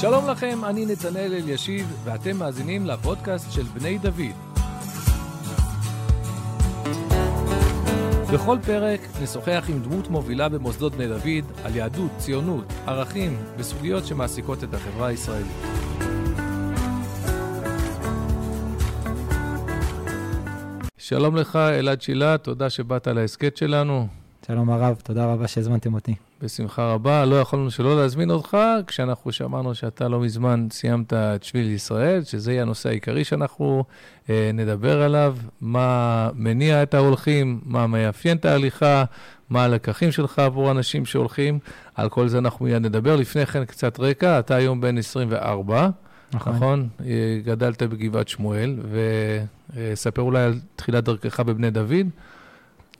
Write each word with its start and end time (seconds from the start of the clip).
שלום 0.00 0.28
לכם, 0.28 0.64
אני 0.64 0.86
נתנאל 0.86 1.32
אלישיב, 1.34 2.00
ואתם 2.04 2.36
מאזינים 2.36 2.86
לפודקאסט 2.86 3.52
של 3.52 3.62
בני 3.62 3.98
דוד. 3.98 4.36
בכל 8.34 8.58
פרק 8.66 9.00
נשוחח 9.22 9.64
עם 9.68 9.82
דמות 9.82 10.08
מובילה 10.08 10.48
במוסדות 10.48 10.92
בני 10.94 11.08
דוד 11.08 11.52
על 11.64 11.76
יהדות, 11.76 12.10
ציונות, 12.18 12.64
ערכים 12.86 13.36
וסוגיות 13.56 14.06
שמעסיקות 14.06 14.64
את 14.64 14.74
החברה 14.74 15.06
הישראלית. 15.06 15.46
שלום 20.98 21.36
לך, 21.36 21.56
אלעד 21.56 22.02
שילה, 22.02 22.38
תודה 22.38 22.70
שבאת 22.70 23.06
להסכת 23.06 23.56
שלנו. 23.56 24.06
שלום 24.46 24.70
הרב, 24.70 25.00
תודה 25.04 25.32
רבה 25.32 25.48
שהזמנתם 25.48 25.94
אותי. 25.94 26.25
בשמחה 26.42 26.92
רבה. 26.92 27.24
לא 27.24 27.40
יכולנו 27.40 27.70
שלא 27.70 27.96
להזמין 28.00 28.30
אותך, 28.30 28.56
כשאנחנו 28.86 29.32
שמענו 29.32 29.74
שאתה 29.74 30.08
לא 30.08 30.20
מזמן 30.20 30.66
סיימת 30.70 31.12
את 31.12 31.42
שביל 31.42 31.70
ישראל, 31.70 32.22
שזה 32.24 32.52
יהיה 32.52 32.62
הנושא 32.62 32.88
העיקרי 32.88 33.24
שאנחנו 33.24 33.84
אה, 34.30 34.50
נדבר 34.54 35.02
עליו, 35.02 35.36
מה 35.60 36.30
מניע 36.34 36.82
את 36.82 36.94
ההולכים, 36.94 37.60
מה 37.64 37.86
מאפיין 37.86 38.36
את 38.36 38.44
ההליכה, 38.44 39.04
מה 39.50 39.64
הלקחים 39.64 40.12
שלך 40.12 40.38
עבור 40.38 40.70
אנשים 40.70 41.06
שהולכים. 41.06 41.58
על 41.94 42.08
כל 42.08 42.28
זה 42.28 42.38
אנחנו 42.38 42.64
מיד 42.64 42.82
נדבר. 42.82 43.16
לפני 43.16 43.46
כן 43.46 43.64
קצת 43.64 44.00
רקע, 44.00 44.38
אתה 44.38 44.54
היום 44.54 44.80
בן 44.80 44.98
24. 44.98 45.88
נכון. 46.34 46.52
נכון? 46.52 46.88
אה, 47.04 47.38
גדלת 47.44 47.82
בגבעת 47.82 48.28
שמואל, 48.28 48.78
וספר 49.72 50.22
אולי 50.22 50.42
על 50.42 50.60
תחילת 50.76 51.04
דרכך 51.04 51.40
בבני 51.40 51.70
דוד. 51.70 52.06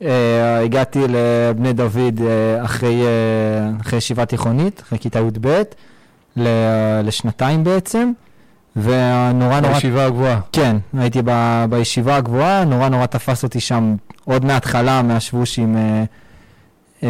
Uh, 0.01 0.05
הגעתי 0.65 0.99
לבני 1.09 1.73
דוד 1.73 2.17
uh, 2.17 2.65
אחרי, 2.65 3.01
uh, 3.01 3.81
אחרי 3.81 3.97
ישיבה 3.97 4.25
תיכונית, 4.25 4.81
אחרי 4.81 4.99
כיתה 4.99 5.19
י"ב, 5.19 5.61
לשנתיים 7.03 7.63
בעצם, 7.63 8.11
ונורא 8.75 9.59
נורא... 9.59 9.73
בישיבה 9.73 10.05
הגבוהה. 10.05 10.39
כן, 10.51 10.77
הייתי 10.97 11.21
ב, 11.25 11.31
בישיבה 11.69 12.15
הגבוהה, 12.15 12.65
נורא 12.65 12.89
נורא 12.89 13.05
תפס 13.05 13.43
אותי 13.43 13.59
שם 13.59 13.95
עוד 14.25 14.45
מההתחלה, 14.45 15.01
מהשבושים, 15.01 15.75
uh, 15.75 17.03
uh, 17.03 17.05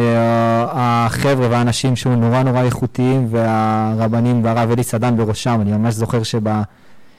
החבר'ה 0.72 1.48
והאנשים 1.50 1.96
שהיו 1.96 2.16
נורא 2.16 2.42
נורא 2.42 2.62
איכותיים, 2.62 3.26
והרבנים 3.30 4.44
והרב 4.44 4.70
אלי 4.70 4.82
סדן 4.82 5.16
בראשם, 5.16 5.58
אני 5.60 5.72
ממש 5.72 5.94
זוכר 5.94 6.22
שב... 6.22 6.48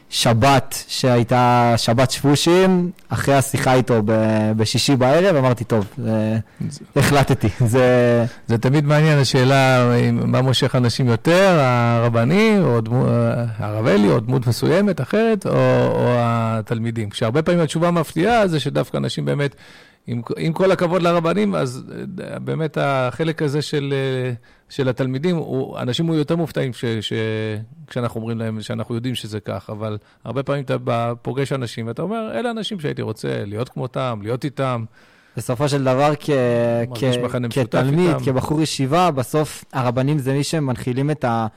שבת 0.10 0.84
שהייתה 0.88 1.74
שבת 1.78 2.12
שבושים, 2.12 2.92
אחרי 3.10 3.36
השיחה 3.36 3.74
איתו 3.74 4.02
בשישי 4.58 4.96
בערב, 4.96 5.36
אמרתי, 5.36 5.64
טוב, 5.64 5.86
החלטתי. 6.96 7.48
זה... 7.66 8.26
זה 8.48 8.58
תמיד 8.58 8.86
מעניין, 8.86 9.20
השאלה 9.20 9.92
מה 10.12 10.42
מושך 10.42 10.76
אנשים 10.76 11.08
יותר, 11.08 11.60
הרבני, 11.62 12.60
או 12.60 12.82
דמו, 12.82 13.06
הרב 13.58 13.88
אלי, 13.88 14.10
או 14.10 14.20
דמות 14.20 14.48
מסוימת 14.48 15.02
אחרת, 15.02 15.46
או, 15.46 15.52
או 15.96 16.16
התלמידים. 16.18 17.10
כשהרבה 17.10 17.42
פעמים 17.42 17.62
התשובה 17.62 17.92
מפתיעה 17.92 18.48
זה 18.48 18.60
שדווקא 18.60 18.98
אנשים 18.98 19.26
באמת... 19.26 19.56
עם, 20.12 20.22
עם 20.38 20.54
כל 20.54 20.72
הכבוד 20.72 21.02
לרבנים, 21.02 21.56
אז 21.56 21.84
אה, 22.24 22.40
באמת 22.40 22.78
החלק 22.82 23.42
הזה 23.42 23.62
של, 23.62 23.94
אה, 23.94 24.34
של 24.70 24.90
התלמידים, 24.90 25.36
הוא, 25.36 25.80
אנשים 25.80 26.10
היו 26.10 26.18
יותר 26.18 26.36
מופתעים 26.36 26.74
ש, 26.74 26.86
ש, 26.86 27.14
כשאנחנו 27.88 28.20
אומרים 28.20 28.38
להם 28.38 28.62
שאנחנו 28.62 28.96
יודעים 28.96 29.16
שזה 29.16 29.40
כך, 29.40 29.70
אבל 29.70 29.98
הרבה 30.24 30.44
פעמים 30.44 30.64
אתה 30.64 30.78
פוגש 31.22 31.54
אנשים 31.54 31.88
ואתה 31.88 32.02
אומר, 32.02 32.32
אלה 32.34 32.52
אנשים 32.52 32.80
שהייתי 32.80 33.02
רוצה 33.02 33.46
להיות 33.46 33.70
כמותם, 33.70 34.20
להיות 34.24 34.46
איתם. 34.46 34.86
בסופו 35.38 35.70
של 35.70 35.84
דבר, 35.84 36.14
כ, 36.20 36.30
כ, 36.96 37.04
כתלמיד, 37.50 38.10
איתם. 38.10 38.26
כבחור 38.26 38.62
ישיבה, 38.62 39.12
בסוף 39.12 39.66
הרבנים 39.74 40.18
זה 40.18 40.34
מי 40.34 40.44
שמנחילים 40.44 41.12
את, 41.12 41.24
ה, 41.24 41.48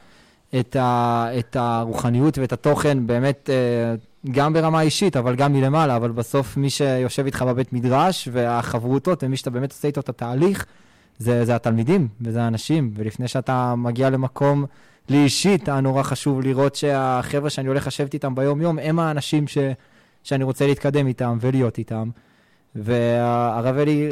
את, 0.60 0.76
ה, 0.76 1.26
את 1.38 1.56
הרוחניות 1.56 2.38
ואת 2.38 2.52
התוכן 2.52 3.06
באמת... 3.06 3.50
אה, 3.52 3.94
גם 4.30 4.52
ברמה 4.52 4.80
אישית, 4.80 5.16
אבל 5.16 5.36
גם 5.36 5.52
מלמעלה, 5.52 5.96
אבל 5.96 6.10
בסוף 6.10 6.56
מי 6.56 6.70
שיושב 6.70 7.24
איתך 7.26 7.42
בבית 7.42 7.72
מדרש, 7.72 8.28
והחברותות, 8.32 9.24
ומי 9.24 9.36
שאתה 9.36 9.50
באמת 9.50 9.72
עושה 9.72 9.88
איתו 9.88 10.00
את 10.00 10.08
התהליך, 10.08 10.66
זה, 11.18 11.44
זה 11.44 11.54
התלמידים, 11.54 12.08
וזה 12.20 12.42
האנשים. 12.42 12.90
ולפני 12.94 13.28
שאתה 13.28 13.74
מגיע 13.76 14.10
למקום, 14.10 14.64
לי 15.08 15.16
אישית, 15.16 15.68
היה 15.68 15.80
נורא 15.80 16.02
חשוב 16.02 16.40
לראות 16.40 16.74
שהחבר'ה 16.74 17.50
שאני 17.50 17.68
הולך 17.68 17.86
לשבת 17.86 18.14
איתם 18.14 18.34
ביום-יום, 18.34 18.78
הם 18.78 18.98
האנשים 18.98 19.48
ש, 19.48 19.58
שאני 20.22 20.44
רוצה 20.44 20.66
להתקדם 20.66 21.06
איתם 21.06 21.38
ולהיות 21.40 21.78
איתם. 21.78 22.10
והרב 22.74 23.76
אלי 23.76 24.10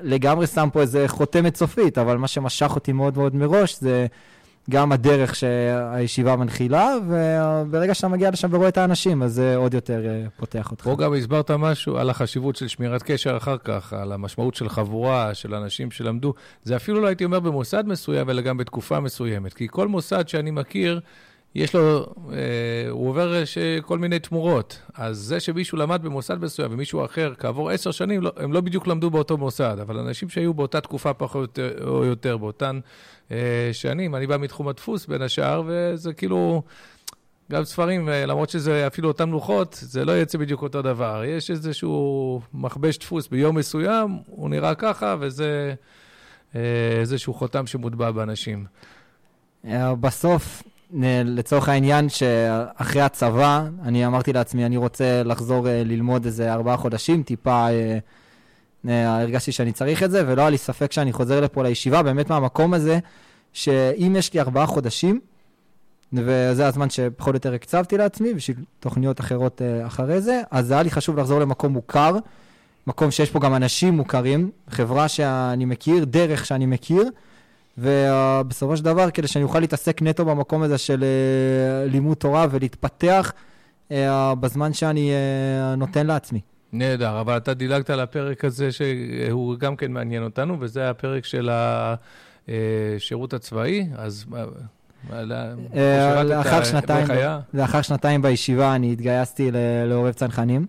לגמרי 0.00 0.46
שם 0.46 0.68
פה 0.72 0.80
איזה 0.80 1.08
חותמת 1.08 1.56
סופית, 1.56 1.98
אבל 1.98 2.16
מה 2.16 2.28
שמשך 2.28 2.72
אותי 2.74 2.92
מאוד 2.92 3.18
מאוד 3.18 3.34
מראש 3.36 3.80
זה... 3.80 4.06
גם 4.70 4.92
הדרך 4.92 5.34
שהישיבה 5.34 6.36
מנחילה, 6.36 6.94
וברגע 7.08 7.94
שאתה 7.94 8.08
מגיע 8.08 8.30
לשם 8.30 8.48
ורואה 8.50 8.68
את 8.68 8.78
האנשים, 8.78 9.22
אז 9.22 9.32
זה 9.32 9.56
עוד 9.56 9.74
יותר 9.74 10.06
אה, 10.06 10.24
פותח 10.36 10.70
אותך. 10.70 10.84
פה 10.84 10.96
גם 10.96 11.14
הסברת 11.14 11.50
משהו 11.50 11.96
על 11.96 12.10
החשיבות 12.10 12.56
של 12.56 12.68
שמירת 12.68 13.02
קשר 13.02 13.36
אחר 13.36 13.58
כך, 13.58 13.92
על 13.92 14.12
המשמעות 14.12 14.54
של 14.54 14.68
חבורה, 14.68 15.34
של 15.34 15.54
אנשים 15.54 15.90
שלמדו. 15.90 16.34
זה 16.62 16.76
אפילו 16.76 17.00
לא 17.00 17.06
הייתי 17.06 17.24
אומר 17.24 17.40
במוסד 17.40 17.86
מסוים, 17.86 18.30
אלא 18.30 18.42
גם 18.42 18.56
בתקופה 18.56 19.00
מסוימת. 19.00 19.54
כי 19.54 19.66
כל 19.70 19.88
מוסד 19.88 20.28
שאני 20.28 20.50
מכיר, 20.50 21.00
יש 21.54 21.74
לו, 21.74 22.06
אה, 22.32 22.90
הוא 22.90 23.08
עובר 23.08 23.44
ש, 23.44 23.58
כל 23.82 23.98
מיני 23.98 24.18
תמורות. 24.18 24.80
אז 24.94 25.18
זה 25.18 25.40
שמישהו 25.40 25.78
למד 25.78 26.02
במוסד 26.02 26.44
מסוים 26.44 26.72
ומישהו 26.72 27.04
אחר, 27.04 27.32
כעבור 27.38 27.70
עשר 27.70 27.90
שנים, 27.90 28.22
לא, 28.22 28.32
הם 28.36 28.52
לא 28.52 28.60
בדיוק 28.60 28.86
למדו 28.86 29.10
באותו 29.10 29.38
מוסד, 29.38 29.76
אבל 29.82 29.98
אנשים 29.98 30.28
שהיו 30.28 30.54
באותה 30.54 30.80
תקופה 30.80 31.14
פחות 31.14 31.58
או 31.86 32.04
יותר, 32.04 32.36
באותן 32.36 32.80
אה, 33.30 33.70
שנים, 33.72 34.14
אני 34.14 34.26
בא 34.26 34.36
מתחום 34.36 34.68
הדפוס 34.68 35.06
בין 35.06 35.22
השאר, 35.22 35.62
וזה 35.66 36.12
כאילו, 36.12 36.62
גם 37.52 37.64
ספרים, 37.64 38.08
אה, 38.08 38.26
למרות 38.26 38.50
שזה 38.50 38.86
אפילו 38.86 39.08
אותן 39.08 39.28
לוחות, 39.28 39.78
זה 39.80 40.04
לא 40.04 40.12
יוצא 40.12 40.38
בדיוק 40.38 40.62
אותו 40.62 40.82
דבר. 40.82 41.22
יש 41.24 41.50
איזשהו 41.50 42.40
מכבש 42.54 42.98
דפוס 42.98 43.28
ביום 43.28 43.56
מסוים, 43.56 44.18
הוא 44.26 44.50
נראה 44.50 44.74
ככה, 44.74 45.16
וזה 45.20 45.74
אה, 46.54 46.60
איזשהו 47.00 47.34
חותם 47.34 47.66
שמוטבע 47.66 48.10
באנשים. 48.10 48.66
אה, 49.66 49.94
בסוף, 49.94 50.62
לצורך 51.24 51.68
העניין 51.68 52.08
שאחרי 52.08 53.02
הצבא, 53.02 53.66
אני 53.82 54.06
אמרתי 54.06 54.32
לעצמי, 54.32 54.66
אני 54.66 54.76
רוצה 54.76 55.22
לחזור 55.22 55.68
אה, 55.68 55.82
ללמוד 55.84 56.24
איזה 56.24 56.52
ארבעה 56.52 56.76
חודשים, 56.76 57.22
טיפה 57.22 57.68
אה, 57.68 57.98
אה, 58.88 59.20
הרגשתי 59.20 59.52
שאני 59.52 59.72
צריך 59.72 60.02
את 60.02 60.10
זה, 60.10 60.24
ולא 60.26 60.40
היה 60.40 60.50
לי 60.50 60.58
ספק 60.58 60.92
שאני 60.92 61.12
חוזר 61.12 61.40
לפה 61.40 61.62
לישיבה, 61.62 62.02
באמת 62.02 62.30
מהמקום 62.30 62.74
הזה, 62.74 62.98
שאם 63.52 64.14
יש 64.18 64.34
לי 64.34 64.40
ארבעה 64.40 64.66
חודשים, 64.66 65.20
וזה 66.12 66.66
הזמן 66.66 66.90
שפחות 66.90 67.34
או 67.34 67.36
יותר 67.36 67.54
הקצבתי 67.54 67.98
לעצמי, 67.98 68.34
בשביל 68.34 68.56
תוכניות 68.80 69.20
אחרות 69.20 69.62
אחרי 69.86 70.20
זה, 70.20 70.42
אז 70.50 70.70
היה 70.70 70.82
לי 70.82 70.90
חשוב 70.90 71.18
לחזור 71.18 71.40
למקום 71.40 71.72
מוכר, 71.72 72.16
מקום 72.86 73.10
שיש 73.10 73.30
פה 73.30 73.40
גם 73.40 73.54
אנשים 73.54 73.94
מוכרים, 73.94 74.50
חברה 74.70 75.08
שאני 75.08 75.64
מכיר, 75.64 76.04
דרך 76.04 76.46
שאני 76.46 76.66
מכיר, 76.66 77.10
ובסופו 77.78 78.76
של 78.76 78.84
דבר, 78.84 79.10
כדי 79.10 79.28
שאני 79.28 79.44
אוכל 79.44 79.60
להתעסק 79.60 80.02
נטו 80.02 80.24
במקום 80.24 80.62
הזה 80.62 80.78
של 80.78 81.04
אה, 81.04 81.86
לימוד 81.86 82.16
תורה 82.16 82.46
ולהתפתח 82.50 83.32
אה, 83.92 84.34
בזמן 84.34 84.72
שאני 84.72 85.10
אה, 85.10 85.74
נותן 85.76 86.06
לעצמי. 86.06 86.40
נהדר, 86.72 87.20
אבל 87.20 87.36
אתה 87.36 87.54
דילגת 87.54 87.90
על 87.90 88.00
הפרק 88.00 88.44
הזה 88.44 88.68
שהוא 88.72 89.56
גם 89.58 89.76
כן 89.76 89.92
מעניין 89.92 90.22
אותנו, 90.22 90.56
וזה 90.60 90.90
הפרק 90.90 91.24
של 91.24 91.50
השירות 92.48 93.34
הצבאי, 93.34 93.86
אז... 93.96 94.26
לאחר 96.24 96.64
שנתיים, 96.64 97.06
לאחר 97.54 97.82
שנתיים 97.82 98.22
בישיבה 98.22 98.74
אני 98.74 98.92
התגייסתי 98.92 99.50
לעורב 99.86 100.12
צנחנים, 100.12 100.66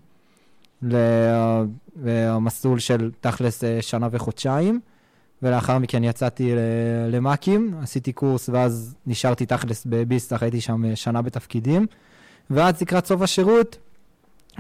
למסלול 2.04 2.80
של 2.80 3.12
תכלס 3.22 3.64
שנה 3.82 4.08
וחודשיים. 4.12 4.80
ולאחר 5.44 5.78
מכן 5.78 6.04
יצאתי 6.04 6.52
למאקים, 7.12 7.74
עשיתי 7.82 8.14
קורס, 8.14 8.50
ואז 8.50 8.96
נשארתי 9.08 9.46
תכלס 9.46 9.86
בביסטח, 9.86 10.44
הייתי 10.44 10.62
שם 10.62 10.86
אה, 10.86 10.96
שנה 10.96 11.22
בתפקידים. 11.22 11.86
ואז 12.50 12.82
לקראת 12.82 13.06
סוף 13.06 13.22
השירות 13.22 13.78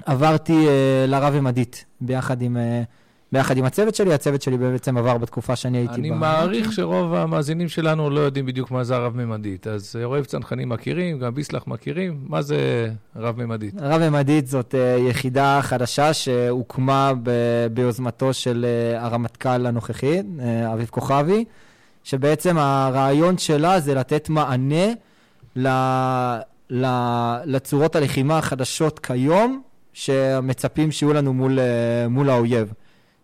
עברתי 0.06 0.66
uh, 0.68 1.10
לרב 1.10 1.36
עמדית, 1.36 1.86
ביחד 2.02 2.42
עם... 2.42 2.58
Uh, 2.58 3.05
ביחד 3.36 3.58
עם 3.58 3.66
הצוות 3.66 3.96
שלי, 3.96 4.14
הצוות 4.14 4.42
שלי 4.42 4.58
בעצם 4.58 4.98
עבר 4.98 5.18
בתקופה 5.18 5.56
שאני 5.56 5.78
הייתי 5.78 5.94
בה. 5.94 6.00
אני 6.00 6.10
מעריך 6.10 6.72
שרוב 6.72 7.14
המאזינים 7.14 7.70
שלנו 7.70 8.10
לא 8.10 8.20
יודעים 8.20 8.46
בדיוק 8.46 8.72
מה 8.72 8.84
זה 8.84 8.96
הרב-ממדית. 8.96 9.68
אז 9.68 9.96
אוהב 10.04 10.26
צנחנים 10.26 10.70
מכירים, 10.70 11.20
גם 11.20 11.36
ביסלח 11.36 11.68
מכירים. 11.68 12.20
מה 12.28 12.42
זה 12.42 12.90
רב-ממדית? 13.16 13.74
רב-ממדית 13.80 14.48
זאת 14.48 14.76
uh, 14.76 15.02
יחידה 15.10 15.60
חדשה 15.62 16.14
שהוקמה 16.14 17.14
ביוזמתו 17.74 18.34
של 18.34 18.66
uh, 18.66 19.04
הרמטכ"ל 19.04 19.66
הנוכחי, 19.66 20.22
אביב 20.74 20.88
כוכבי, 20.92 21.46
שבעצם 22.04 22.58
הרעיון 22.58 23.38
שלה 23.38 23.80
זה 23.80 23.94
לתת 23.96 24.30
מענה. 24.30 24.86
ל... 25.56 25.68
לצורות 27.46 27.96
הלחימה 27.96 28.38
החדשות 28.38 29.00
כיום, 29.00 29.62
שמצפים 29.94 30.92
שיהיו 30.92 31.14
לנו 31.14 31.34
מול, 31.34 31.60
מול 32.10 32.30
האויב. 32.30 32.74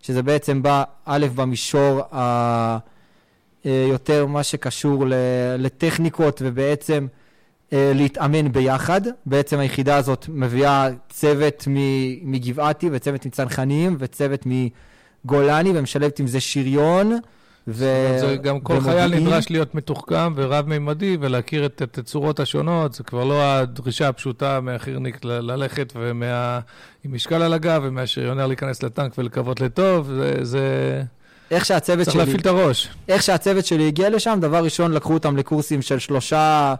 שזה 0.02 0.24
בעצם 0.24 0.64
בא, 0.64 0.84
א', 1.06 1.28
במישור 1.36 2.02
ה... 2.16 2.78
אה, 3.66 4.26
מה 4.28 4.44
שקשור 4.44 5.06
לטכניקות 5.58 6.42
ובעצם 6.46 7.08
להתאמן 7.72 8.52
ביחד. 8.52 9.02
בעצם 9.26 9.60
היחידה 9.60 9.96
הזאת 9.96 10.26
מביאה 10.30 10.90
צוות 11.10 11.68
מגבעתי 12.24 12.90
וצוות 12.92 13.26
מצנחנים 13.26 13.96
וצוות 14.00 14.46
מגולני 14.46 15.72
ומשלבת 15.76 16.20
עם 16.20 16.28
זה 16.28 16.40
שריון. 16.40 17.20
ו... 17.68 17.74
זה 18.20 18.38
גם 18.42 18.60
כל 18.60 18.74
ומודיעין. 18.74 18.98
חייל 18.98 19.22
נדרש 19.22 19.50
להיות 19.50 19.76
מתוחכם 19.76 20.34
ורב-מימדי 20.36 21.18
ולהכיר 21.20 21.66
את 21.66 21.82
התצורות 21.82 22.40
השונות. 22.40 22.94
זה 22.94 23.04
כבר 23.04 23.24
לא 23.24 23.44
הדרישה 23.44 24.08
הפשוטה 24.08 24.62
מהחירניק 24.62 25.26
ללכת 25.26 25.94
ומה... 25.96 26.60
עם 27.04 27.14
משקל 27.14 27.42
על 27.42 27.54
הגב 27.54 27.82
ומהשריונר 27.86 28.48
להיכנס 28.48 28.84
לטנק 28.84 29.18
ולקוות 29.18 29.62
לטוב. 29.62 30.08
זה... 30.08 30.36
זה... 30.42 31.04
איך 31.52 31.66
שהצוות 31.66 32.06
שלי... 32.06 32.06
צריך 32.06 32.16
להפעיל 32.16 32.40
את 32.40 32.46
הראש. 32.46 32.90
איך 33.08 33.24
שהצוות 33.24 33.66
שלי 33.66 33.88
הגיע 33.88 34.10
לשם, 34.10 34.38
דבר 34.42 34.64
ראשון, 34.64 34.92
לקחו 34.92 35.14
אותם 35.14 35.38
לקורסים 35.38 35.82
של 35.82 36.00
שלושה, 36.00 36.76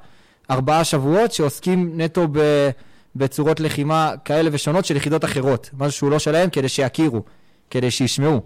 ארבעה 0.52 0.84
שבועות, 0.84 1.32
שעוסקים 1.32 2.02
נטו 2.02 2.28
ב... 2.32 2.70
בצורות 3.16 3.60
לחימה 3.60 4.14
כאלה 4.26 4.50
ושונות 4.54 4.86
של 4.86 4.96
יחידות 4.96 5.26
אחרות. 5.26 5.70
משהו 5.74 5.92
שהוא 5.92 6.12
לא 6.12 6.20
שלהם, 6.20 6.50
כדי 6.50 6.70
שיכירו, 6.70 7.24
כדי 7.70 7.92
שישמעו. 7.92 8.42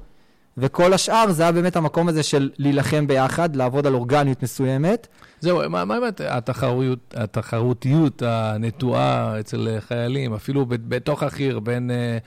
וכל 0.58 0.94
השאר 0.94 1.32
זה 1.32 1.44
היה 1.44 1.52
באמת 1.52 1.76
המקום 1.76 2.08
הזה 2.08 2.24
של 2.24 2.50
להילחם 2.58 3.08
ביחד, 3.08 3.56
לעבוד 3.56 3.88
על 3.88 3.94
אורגניות 3.94 4.44
מסוימת. 4.44 5.08
זהו, 5.40 5.70
מה 5.70 5.86
באמת 5.86 6.22
התחרות, 6.22 7.14
התחרותיות 7.18 8.22
הנטועה 8.26 9.40
אצל 9.40 9.78
חיילים, 9.80 10.34
אפילו 10.34 10.66
בתוך 10.70 11.24
החי"ר, 11.24 11.60
בין 11.60 11.92
אה, 11.92 12.18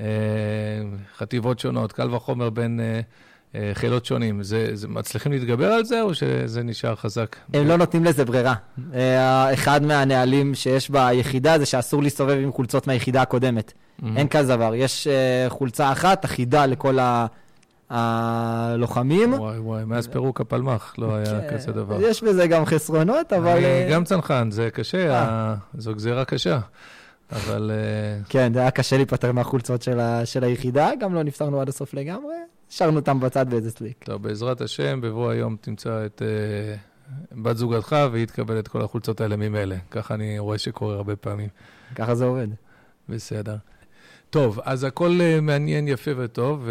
אה, 0.00 0.06
חטיבות 1.16 1.58
שונות, 1.58 1.92
קל 1.92 2.14
וחומר 2.14 2.50
בין... 2.50 2.80
אה, 2.80 3.00
אה, 3.54 3.70
חילות 3.74 4.06
שונים. 4.06 4.42
זה, 4.42 4.70
זה 4.72 4.88
מצליחים 4.88 5.32
להתגבר 5.32 5.72
על 5.72 5.84
זה, 5.84 6.02
או 6.02 6.14
שזה 6.14 6.62
נשאר 6.62 6.94
חזק? 6.94 7.36
הם 7.54 7.66
לא 7.66 7.76
נותנים 7.76 8.04
לזה 8.04 8.24
ברירה. 8.24 8.54
אה, 8.94 9.54
אחד 9.54 9.82
מהנהלים 9.82 10.54
שיש 10.54 10.90
ביחידה 10.90 11.58
זה 11.58 11.66
שאסור 11.66 12.02
להסתובב 12.02 12.38
עם 12.42 12.52
חולצות 12.52 12.86
מהיחידה 12.86 13.22
הקודמת. 13.22 13.72
Mm-hmm. 13.72 14.04
אין 14.16 14.28
כזה 14.28 14.56
דבר. 14.56 14.74
יש 14.74 15.06
אה, 15.06 15.46
חולצה 15.48 15.92
אחת 15.92 16.24
אחידה 16.24 16.66
לכל 16.66 16.98
ה... 16.98 17.26
הלוחמים. 17.90 19.32
וואי 19.34 19.58
וואי, 19.58 19.84
מאז 19.84 20.06
פירוק 20.06 20.40
הפלמ"ח 20.40 20.94
לא 20.98 21.14
היה 21.14 21.40
כן, 21.40 21.56
כזה 21.56 21.72
דבר. 21.72 22.02
יש 22.02 22.22
בזה 22.22 22.46
גם 22.46 22.64
חסרונות, 22.64 23.32
אבל... 23.32 23.56
אני 23.56 23.92
גם 23.92 24.04
צנחן, 24.04 24.50
זה 24.50 24.70
קשה, 24.70 25.54
זו 25.78 25.94
גזירה 25.94 26.24
קשה. 26.24 26.58
אבל... 27.32 27.70
כן, 28.28 28.52
זה 28.54 28.60
היה 28.60 28.70
קשה 28.70 28.96
להיפטר 28.96 29.32
מהחולצות 29.32 29.82
של 30.24 30.44
היחידה, 30.44 30.90
גם 31.00 31.14
לא 31.14 31.22
נפטרנו 31.22 31.60
עד 31.60 31.68
הסוף 31.68 31.94
לגמרי. 31.94 32.34
השארנו 32.70 32.96
אותם 32.96 33.20
בצד 33.20 33.50
באיזה 33.50 33.70
סליק. 33.70 34.04
טוב, 34.04 34.22
בעזרת 34.22 34.60
השם, 34.60 35.00
בבוא 35.00 35.30
היום 35.30 35.56
תמצא 35.60 36.06
את 36.06 36.22
בת 37.32 37.56
זוגתך, 37.56 37.96
והיא 38.12 38.26
תקבל 38.26 38.58
את 38.58 38.68
כל 38.68 38.82
החולצות 38.82 39.20
האלה 39.20 39.36
ממילא. 39.36 39.76
ככה 39.90 40.14
אני 40.14 40.38
רואה 40.38 40.58
שקורה 40.58 40.94
הרבה 40.94 41.16
פעמים. 41.16 41.48
ככה 41.94 42.14
זה 42.14 42.24
עובד. 42.24 42.46
בסדר. 43.08 43.56
טוב, 44.30 44.60
אז 44.64 44.84
הכל 44.84 45.18
uh, 45.18 45.40
מעניין, 45.40 45.88
יפה 45.88 46.10
וטוב, 46.16 46.68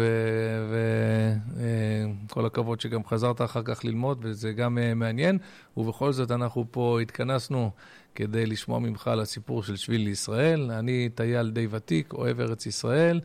וכל 2.26 2.44
uh, 2.44 2.46
הכבוד 2.46 2.80
שגם 2.80 3.04
חזרת 3.04 3.42
אחר 3.42 3.62
כך 3.62 3.84
ללמוד, 3.84 4.18
וזה 4.22 4.52
גם 4.52 4.78
uh, 4.78 4.94
מעניין. 4.94 5.38
ובכל 5.76 6.12
זאת, 6.12 6.30
אנחנו 6.30 6.64
פה 6.70 7.00
התכנסנו 7.00 7.70
כדי 8.14 8.46
לשמוע 8.46 8.78
ממך 8.78 9.08
על 9.08 9.20
הסיפור 9.20 9.62
של 9.62 9.76
שביל 9.76 10.00
לישראל. 10.00 10.70
אני 10.70 11.08
טייל 11.14 11.50
די 11.50 11.66
ותיק, 11.70 12.12
אוהב 12.12 12.40
ארץ 12.40 12.66
ישראל, 12.66 13.20
אה, 13.20 13.22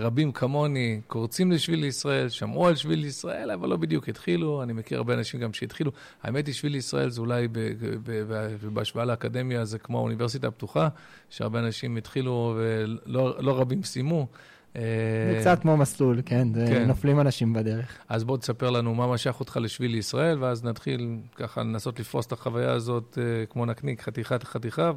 רבים 0.00 0.32
כמוני 0.32 1.00
קורצים 1.06 1.52
לשביל 1.52 1.80
לישראל, 1.80 2.28
שמעו 2.28 2.66
על 2.66 2.76
שביל 2.76 2.98
לישראל, 2.98 3.50
אבל 3.50 3.68
לא 3.68 3.76
בדיוק 3.76 4.08
התחילו. 4.08 4.62
אני 4.62 4.72
מכיר 4.72 4.98
הרבה 4.98 5.14
אנשים 5.14 5.40
גם 5.40 5.52
שהתחילו. 5.52 5.92
האמת 6.22 6.46
היא, 6.46 6.54
שביל 6.54 6.72
לישראל 6.72 7.10
זה 7.10 7.20
אולי, 7.20 7.48
בהשוואה 8.72 9.04
לאקדמיה, 9.04 9.64
זה 9.64 9.78
כמו 9.78 9.98
האוניברסיטה 9.98 10.48
הפתוחה, 10.48 10.88
שהרבה 11.30 11.58
אנשים 11.58 11.96
התחילו 11.96 12.54
ולא 12.56 13.42
לא 13.42 13.60
רבים 13.60 13.82
סיימו. 13.82 14.26
אה, 14.76 14.82
זה 15.32 15.40
קצת 15.40 15.62
כמו 15.62 15.76
מסלול, 15.76 16.22
כן, 16.26 16.48
כן, 16.54 16.86
נופלים 16.88 17.20
אנשים 17.20 17.52
בדרך. 17.52 17.98
אז 18.08 18.24
בוא 18.24 18.36
תספר 18.36 18.70
לנו 18.70 18.94
מה 18.94 19.06
משך 19.06 19.40
אותך 19.40 19.58
לשביל 19.62 19.90
לישראל, 19.90 20.38
ואז 20.40 20.64
נתחיל 20.64 21.18
ככה 21.36 21.62
לנסות 21.62 22.00
לפרוס 22.00 22.26
את 22.26 22.32
החוויה 22.32 22.72
הזאת 22.72 23.18
אה, 23.20 23.46
כמו 23.46 23.66
נקניק, 23.66 24.02
חתיכה-חתיכה, 24.02 24.92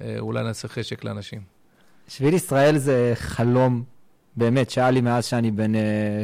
ואולי 0.00 0.42
נעשה 0.42 0.68
חשק 0.68 1.04
לאנשים. 1.04 1.57
שביל 2.08 2.34
ישראל 2.34 2.78
זה 2.78 3.12
חלום, 3.14 3.82
באמת, 4.36 4.70
שהיה 4.70 4.90
לי 4.90 5.00
מאז 5.00 5.24
שאני 5.24 5.50
בן 5.50 5.72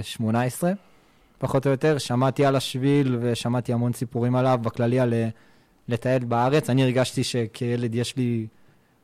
18, 0.03 0.71
אה, 0.71 0.75
פחות 1.39 1.67
או 1.67 1.71
יותר. 1.71 1.99
שמעתי 1.99 2.45
על 2.45 2.57
השביל 2.57 3.19
ושמעתי 3.21 3.73
המון 3.73 3.93
סיפורים 3.93 4.37
עליו, 4.37 4.59
בכללי 4.63 5.01
על 5.01 5.15
אה, 5.15 5.29
לטייל 5.89 6.25
בארץ. 6.25 6.71
אני 6.71 6.83
הרגשתי 6.83 7.25
שכילד 7.25 7.95
יש 7.95 8.17
לי 8.17 8.47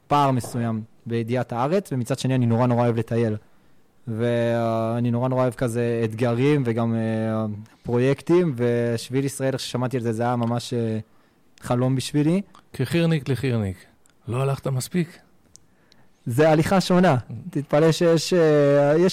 פער 0.06 0.30
מסוים 0.30 0.82
בידיעת 1.06 1.52
הארץ, 1.52 1.92
ומצד 1.92 2.18
שני 2.18 2.34
אני 2.34 2.46
נורא 2.46 2.66
נורא 2.66 2.82
אוהב 2.82 2.96
לטייל. 2.96 3.36
ואני 4.08 5.10
נורא 5.10 5.28
נורא 5.28 5.42
אוהב 5.42 5.54
כזה 5.54 6.02
אתגרים 6.04 6.62
וגם 6.66 6.94
uh, 6.94 7.50
פרויקטים, 7.82 8.54
ושביל 8.56 9.24
ישראל, 9.24 9.52
איך 9.52 9.60
ששמעתי 9.60 9.96
על 9.96 10.02
זה, 10.02 10.12
זה 10.12 10.22
היה 10.22 10.36
ממש 10.36 10.74
חלום 11.60 11.96
בשבילי. 11.96 12.42
כחירניק 12.72 13.28
לחירניק. 13.28 13.76
לא 14.28 14.42
הלכת 14.42 14.66
מספיק? 14.66 15.18
זה 16.26 16.50
הליכה 16.50 16.80
שונה. 16.80 17.16
תתפלא 17.50 17.92
שיש 17.92 18.34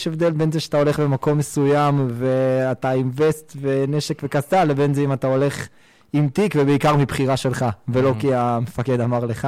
uh, 0.05 0.09
הבדל 0.09 0.31
בין 0.31 0.51
זה 0.51 0.59
שאתה 0.59 0.77
הולך 0.77 0.99
במקום 0.99 1.37
מסוים 1.37 2.07
ואתה 2.11 2.89
עם 2.89 3.11
וסט 3.15 3.53
ונשק 3.61 4.21
וקסדה, 4.23 4.63
לבין 4.63 4.93
זה 4.93 5.01
אם 5.01 5.13
אתה 5.13 5.27
הולך 5.27 5.67
עם 6.13 6.29
תיק 6.29 6.53
ובעיקר 6.57 6.95
מבחירה 6.95 7.37
שלך, 7.37 7.65
ולא 7.87 8.11
mm-hmm. 8.11 8.21
כי 8.21 8.33
המפקד 8.33 8.99
אמר 9.01 9.25
לך. 9.25 9.47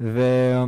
והיה 0.00 0.64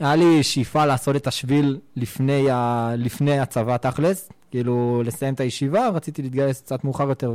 לי 0.00 0.42
שאיפה 0.42 0.84
לעשות 0.84 1.16
את 1.16 1.26
השביל 1.26 1.78
לפני, 1.96 2.50
ה... 2.50 2.92
לפני 2.96 3.38
הצבא 3.38 3.76
תכלס, 3.76 4.28
כאילו 4.50 5.02
לסיים 5.04 5.34
את 5.34 5.40
הישיבה, 5.40 5.88
רציתי 5.88 6.22
להתגייס 6.22 6.60
קצת 6.60 6.84
מאוחר 6.84 7.08
יותר 7.08 7.32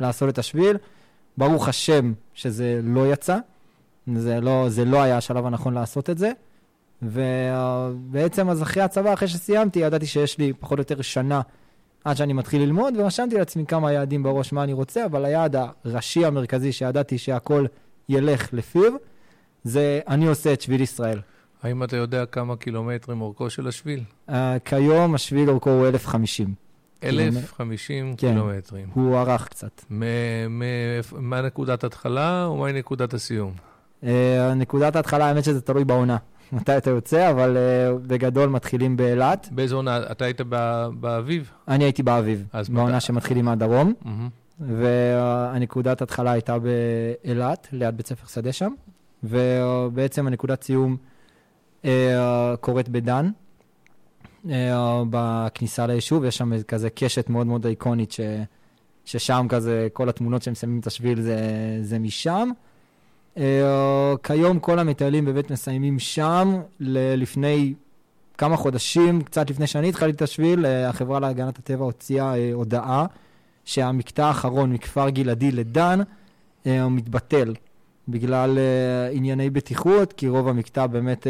ולעשות 0.00 0.28
את 0.28 0.38
השביל. 0.38 0.76
ברוך 1.38 1.68
השם 1.68 2.12
שזה 2.34 2.80
לא 2.82 3.12
יצא, 3.12 3.38
זה 4.14 4.40
לא, 4.40 4.68
זה 4.68 4.84
לא 4.84 5.02
היה 5.02 5.16
השלב 5.16 5.46
הנכון 5.46 5.74
לעשות 5.74 6.10
את 6.10 6.18
זה. 6.18 6.32
ובעצם 7.02 8.50
אז 8.50 8.62
אחרי 8.62 8.82
הצבא, 8.82 9.12
אחרי 9.12 9.28
שסיימתי, 9.28 9.78
ידעתי 9.78 10.06
שיש 10.06 10.38
לי 10.38 10.52
פחות 10.60 10.78
או 10.78 10.80
יותר 10.80 11.02
שנה 11.02 11.40
עד 12.04 12.16
שאני 12.16 12.32
מתחיל 12.32 12.62
ללמוד, 12.62 12.94
ורשמתי 12.96 13.38
לעצמי 13.38 13.66
כמה 13.66 13.92
יעדים 13.92 14.22
בראש 14.22 14.52
מה 14.52 14.64
אני 14.64 14.72
רוצה, 14.72 15.04
אבל 15.04 15.24
היעד 15.24 15.56
הראשי 15.84 16.24
המרכזי 16.24 16.72
שידעתי 16.72 17.18
שהכל 17.18 17.66
ילך 18.08 18.48
לפיו, 18.52 18.92
זה 19.64 20.00
אני 20.08 20.26
עושה 20.26 20.52
את 20.52 20.60
שביל 20.60 20.80
ישראל. 20.80 21.20
האם 21.62 21.82
אתה 21.82 21.96
יודע 21.96 22.26
כמה 22.26 22.56
קילומטרים 22.56 23.20
אורכו 23.20 23.50
של 23.50 23.68
השביל? 23.68 24.02
Uh, 24.28 24.32
כיום 24.64 25.14
השביל 25.14 25.50
אורכו 25.50 25.70
הוא 25.70 25.88
1,050. 25.88 26.54
1,050 27.04 28.14
כן, 28.16 28.28
קילומטרים. 28.28 28.88
הוא 28.92 29.18
ארך 29.18 29.48
קצת. 29.48 29.84
מה 31.12 31.42
נקודת 31.42 31.84
התחלה 31.84 32.48
ומהי 32.52 32.72
נקודת 32.72 33.14
הסיום? 33.14 33.52
Uh, 34.02 34.06
נקודת 34.56 34.96
ההתחלה, 34.96 35.26
האמת 35.26 35.44
שזה 35.44 35.60
תלוי 35.60 35.84
בעונה. 35.84 36.16
מתי 36.52 36.76
אתה 36.76 36.90
יוצא, 36.90 37.30
אבל 37.30 37.56
uh, 37.56 37.98
בגדול 38.06 38.48
מתחילים 38.48 38.96
באילת. 38.96 39.48
באיזו 39.52 39.76
עונה? 39.76 40.00
אתה 40.10 40.24
היית 40.24 40.40
באביב? 41.00 41.50
אני 41.68 41.84
הייתי 41.84 42.02
באביב, 42.02 42.46
בעונה 42.68 42.96
מת... 42.96 43.02
שמתחילים 43.02 43.44
מהדרום. 43.44 43.92
Mm-hmm. 44.02 44.08
והנקודת 44.60 46.02
התחלה 46.02 46.32
הייתה 46.32 46.56
באילת, 46.58 47.68
ליד 47.72 47.96
בית 47.96 48.06
ספר 48.06 48.26
שדה 48.26 48.52
שם, 48.52 48.72
ובעצם 49.24 50.26
הנקודת 50.26 50.62
סיום 50.62 50.96
uh, 51.82 51.86
קורית 52.60 52.88
בדן, 52.88 53.30
uh, 54.44 54.48
בכניסה 55.10 55.86
ליישוב, 55.86 56.24
יש 56.24 56.36
שם 56.36 56.62
כזה 56.62 56.90
קשת 56.90 57.30
מאוד 57.30 57.46
מאוד 57.46 57.66
איקונית, 57.66 58.12
ש, 58.12 58.20
ששם 59.04 59.46
כזה 59.48 59.88
כל 59.92 60.08
התמונות 60.08 60.42
שהם 60.42 60.54
שמים 60.54 60.80
את 60.80 60.86
השביל 60.86 61.20
זה, 61.20 61.38
זה 61.82 61.98
משם. 61.98 62.50
אה, 63.40 64.14
כיום 64.22 64.58
כל 64.58 64.78
המטיילים 64.78 65.24
באמת 65.24 65.50
מסיימים 65.50 65.98
שם. 65.98 66.60
לפני 66.80 67.74
כמה 68.38 68.56
חודשים, 68.56 69.22
קצת 69.22 69.50
לפני 69.50 69.66
שאני 69.66 69.88
התחלתי 69.88 70.16
את 70.16 70.22
השביל, 70.22 70.66
אה, 70.66 70.88
החברה 70.88 71.20
להגנת 71.20 71.58
הטבע 71.58 71.84
הוציאה 71.84 72.34
אה, 72.36 72.50
הודעה 72.52 73.06
שהמקטע 73.64 74.26
האחרון 74.26 74.72
מכפר 74.72 75.08
גלעדי 75.08 75.52
לדן 75.52 76.00
מתבטל 76.66 77.54
בגלל 78.08 78.58
ענייני 79.12 79.50
בטיחות, 79.50 80.12
כי 80.12 80.28
רוב 80.28 80.48
המקטע 80.48 80.86
באמת 80.86 81.26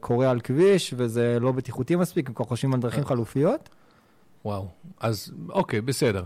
קורה 0.00 0.30
על 0.30 0.40
כביש 0.40 0.94
וזה 0.96 1.38
לא 1.40 1.52
בטיחותי 1.52 1.96
מספיק, 1.96 2.28
הם 2.28 2.34
כבר 2.34 2.44
חושבים 2.44 2.74
על 2.74 2.80
דרכים 2.80 3.04
חלופיות. 3.04 3.68
וואו, 4.44 4.66
אז 5.00 5.32
אוקיי, 5.48 5.80
בסדר. 5.80 6.22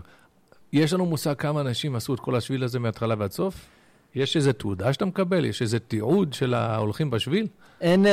יש 0.73 0.93
לנו 0.93 1.05
מושג 1.05 1.33
כמה 1.33 1.61
אנשים 1.61 1.95
עשו 1.95 2.13
את 2.13 2.19
כל 2.19 2.35
השביל 2.35 2.63
הזה 2.63 2.79
מההתחלה 2.79 3.15
ועד 3.17 3.31
סוף? 3.31 3.69
יש 4.15 4.37
איזה 4.37 4.53
תעודה 4.53 4.93
שאתה 4.93 5.05
מקבל? 5.05 5.45
יש 5.45 5.61
איזה 5.61 5.79
תיעוד 5.79 6.33
של 6.33 6.53
ההולכים 6.53 7.09
בשביל? 7.09 7.47
אין 7.81 8.05
uh, 8.05 8.09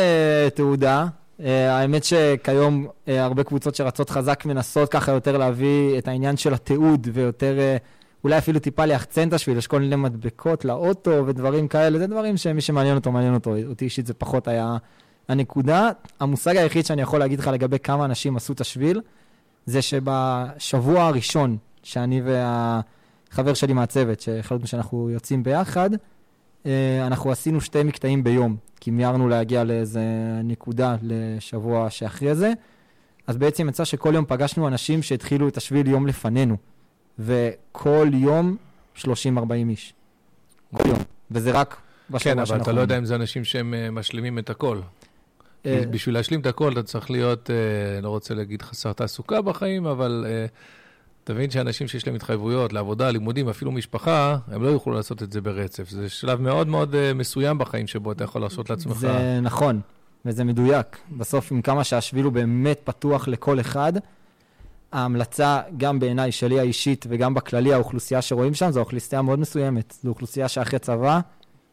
תעודה. 0.55 1.07
Uh, 1.39 1.43
האמת 1.71 2.05
שכיום 2.05 2.87
uh, 2.87 3.11
הרבה 3.11 3.45
קבוצות 3.45 3.75
שרצות 3.75 4.11
חזק 4.11 4.45
מנסות 4.45 4.89
ככה 4.89 5.13
יותר 5.13 5.39
להביא 5.39 5.99
את 5.99 6.09
העניין 6.09 6.37
של 6.37 6.55
התיעוד 6.55 7.09
ויותר 7.13 7.57
uh, 7.59 8.01
אולי 8.25 8.39
אפילו 8.39 8.61
טיפה 8.61 8.85
ליחצן 8.85 9.29
את 9.29 9.33
השביל, 9.33 9.59
יש 9.59 9.67
כל 9.67 9.81
מיני 9.81 9.97
מדבקות 9.97 10.65
לאוטו 10.65 11.27
ודברים 11.27 11.69
כאלה, 11.69 11.99
זה 11.99 12.07
דברים 12.07 12.37
שמי 12.37 12.61
שמעניין 12.61 12.97
אותו, 12.97 13.13
מעניין 13.13 13.35
אותו. 13.35 13.55
אותי 13.69 13.85
אישית 13.85 14.07
זה 14.07 14.15
פחות 14.15 14.49
היה 14.49 14.77
הנקודה. 15.29 15.91
המושג 16.21 16.57
היחיד 16.57 16.87
שאני 16.87 17.03
יכול 17.03 17.19
להגיד 17.19 17.39
לך 17.39 17.47
לגבי 17.47 17.79
כמה 17.79 18.05
אנשים 18.05 18.37
עשו 18.37 18.53
את 18.53 18.61
השביל, 18.61 19.01
זה 19.67 19.83
שבשבוע 19.83 21.03
הראשון 21.03 21.57
שאני 21.83 22.23
והחבר 23.31 23.55
שלי 23.55 23.73
מהצוות, 23.73 24.21
שהחלטנו 24.21 24.67
שאנחנו 24.67 25.11
יוצאים 25.11 25.43
ביחד, 25.43 25.91
אה, 26.67 27.07
אנחנו 27.07 27.33
עשינו 27.33 27.61
שתי 27.61 27.83
מקטעים 27.83 28.25
ביום, 28.25 28.57
כי 28.81 28.91
מיהרנו 28.91 29.29
להגיע 29.29 29.65
לאיזה 29.65 30.03
נקודה 30.45 30.97
לשבוע 31.03 31.91
שאחרי 31.91 32.35
זה. 32.35 32.53
אז 33.27 33.37
בעצם 33.37 33.69
יצא 33.69 33.85
שכל 33.85 34.15
יום 34.15 34.25
פגשנו 34.29 34.69
אנשים 34.69 35.03
שהתחילו 35.03 35.49
את 35.49 35.57
השביל 35.57 35.87
יום 35.87 36.07
לפנינו. 36.07 36.57
וכל 37.19 38.09
יום 38.13 38.57
30-40 38.97 39.05
איש. 39.69 39.95
כל 40.77 40.89
יום. 40.89 40.99
וזה 41.31 41.51
רק 41.51 41.77
בשבוע 42.11 42.35
כן, 42.35 42.39
אבל 42.39 42.63
אתה 42.63 42.73
לא 42.73 42.81
יודע 42.81 42.99
אם 42.99 43.05
זה 43.05 43.15
אנשים 43.15 43.45
שהם 43.45 43.75
uh, 43.75 43.91
משלימים 43.91 44.39
את 44.39 44.51
הכל. 44.51 44.81
אה, 45.67 45.83
בשביל 45.91 46.15
להשלים 46.15 46.41
את 46.41 46.47
הכל 46.47 46.73
אתה 46.73 46.83
צריך 46.83 47.11
להיות, 47.11 47.51
לא 48.03 48.09
רוצה 48.09 48.35
להגיד 48.35 48.63
חסר 48.63 48.93
תעסוקה 48.93 49.43
בחיים, 49.43 49.87
אבל 49.87 50.27
תבין 51.25 51.51
שאנשים 51.51 51.89
שיש 51.89 52.07
להם 52.07 52.17
התחייבויות 52.17 52.73
לעבודה, 52.73 53.11
לימודים, 53.11 53.49
אפילו 53.49 53.73
משפחה, 53.73 54.37
הם 54.49 54.63
לא 54.63 54.69
יוכלו 54.69 54.93
לעשות 54.93 55.23
את 55.23 55.33
זה 55.33 55.41
ברצף. 55.41 55.91
זה 55.91 56.09
שלב 56.09 56.41
מאוד 56.41 56.69
מאוד 56.69 56.95
uh, 56.95 57.15
מסוים 57.15 57.59
בחיים 57.59 57.87
שבו 57.87 58.13
אתה 58.13 58.25
יכול 58.25 58.43
לעשות 58.43 58.71
לעצמך. 58.71 58.97
זה 58.97 59.41
נכון, 59.43 59.81
וזה 60.25 60.45
מדויק. 60.45 60.87
בסוף, 61.17 61.53
עם 61.53 61.63
כמה 61.63 61.85
שהשביל 61.85 62.25
הוא 62.25 62.33
באמת 62.33 62.81
פתוח 62.85 63.29
לכל 63.29 63.61
אחד, 63.61 63.93
ההמלצה, 64.93 65.61
גם 65.77 65.99
בעיניי, 65.99 66.33
שלי 66.33 66.61
האישית 66.61 67.07
וגם 67.09 67.35
בכללי, 67.35 67.73
האוכלוסייה 67.73 68.23
שרואים 68.23 68.55
שם, 68.55 68.71
זו 68.71 68.81
אוכלוסייה 68.81 69.23
מאוד 69.23 69.39
מסוימת. 69.39 69.95
זו 70.03 70.09
אוכלוסייה 70.09 70.49
שאחרי 70.49 70.79
צבא, 70.79 71.21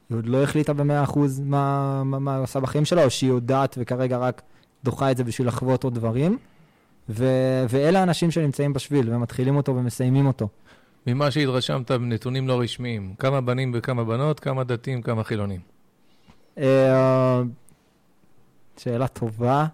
היא 0.10 0.18
עוד 0.18 0.26
לא 0.26 0.44
החליטה 0.44 0.74
במאה 0.74 1.04
אחוז 1.04 1.40
מה, 1.40 2.04
מה, 2.04 2.20
מה 2.20 2.38
עושה 2.38 2.60
בחיים 2.60 2.86
שלה, 2.86 3.04
או 3.04 3.10
שהיא 3.10 3.30
יודעת 3.30 3.76
וכרגע 3.80 4.18
רק 4.18 4.42
דוחה 4.84 5.12
את 5.12 5.18
זה 5.18 5.24
בשביל 5.24 5.48
לחוות 5.48 5.84
עוד 5.84 5.96
דברים. 5.96 6.38
ו, 7.10 7.26
ואלה 7.70 8.00
האנשים 8.00 8.32
שנמצאים 8.32 8.74
בשביל, 8.74 9.14
ומתחילים 9.14 9.56
אותו 9.56 9.76
ומסיימים 9.76 10.28
אותו. 10.28 10.48
ממה 11.08 11.32
שהתרשמת 11.32 11.92
בנתונים 11.92 12.48
לא 12.48 12.60
רשמיים, 12.62 13.14
כמה 13.20 13.42
בנים 13.42 13.72
וכמה 13.76 14.04
בנות, 14.04 14.40
כמה 14.40 14.64
דתיים, 14.64 15.02
כמה 15.02 15.24
חילונים? 15.24 15.60
אה, 16.58 17.42
שאלה 18.78 19.08
טובה. 19.08 19.66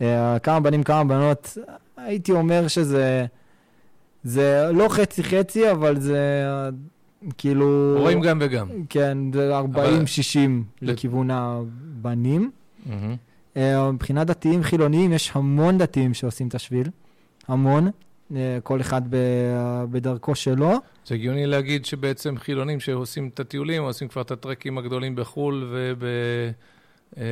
אה, 0.00 0.38
כמה 0.38 0.60
בנים, 0.60 0.82
כמה 0.82 1.04
בנות, 1.04 1.58
הייתי 1.96 2.32
אומר 2.32 2.68
שזה... 2.68 3.26
זה 4.24 4.68
לא 4.72 4.88
חצי-חצי, 4.88 5.70
אבל 5.70 6.00
זה 6.00 6.48
כאילו... 7.38 7.96
רואים 7.98 8.20
גם 8.20 8.38
וגם. 8.40 8.68
כן, 8.88 9.18
זה 9.32 9.60
40-60 9.60 9.64
לכיוון 10.82 11.30
הבנים. 11.30 12.50
Mm-hmm. 12.86 12.90
מבחינת 13.92 14.26
דתיים 14.26 14.62
חילוניים, 14.62 15.12
יש 15.12 15.30
המון 15.34 15.78
דתיים 15.78 16.14
שעושים 16.14 16.48
את 16.48 16.54
השביל. 16.54 16.88
המון. 17.48 17.90
אה, 18.36 18.58
כל 18.62 18.80
אחד 18.80 19.02
בדרכו 19.90 20.34
שלו. 20.34 20.72
זה 21.06 21.14
הגיוני 21.14 21.46
להגיד 21.46 21.84
שבעצם 21.84 22.36
חילונים 22.38 22.80
שעושים 22.80 23.30
את 23.34 23.40
הטיולים, 23.40 23.82
עושים 23.82 24.08
כבר 24.08 24.22
את 24.22 24.30
הטרקים 24.30 24.78
הגדולים 24.78 25.16
בחו"ל 25.16 25.68
וב... 25.72 26.04
אה, 27.18 27.24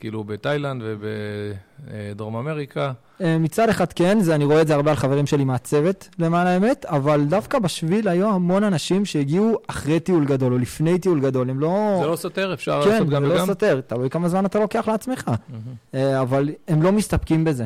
כאילו 0.00 0.24
בתאילנד 0.24 0.82
ובדרום 0.84 2.36
אמריקה. 2.36 2.92
אה, 3.20 3.38
מצד 3.38 3.68
אחד 3.68 3.92
כן, 3.92 4.20
זה, 4.20 4.34
אני 4.34 4.44
רואה 4.44 4.62
את 4.62 4.66
זה 4.66 4.74
הרבה 4.74 4.90
על 4.90 4.96
חברים 4.96 5.26
שלי 5.26 5.44
מהצוות, 5.44 6.08
למען 6.18 6.46
האמת, 6.46 6.84
אבל 6.84 7.24
דווקא 7.24 7.58
בשביל 7.58 8.08
היו 8.08 8.28
המון 8.28 8.64
אנשים 8.64 9.04
שהגיעו 9.04 9.58
אחרי 9.66 10.00
טיול 10.00 10.24
גדול 10.24 10.52
או 10.52 10.58
לפני 10.58 10.98
טיול 10.98 11.20
גדול, 11.20 11.50
הם 11.50 11.60
לא... 11.60 11.98
זה 12.02 12.06
לא 12.06 12.16
סותר, 12.16 12.54
אפשר 12.54 12.82
כן, 12.84 12.90
לעשות 12.90 13.08
גם 13.08 13.22
וגם? 13.22 13.22
כן, 13.22 13.28
זה 13.28 13.42
לא 13.42 13.46
סותר, 13.46 13.80
תלוי 13.80 14.10
כמה 14.10 14.28
זמן 14.28 14.46
אתה 14.46 14.58
לוקח 14.58 14.88
לעצמך. 14.88 15.28
Mm-hmm. 15.28 15.96
אבל 16.20 16.50
הם 16.68 16.82
לא 16.82 16.92
מסתפקים 16.92 17.44
בזה. 17.44 17.64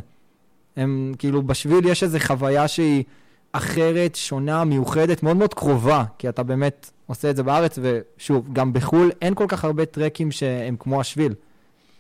הם, 0.76 1.14
כאילו, 1.18 1.42
בשביל 1.42 1.87
יש 1.87 2.02
איזו 2.02 2.18
חוויה 2.20 2.68
שהיא 2.68 3.04
אחרת, 3.52 4.16
שונה, 4.16 4.64
מיוחדת, 4.64 5.22
מאוד 5.22 5.37
מאוד 5.37 5.54
קרובה, 5.54 6.04
כי 6.18 6.28
אתה 6.28 6.42
באמת 6.42 6.90
עושה 7.10 7.30
את 7.30 7.36
זה 7.36 7.42
בארץ, 7.42 7.78
ושוב, 7.82 8.52
גם 8.52 8.72
בחו"ל 8.72 9.10
אין 9.22 9.34
כל 9.34 9.44
כך 9.48 9.64
הרבה 9.64 9.86
טרקים 9.86 10.30
שהם 10.30 10.76
כמו 10.78 11.00
השביל. 11.00 11.34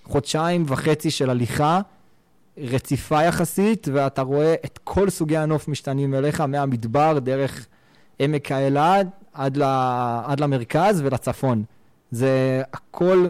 חודשיים 0.04 0.64
וחצי 0.68 1.10
של 1.10 1.30
הליכה, 1.30 1.80
רציפה 2.58 3.22
יחסית, 3.22 3.88
ואתה 3.92 4.22
רואה 4.22 4.54
את 4.64 4.78
כל 4.84 5.10
סוגי 5.10 5.36
הנוף 5.36 5.68
משתנים 5.68 6.14
אליך, 6.14 6.40
מהמדבר, 6.40 7.18
דרך 7.18 7.66
עמק 8.18 8.52
האלעד, 8.52 9.08
עד. 9.32 9.58
עד 10.24 10.40
למרכז 10.40 11.00
ולצפון. 11.00 11.64
זה 12.10 12.62
הכל 12.72 13.26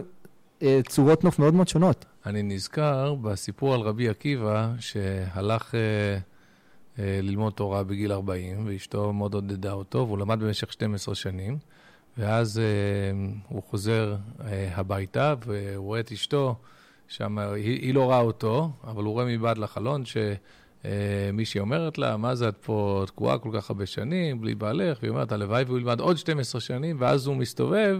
אה, 0.61 0.79
צורות 0.87 1.23
נוף 1.23 1.39
מאוד 1.39 1.53
מאוד 1.53 1.67
שונות. 1.67 2.05
אני 2.25 2.43
נזכר 2.43 3.15
בסיפור 3.15 3.73
על 3.73 3.81
רבי 3.81 4.09
עקיבא, 4.09 4.69
שהלך... 4.79 5.75
אה... 5.75 6.30
אה, 6.99 7.19
ללמוד 7.23 7.53
תורה 7.53 7.83
בגיל 7.83 8.11
40, 8.11 8.67
ואשתו 8.67 9.13
מאוד 9.13 9.33
עודדה 9.33 9.71
אותו, 9.71 9.97
והוא 9.97 10.17
למד 10.17 10.39
במשך 10.39 10.71
12 10.71 11.15
שנים, 11.15 11.57
ואז 12.17 12.59
אה, 12.59 12.63
הוא 13.47 13.63
חוזר 13.63 14.15
אה, 14.43 14.69
הביתה, 14.75 15.33
והוא 15.45 15.85
רואה 15.85 15.99
את 15.99 16.11
אשתו, 16.11 16.55
שם, 17.07 17.37
היא, 17.37 17.79
היא 17.81 17.93
לא 17.93 18.03
רואה 18.03 18.19
אותו, 18.19 18.71
אבל 18.83 19.03
הוא 19.03 19.13
רואה 19.13 19.25
מבעד 19.25 19.57
לחלון 19.57 20.03
שמישהי 20.05 21.59
אומרת 21.59 21.97
לה, 21.97 22.17
מה 22.17 22.35
זה 22.35 22.49
את 22.49 22.57
פה 22.61 23.03
תקועה 23.07 23.37
כל 23.37 23.49
כך 23.53 23.69
הרבה 23.69 23.85
שנים, 23.85 24.41
בלי 24.41 24.55
בעלך, 24.55 24.97
והיא 25.01 25.09
אומרת, 25.09 25.31
הלוואי 25.31 25.63
והוא 25.63 25.77
ילמד 25.77 25.99
עוד 25.99 26.17
12 26.17 26.61
שנים, 26.61 26.95
ואז 26.99 27.27
הוא 27.27 27.35
מסתובב 27.35 27.99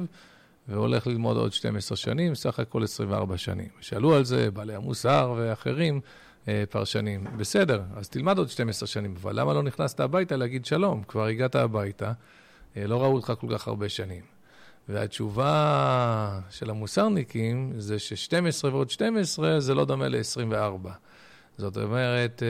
והולך 0.67 1.07
ללמוד 1.07 1.37
עוד 1.37 1.53
12 1.53 1.97
שנים, 1.97 2.35
סך 2.35 2.59
הכל 2.59 2.83
24 2.83 3.37
שנים. 3.37 3.69
שאלו 3.81 4.15
על 4.15 4.25
זה 4.25 4.51
בעלי 4.51 4.75
המוסר 4.75 5.33
ואחרים, 5.37 6.01
פרשנים. 6.69 7.23
בסדר, 7.37 7.81
אז 7.95 8.09
תלמד 8.09 8.37
עוד 8.37 8.49
12 8.49 8.87
שנים, 8.87 9.15
אבל 9.21 9.39
למה 9.39 9.53
לא 9.53 9.63
נכנסת 9.63 9.99
הביתה 9.99 10.35
להגיד 10.35 10.65
שלום? 10.65 11.03
כבר 11.03 11.25
הגעת 11.25 11.55
הביתה, 11.55 12.11
אה, 12.77 12.87
לא 12.87 13.01
ראו 13.01 13.13
אותך 13.13 13.33
כל 13.39 13.47
כך 13.57 13.67
הרבה 13.67 13.89
שנים. 13.89 14.23
והתשובה 14.89 16.39
של 16.49 16.69
המוסרניקים 16.69 17.73
זה 17.77 17.99
ש-12 17.99 18.65
ועוד 18.65 18.89
12 18.89 19.59
זה 19.59 19.73
לא 19.73 19.85
דומה 19.85 20.07
ל-24. 20.07 20.89
זאת 21.57 21.77
אומרת, 21.77 22.43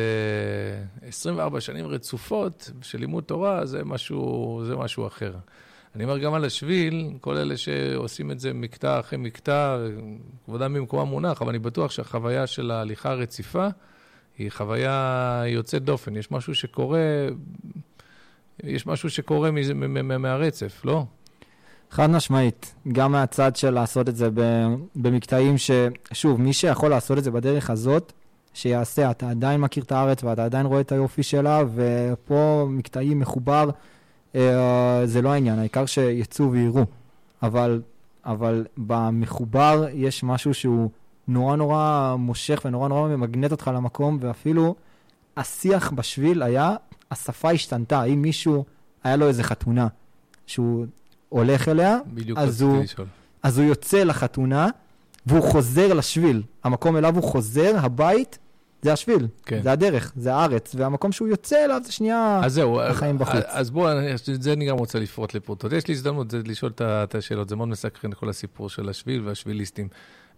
24 1.08 1.56
אה, 1.56 1.62
שנים 1.62 1.88
רצופות 1.88 2.72
של 2.82 3.00
לימוד 3.00 3.24
תורה 3.24 3.66
זה 3.66 3.84
משהו, 3.84 4.62
זה 4.66 4.76
משהו 4.76 5.08
אחר. 5.08 5.34
אני 5.96 6.04
אומר 6.04 6.18
גם 6.18 6.34
על 6.34 6.46
השביל, 6.46 7.14
כל 7.22 7.38
אלה 7.38 7.58
שעושים 7.58 8.32
את 8.32 8.40
זה 8.40 8.54
מקטע 8.54 9.00
אחרי 9.00 9.18
מקטע, 9.18 9.78
כבודם 10.46 10.74
במקומם 10.74 11.10
מונח, 11.10 11.42
אבל 11.42 11.50
אני 11.50 11.60
בטוח 11.60 11.92
שהחוויה 11.92 12.48
של 12.48 12.72
ההליכה 12.72 13.12
הרציפה 13.12 13.68
היא 14.38 14.52
חוויה 14.52 15.44
יוצאת 15.48 15.84
דופן. 15.84 16.16
יש 16.16 16.32
משהו 16.32 16.56
שקורה, 16.56 17.00
יש 18.64 18.88
משהו 18.88 19.10
שקורה 19.10 19.50
מהרצף, 20.20 20.86
לא? 20.86 21.06
חד 21.92 22.10
משמעית, 22.10 22.76
גם 22.92 23.12
מהצד 23.12 23.56
של 23.56 23.70
לעשות 23.70 24.10
את 24.10 24.16
זה 24.16 24.30
במקטעים 24.96 25.56
ששוב, 25.58 26.42
מי 26.42 26.54
שיכול 26.54 26.90
לעשות 26.90 27.18
את 27.18 27.24
זה 27.24 27.32
בדרך 27.32 27.70
הזאת, 27.70 28.14
שיעשה, 28.54 29.12
אתה 29.12 29.30
עדיין 29.30 29.62
מכיר 29.62 29.84
את 29.84 29.92
הארץ 29.92 30.24
ואתה 30.24 30.46
עדיין 30.46 30.66
רואה 30.66 30.82
את 30.82 30.92
היופי 30.92 31.24
שלה, 31.24 31.64
ופה 31.76 32.66
מקטעים 32.70 33.20
מחובר. 33.20 33.70
אה, 34.36 35.02
זה 35.06 35.22
לא 35.22 35.30
העניין, 35.30 35.60
העיקר 35.60 35.86
שיצאו 35.86 36.52
ויראו. 36.52 36.86
אבל, 37.44 37.82
אבל 38.26 38.66
במחובר 38.78 39.86
יש 39.94 40.24
משהו 40.24 40.54
שהוא 40.54 40.90
נורא 41.28 41.56
נורא 41.56 42.16
מושך 42.20 42.62
ונורא 42.66 42.88
נורא 42.88 43.10
ממגנט 43.10 43.52
אותך 43.52 43.72
למקום, 43.74 44.18
ואפילו 44.22 44.76
השיח 45.38 45.92
בשביל 45.92 46.44
היה, 46.44 46.76
השפה 47.12 47.52
השתנתה. 47.52 48.04
אם 48.04 48.22
מישהו, 48.22 48.66
היה 49.04 49.16
לו 49.16 49.28
איזה 49.28 49.44
חתונה 49.44 49.88
שהוא 50.48 50.86
הולך 51.30 51.68
אליה, 51.68 51.98
אז 52.36 52.62
הוא, 52.62 52.84
אז 53.44 53.58
הוא 53.58 53.68
יוצא 53.68 54.04
לחתונה, 54.04 54.68
והוא 55.26 55.52
חוזר 55.52 55.94
לשביל. 55.94 56.44
המקום 56.64 56.98
אליו 56.98 57.16
הוא 57.16 57.24
חוזר, 57.24 57.76
הבית, 57.78 58.38
זה 58.82 58.94
השביל, 58.94 59.28
כן. 59.46 59.62
זה 59.62 59.72
הדרך, 59.72 60.14
זה 60.16 60.34
הארץ, 60.34 60.76
והמקום 60.76 61.12
שהוא 61.12 61.28
יוצא 61.28 61.66
אליו 61.66 61.82
זה 61.86 61.92
שנייה 61.92 62.42
אז 62.44 62.54
זהו, 62.54 62.82
החיים 62.82 63.18
בחוץ. 63.18 63.44
אז 63.48 63.72
בואו, 63.72 63.98
זה 64.26 64.54
אני 64.54 64.66
גם 64.66 64.78
רוצה 64.78 65.00
לפרוט 65.00 65.34
לפרוטות. 65.34 65.72
יש 65.74 65.88
לי 65.88 65.94
הזדמנות 65.94 66.34
לשאול 66.48 66.72
את 66.80 67.16
השאלות, 67.16 67.50
זה 67.50 67.56
מאוד 67.56 67.68
מסקרן 67.68 68.14
כל 68.14 68.30
הסיפור 68.30 68.70
של 68.70 68.90
השביל 68.90 69.28
והשביליסטים. 69.28 69.88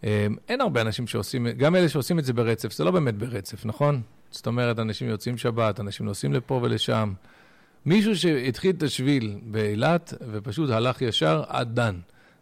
אמ, 0.04 0.10
אין 0.50 0.62
הרבה 0.62 0.82
אנשים 0.82 1.08
שעושים, 1.08 1.48
גם 1.58 1.76
אלה 1.76 1.90
שעושים 1.90 2.20
את 2.20 2.26
זה 2.26 2.34
ברצף, 2.34 2.74
זה 2.74 2.84
לא 2.84 2.92
באמת 2.92 3.16
ברצף, 3.16 3.66
נכון? 3.66 4.02
זאת 4.32 4.48
אומרת, 4.48 4.80
אנשים 4.80 5.08
יוצאים 5.10 5.38
שבת, 5.38 5.80
אנשים 5.80 6.06
נוסעים 6.06 6.34
לפה 6.34 6.60
ולשם. 6.64 7.14
מישהו 7.86 8.16
שהתחיל 8.16 8.76
את 8.78 8.84
השביל 8.84 9.40
באילת 9.44 10.14
ופשוט 10.32 10.70
הלך 10.70 11.02
ישר 11.02 11.44
עד 11.48 11.76
דן. 11.76 11.96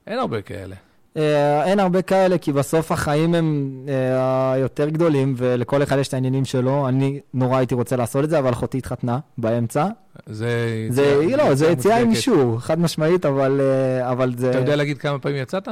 אין 0.08 0.20
הרבה 0.20 0.42
כאלה. 0.42 0.76
אה, 1.18 1.64
אין 1.64 1.80
הרבה 1.80 2.02
כאלה, 2.02 2.38
כי 2.38 2.52
בסוף 2.52 2.92
החיים 2.92 3.36
הם 3.36 3.80
אה, 3.90 4.58
יותר 4.58 4.90
גדולים, 4.90 5.34
ולכל 5.38 5.84
אחד 5.84 5.98
יש 5.98 6.08
את 6.08 6.14
העניינים 6.14 6.46
שלו. 6.46 6.88
אני 6.88 7.20
נורא 7.34 7.58
הייתי 7.58 7.76
רוצה 7.76 7.96
לעשות 7.96 8.24
את 8.24 8.30
זה, 8.30 8.40
אבל 8.40 8.52
אחותי 8.52 8.78
התחתנה 8.78 9.20
באמצע. 9.38 9.88
זה 10.26 10.88
יציאה 10.90 11.38
לא, 11.38 11.56
זה 11.56 11.68
יציאה 11.68 11.98
עם 11.98 12.10
אישור, 12.10 12.60
חד 12.60 12.80
משמעית, 12.80 13.26
אבל, 13.26 13.62
אה, 13.62 14.12
אבל 14.12 14.34
זה... 14.38 14.50
אתה 14.50 14.58
יודע 14.58 14.76
להגיד 14.76 14.98
כמה 14.98 15.20
פעמים 15.20 15.42
יצאת? 15.42 15.68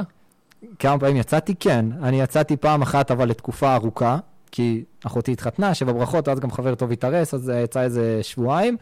כמה 0.78 0.98
פעמים 0.98 1.16
יצאתי? 1.16 1.54
כן. 1.60 1.86
אני 2.02 2.20
יצאתי 2.20 2.56
פעם 2.56 2.82
אחת, 2.82 3.10
אבל 3.10 3.28
לתקופה 3.28 3.74
ארוכה, 3.74 4.18
כי 4.52 4.84
אחותי 5.04 5.32
התחתנה, 5.32 5.74
שבע 5.74 5.92
ברכות, 5.92 6.28
אז 6.28 6.40
גם 6.40 6.50
חבר 6.50 6.74
טוב 6.74 6.92
התארס, 6.92 7.34
אז 7.34 7.52
יצא 7.64 7.82
איזה 7.82 8.18
שבועיים. 8.22 8.76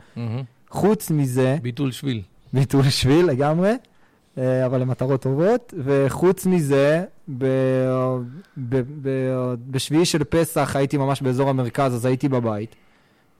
חוץ 0.70 1.10
מזה... 1.10 1.56
ביטול 1.62 1.92
שביל. 1.92 2.22
ביטול 2.52 2.82
שביל 2.90 3.26
לגמרי. 3.26 3.72
אה, 4.38 4.66
אבל 4.66 4.80
למטרות 4.80 5.22
טובות. 5.22 5.74
וחוץ 5.84 6.46
מזה, 6.46 7.04
בשביעי 9.70 10.04
של 10.04 10.24
פסח 10.24 10.76
הייתי 10.76 10.96
ממש 10.96 11.22
באזור 11.22 11.50
המרכז, 11.50 11.94
אז 11.94 12.04
הייתי 12.04 12.28
בבית. 12.28 12.76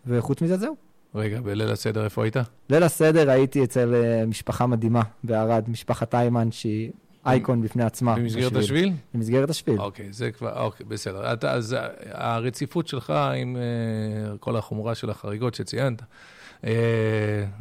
וחוץ 0.07 0.43
מזה, 0.43 0.57
זהו. 0.57 0.77
רגע, 1.15 1.41
בליל 1.41 1.71
הסדר 1.71 2.05
איפה 2.05 2.23
היית? 2.23 2.37
ליל 2.71 2.83
הסדר 2.83 3.31
הייתי 3.31 3.65
אצל 3.65 3.95
אה, 3.95 4.27
משפחה 4.27 4.67
מדהימה 4.67 5.03
בערד, 5.25 5.65
משפחת 5.69 6.15
איימן, 6.15 6.53
שהיא 6.53 6.91
אייקון 7.27 7.63
בפני 7.63 7.85
עצמה. 7.85 8.15
במסגרת 8.15 8.57
השביל? 8.57 8.93
במסגרת 9.15 9.51
השביל. 9.51 9.81
אוקיי, 9.81 10.13
זה 10.13 10.31
כבר, 10.31 10.63
אוקיי, 10.63 10.87
בסדר. 10.87 11.33
אתה, 11.33 11.53
אז 11.53 11.77
הרציפות 12.11 12.89
שלך 12.89 13.11
עם 13.11 13.57
uh, 13.57 14.39
כל 14.39 14.57
החומרה 14.57 14.95
של 14.95 15.11
החריגות 15.11 15.55
שציינת, 15.55 16.03
uh, 16.63 16.65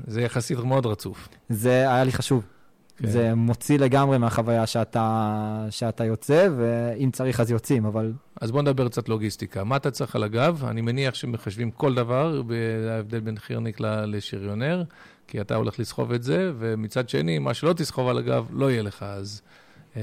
זה 0.08 0.22
יחסית 0.22 0.60
מאוד 0.60 0.86
רצוף. 0.86 1.28
זה 1.50 1.70
היה 1.70 2.04
לי 2.04 2.12
חשוב. 2.12 2.44
כן. 2.98 3.08
זה 3.08 3.36
מוציא 3.36 3.80
לגמרי 3.80 4.18
מהחוויה 4.18 4.66
שאתה, 4.66 5.66
שאתה 5.70 6.06
יוצא, 6.06 6.48
ואם 6.58 7.12
צריך 7.12 7.40
אז 7.40 7.52
יוצאים, 7.52 7.86
אבל... 7.86 8.14
אז 8.42 8.52
בוא 8.52 8.62
נדבר 8.62 8.90
קצת 8.90 9.10
לוגיסטיקה. 9.10 9.64
מה 9.64 9.76
אתה 9.76 9.92
צריך 9.92 10.16
על 10.16 10.24
הגב? 10.24 10.66
אני 10.66 10.82
מניח 10.82 11.14
שמחשבים 11.16 11.72
כל 11.72 11.96
דבר, 11.96 12.42
בהבדל 12.42 13.20
בין 13.20 13.38
חירניק 13.40 13.80
לשריונר, 13.80 14.84
כי 15.28 15.42
אתה 15.42 15.56
הולך 15.56 15.80
לסחוב 15.80 16.12
את 16.12 16.24
זה, 16.24 16.52
ומצד 16.60 17.10
שני, 17.10 17.40
מה 17.40 17.54
שלא 17.54 17.74
תסחוב 17.74 18.08
על 18.08 18.18
הגב, 18.18 18.48
לא 18.52 18.72
יהיה 18.72 18.82
לך, 18.82 19.04
אז 19.04 19.42
אה, 19.96 20.02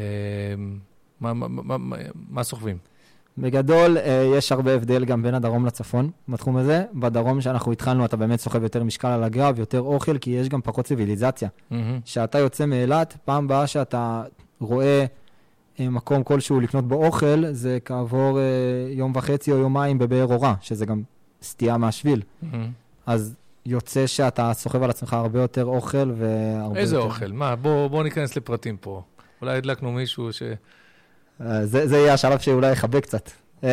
מה, 1.20 1.34
מה, 1.34 1.48
מה, 1.48 1.78
מה, 1.78 1.96
מה 2.30 2.42
סוחבים? 2.42 2.93
בגדול, 3.38 3.99
אה, 3.99 4.33
יש 4.37 4.53
הרבה 4.53 4.75
הבדל 4.75 5.05
גם 5.05 5.23
בין 5.23 5.35
הדרום 5.35 5.67
לצפון 5.67 6.11
בתחום 6.29 6.57
הזה. 6.57 6.85
בדרום 6.95 7.41
שאנחנו 7.41 7.73
התחלנו, 7.73 8.05
אתה 8.05 8.17
באמת 8.17 8.41
סוחב 8.41 8.62
יותר 8.62 8.85
משקל 8.85 9.09
על 9.09 9.25
הגרב, 9.25 9.59
יותר 9.59 9.81
אוכל, 9.81 10.19
כי 10.19 10.31
יש 10.31 10.49
גם 10.49 10.61
פחות 10.61 10.85
ציוויליזציה. 10.85 11.49
כשאתה 12.05 12.38
mm-hmm. 12.38 12.41
יוצא 12.41 12.67
מאילת, 12.67 13.17
פעם 13.25 13.49
באה 13.49 13.67
שאתה 13.67 14.23
רואה 14.61 15.05
אה, 15.81 15.88
מקום 15.88 16.23
כלשהו 16.23 16.61
לקנות 16.61 16.88
בו 16.88 17.07
אוכל, 17.07 17.45
זה 17.50 17.79
כעבור 17.85 18.38
אה, 18.38 18.45
יום 18.91 19.12
וחצי 19.14 19.53
או 19.53 19.57
יומיים 19.57 19.99
בבאר 19.99 20.26
אורה, 20.26 20.55
שזה 20.61 20.87
גם 20.87 21.03
סטייה 21.43 21.76
מהשביל. 21.76 22.23
Mm-hmm. 22.23 22.57
אז 23.07 23.35
יוצא 23.67 24.07
שאתה 24.07 24.53
סוחב 24.55 24.83
על 24.83 24.91
עצמך 24.91 25.12
הרבה 25.12 25.41
יותר 25.41 25.64
אוכל 25.64 26.12
והרבה 26.17 26.81
איזה 26.81 26.97
יותר... 26.97 27.07
אוכל? 27.07 27.33
מה, 27.33 27.57
בוא, 27.57 27.88
בוא 27.88 28.03
ניכנס 28.05 28.37
לפרטים 28.37 28.76
פה. 28.76 29.03
אולי 29.41 29.57
הדלקנו 29.57 29.93
מישהו 29.93 30.33
ש... 30.33 30.43
אה, 31.41 31.67
זה, 31.67 31.87
זה 31.87 31.97
יהיה 31.97 32.14
השלב 32.14 32.38
שאולי 32.38 32.73
יחבק 32.73 33.03
קצת. 33.03 33.31
Uh, 33.61 33.67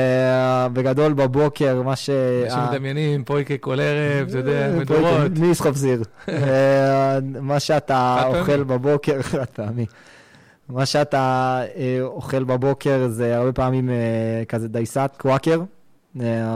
בגדול 0.74 1.13
בבוקר, 1.13 1.82
מה 1.82 1.96
ש... 1.96 2.10
אנשים 2.44 2.60
מדמיינים, 2.72 3.24
פויקה 3.24 3.58
כל 3.58 3.80
ערב, 3.80 4.27
אתה 4.30 4.38
יודע, 4.38 4.68
אה, 4.68 4.80
מדורות. 4.80 5.32
מי 5.39 5.48
יסחוב 5.48 5.75
סיר? 5.75 6.03
מה 7.41 7.60
שאתה 7.60 8.24
אוכל 8.25 8.63
בבוקר, 8.63 9.22
חד 9.32 9.46
פעמי. 9.46 9.86
מה 10.70 10.86
שאתה 10.86 11.62
אוכל 12.01 12.44
בבוקר 12.44 13.08
זה 13.08 13.38
הרבה 13.38 13.51
פעמים 13.51 13.89
כזה 14.48 14.68
דייסת 14.68 15.12
קוואקר, 15.18 15.62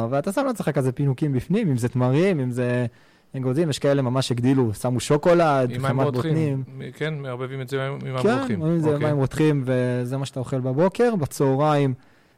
ואתה 0.10 0.32
שם 0.32 0.46
לעצמך 0.46 0.70
כזה 0.70 0.92
פינוקים 0.92 1.34
בפנים, 1.34 1.70
אם 1.70 1.78
זה 1.78 1.90
תמרים, 1.90 2.40
אם 2.40 2.52
זה... 2.52 2.86
אגוזים, 3.38 3.70
יש 3.70 3.80
כאלה 3.80 4.02
ממש 4.02 4.32
הגדילו, 4.32 4.74
שמו 4.74 5.00
שוקולד, 5.00 5.78
חמת 5.78 6.14
בוטנים. 6.14 6.64
כן, 6.94 7.14
מערבבים 7.14 7.62
את 7.62 7.70
זה 7.70 7.88
עם 7.88 8.00
מים 8.04 8.16
רותחים. 8.16 8.62
כן, 8.62 8.80
זה 8.80 8.94
אוקיי. 8.94 9.08
מים 9.08 9.18
רותחים, 9.18 9.64
וזה 9.66 10.18
מה 10.18 10.26
שאתה 10.26 10.40
אוכל 10.40 10.60
בבוקר. 10.60 11.16
בצהריים, 11.16 11.94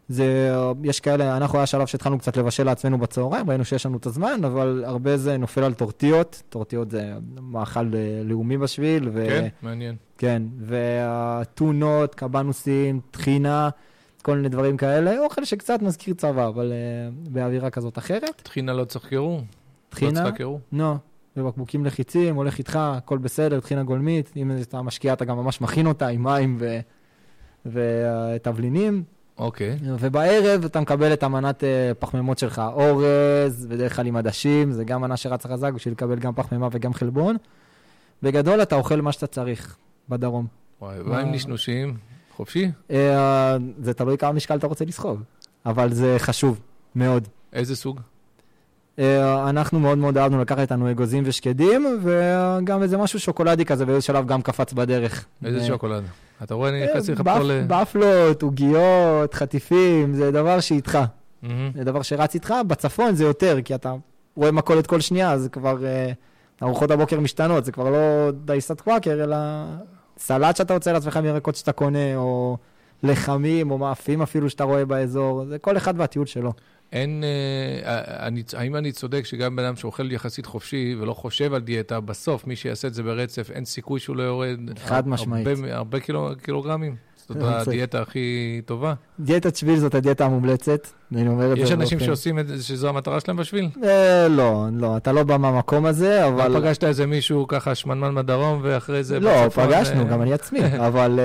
זה, 0.09 0.51
יש 0.83 0.99
כאלה, 0.99 1.37
אנחנו 1.37 1.57
היה 1.57 1.65
שלב 1.65 1.87
שהתחלנו 1.87 2.19
קצת 2.19 2.37
לבשל 2.37 2.63
לעצמנו 2.63 2.97
בצהריים, 2.97 3.49
ראינו 3.49 3.65
שיש 3.65 3.85
לנו 3.85 3.97
את 3.97 4.05
הזמן, 4.05 4.41
אבל 4.45 4.83
הרבה 4.85 5.17
זה 5.17 5.37
נופל 5.37 5.63
על 5.63 5.73
טורטיות. 5.73 6.43
טורטיות 6.49 6.91
זה 6.91 7.13
מאכל 7.41 7.79
אה, 7.79 8.21
לאומי 8.23 8.57
בשביל. 8.57 9.09
ו... 9.13 9.25
כן, 9.29 9.47
מעניין. 9.61 9.95
כן, 10.17 10.43
והטונות, 10.59 12.15
קבנוסים, 12.15 12.99
טחינה. 13.11 13.69
כל 14.21 14.35
מיני 14.35 14.49
דברים 14.49 14.77
כאלה, 14.77 15.19
אוכל 15.19 15.45
שקצת 15.45 15.81
מזכיר 15.81 16.13
צבא, 16.13 16.47
אבל 16.47 16.71
uh, 16.71 17.29
באווירה 17.29 17.69
כזאת 17.69 17.97
אחרת. 17.97 18.41
טחינה 18.43 18.73
לא 18.73 18.85
צריך 18.85 19.05
קירור? 19.05 19.41
טחינה? 19.89 20.11
לא 20.11 20.15
צריכה 20.15 20.37
קירור? 20.37 20.59
לא. 20.71 20.95
בבקבוקים 21.35 21.85
לחיצים, 21.85 22.35
הולך 22.35 22.57
איתך, 22.57 22.79
הכל 22.81 23.17
בסדר, 23.17 23.59
טחינה 23.59 23.83
גולמית. 23.83 24.31
אם 24.35 24.51
אתה 24.61 24.81
משקיע, 24.81 25.13
אתה 25.13 25.25
גם 25.25 25.37
ממש 25.37 25.61
מכין 25.61 25.87
אותה 25.87 26.07
עם 26.07 26.23
מים 26.23 26.57
ותבלינים. 27.65 29.03
אוקיי. 29.37 29.77
Okay. 29.81 29.85
ובערב 29.99 30.65
אתה 30.65 30.79
מקבל 30.79 31.13
את 31.13 31.23
המנת 31.23 31.63
אה, 31.63 31.91
פחמימות 31.99 32.37
שלך, 32.37 32.61
אורז, 32.73 33.65
בדרך 33.69 33.95
כלל 33.95 34.07
עם 34.07 34.15
עדשים, 34.15 34.71
זה 34.71 34.83
גם 34.83 35.01
מנה 35.01 35.17
שרצה 35.17 35.49
חזק 35.49 35.73
בשביל 35.73 35.93
לקבל 35.93 36.19
גם 36.19 36.33
פחמימה 36.33 36.67
וגם 36.71 36.93
חלבון. 36.93 37.35
בגדול 38.23 38.61
אתה 38.61 38.75
אוכל 38.75 39.01
מה 39.01 39.11
שאתה 39.11 39.27
צריך 39.27 39.77
בדרום. 40.09 40.47
וואי, 40.81 40.97
מה 41.03 41.19
עם 41.19 41.31
נשנושים? 41.31 41.97
חופשי? 42.35 42.71
אה, 42.91 43.57
זה 43.79 43.93
תלוי 43.93 44.17
כמה 44.17 44.31
משקל 44.31 44.57
אתה 44.57 44.67
רוצה 44.67 44.85
לסחוב, 44.85 45.23
אבל 45.65 45.93
זה 45.93 46.15
חשוב 46.19 46.59
מאוד. 46.95 47.27
איזה 47.53 47.75
סוג? 47.75 47.99
אה, 48.99 49.49
אנחנו 49.49 49.79
מאוד 49.79 49.97
מאוד 49.97 50.17
אהבנו 50.17 50.41
לקחת 50.41 50.59
איתנו 50.59 50.91
אגוזים 50.91 51.23
ושקדים, 51.25 51.99
וגם 52.03 52.83
איזה 52.83 52.97
משהו 52.97 53.19
שוקולדי 53.19 53.65
כזה, 53.65 53.85
באיזה 53.85 54.01
שלב 54.01 54.27
גם 54.27 54.41
קפץ 54.41 54.73
בדרך. 54.73 55.25
איזה 55.45 55.65
שוקולד? 55.67 56.03
אתה 56.43 56.53
רואה, 56.53 56.69
אני 56.69 56.85
נכנסתי 56.85 57.11
לך 57.11 57.21
פה 57.21 57.39
ל... 57.43 57.63
בפלות, 57.67 58.41
עוגיות, 58.41 59.33
חטיפים, 59.33 60.13
זה 60.13 60.31
דבר 60.31 60.59
שאיתך. 60.59 60.99
זה 61.75 61.83
דבר 61.83 62.01
שרץ 62.01 62.35
איתך. 62.35 62.53
בצפון 62.67 63.15
זה 63.15 63.23
יותר, 63.23 63.57
כי 63.65 63.75
אתה 63.75 63.93
רואה 64.35 64.51
מכולת 64.51 64.87
כל 64.87 65.01
שנייה, 65.01 65.31
אז 65.31 65.49
כבר 65.51 65.85
אה, 65.85 66.11
ארוחות 66.63 66.91
הבוקר 66.91 67.19
משתנות, 67.19 67.65
זה 67.65 67.71
כבר 67.71 67.89
לא 67.89 68.31
דייסת 68.45 68.81
קוואקר, 68.81 69.23
אלא 69.23 69.37
סלט 70.17 70.55
שאתה 70.55 70.73
רוצה 70.73 70.93
לעצמך 70.93 71.17
מירקות 71.17 71.55
שאתה 71.55 71.71
קונה, 71.71 72.15
או 72.15 72.57
לחמים, 73.03 73.71
או 73.71 73.77
מאפים 73.77 74.21
אפילו 74.21 74.49
שאתה 74.49 74.63
רואה 74.63 74.85
באזור, 74.85 75.45
זה 75.45 75.57
כל 75.57 75.77
אחד 75.77 75.93
והטיול 75.97 76.25
שלו. 76.25 76.53
אין, 76.91 77.23
אה, 77.23 78.27
אני, 78.27 78.43
האם 78.57 78.75
אני 78.75 78.91
צודק 78.91 79.25
שגם 79.25 79.55
בן 79.55 79.63
אדם 79.63 79.75
שאוכל 79.75 80.11
יחסית 80.11 80.45
חופשי 80.45 80.95
ולא 80.99 81.13
חושב 81.13 81.53
על 81.53 81.61
דיאטה, 81.61 81.99
בסוף 81.99 82.47
מי 82.47 82.55
שיעשה 82.55 82.87
את 82.87 82.93
זה 82.93 83.03
ברצף, 83.03 83.51
אין 83.51 83.65
סיכוי 83.65 83.99
שהוא 83.99 84.15
לא 84.15 84.23
יורד 84.23 84.79
חד 84.79 85.07
משמעית. 85.07 85.47
הרבה, 85.47 85.75
הרבה 85.75 85.99
קילו, 85.99 86.31
קילוגרמים? 86.41 87.06
זאת 87.29 87.67
הדיאטה 87.67 88.01
הכי 88.01 88.61
טובה. 88.65 88.93
דיאטת 89.19 89.55
שביל 89.55 89.79
זאת 89.79 89.95
הדיאטה 89.95 90.25
המומלצת, 90.25 90.87
אני 91.15 91.27
אומר 91.27 91.51
את 91.51 91.57
זה. 91.57 91.63
יש 91.63 91.71
אנשים 91.71 91.99
שעושים 91.99 92.39
את 92.39 92.47
זה, 92.47 92.63
שזו 92.63 92.89
המטרה 92.89 93.19
שלהם 93.19 93.37
בשביל? 93.37 93.69
אה, 93.83 94.27
לא, 94.27 94.65
לא, 94.73 94.97
אתה 94.97 95.11
לא 95.11 95.23
בא 95.23 95.37
מהמקום 95.37 95.85
הזה, 95.85 96.27
אבל... 96.27 96.51
לא 96.51 96.59
פגשת 96.59 96.83
איזה 96.83 97.05
מישהו 97.05 97.47
ככה 97.47 97.75
שמנמן 97.75 98.15
בדרום, 98.15 98.59
ואחרי 98.63 99.03
זה... 99.03 99.19
לא, 99.19 99.49
פגשנו, 99.49 100.01
אה, 100.01 100.07
גם 100.07 100.21
אני 100.21 100.33
עצמי, 100.33 100.59
אבל 100.87 101.19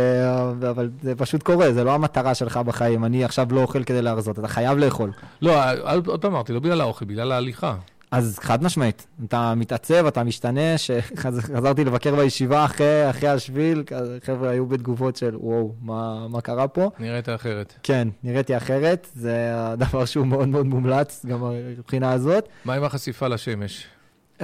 זה 1.02 1.14
פשוט 1.14 1.42
קורה, 1.42 1.72
זה 1.72 1.84
לא 1.84 1.94
המטרה 1.94 2.34
שלך 2.34 2.56
בחיים. 2.56 3.04
אני 3.04 3.24
עכשיו 3.24 3.46
לא 3.50 3.62
אוכל 3.62 3.84
כדי 3.84 4.02
להרזות, 4.02 4.38
אתה 4.38 4.48
חייב 4.48 4.78
לאכול. 4.78 5.10
לא, 5.42 5.60
עוד 6.06 6.20
פעם 6.20 6.32
אמרתי, 6.32 6.52
לא 6.52 6.60
בגלל 6.60 6.80
האוכל, 6.80 7.04
בגלל 7.04 7.32
ההליכה. 7.32 7.74
אז 8.12 8.38
חד 8.42 8.62
משמעית, 8.62 9.06
אתה 9.28 9.54
מתעצב, 9.56 10.06
אתה 10.06 10.24
משתנה, 10.24 10.78
שחזרתי 10.78 11.84
לבקר 11.84 12.16
בישיבה 12.16 12.64
אחרי, 12.64 13.10
אחרי 13.10 13.28
השביל, 13.28 13.84
חבר'ה 14.24 14.50
היו 14.50 14.66
בתגובות 14.66 15.16
של 15.16 15.36
וואו, 15.36 15.74
מה, 15.80 16.28
מה 16.28 16.40
קרה 16.40 16.68
פה? 16.68 16.90
נראית 16.98 17.28
אחרת. 17.28 17.74
כן, 17.82 18.08
נראיתי 18.24 18.56
אחרת, 18.56 19.06
זה 19.14 19.52
הדבר 19.54 20.04
שהוא 20.04 20.26
מאוד 20.26 20.48
מאוד 20.48 20.66
מומלץ, 20.66 21.26
גם 21.26 21.40
מבחינה 21.78 22.12
הזאת. 22.12 22.48
מה 22.64 22.74
עם 22.74 22.84
החשיפה 22.84 23.28
לשמש? 23.28 23.86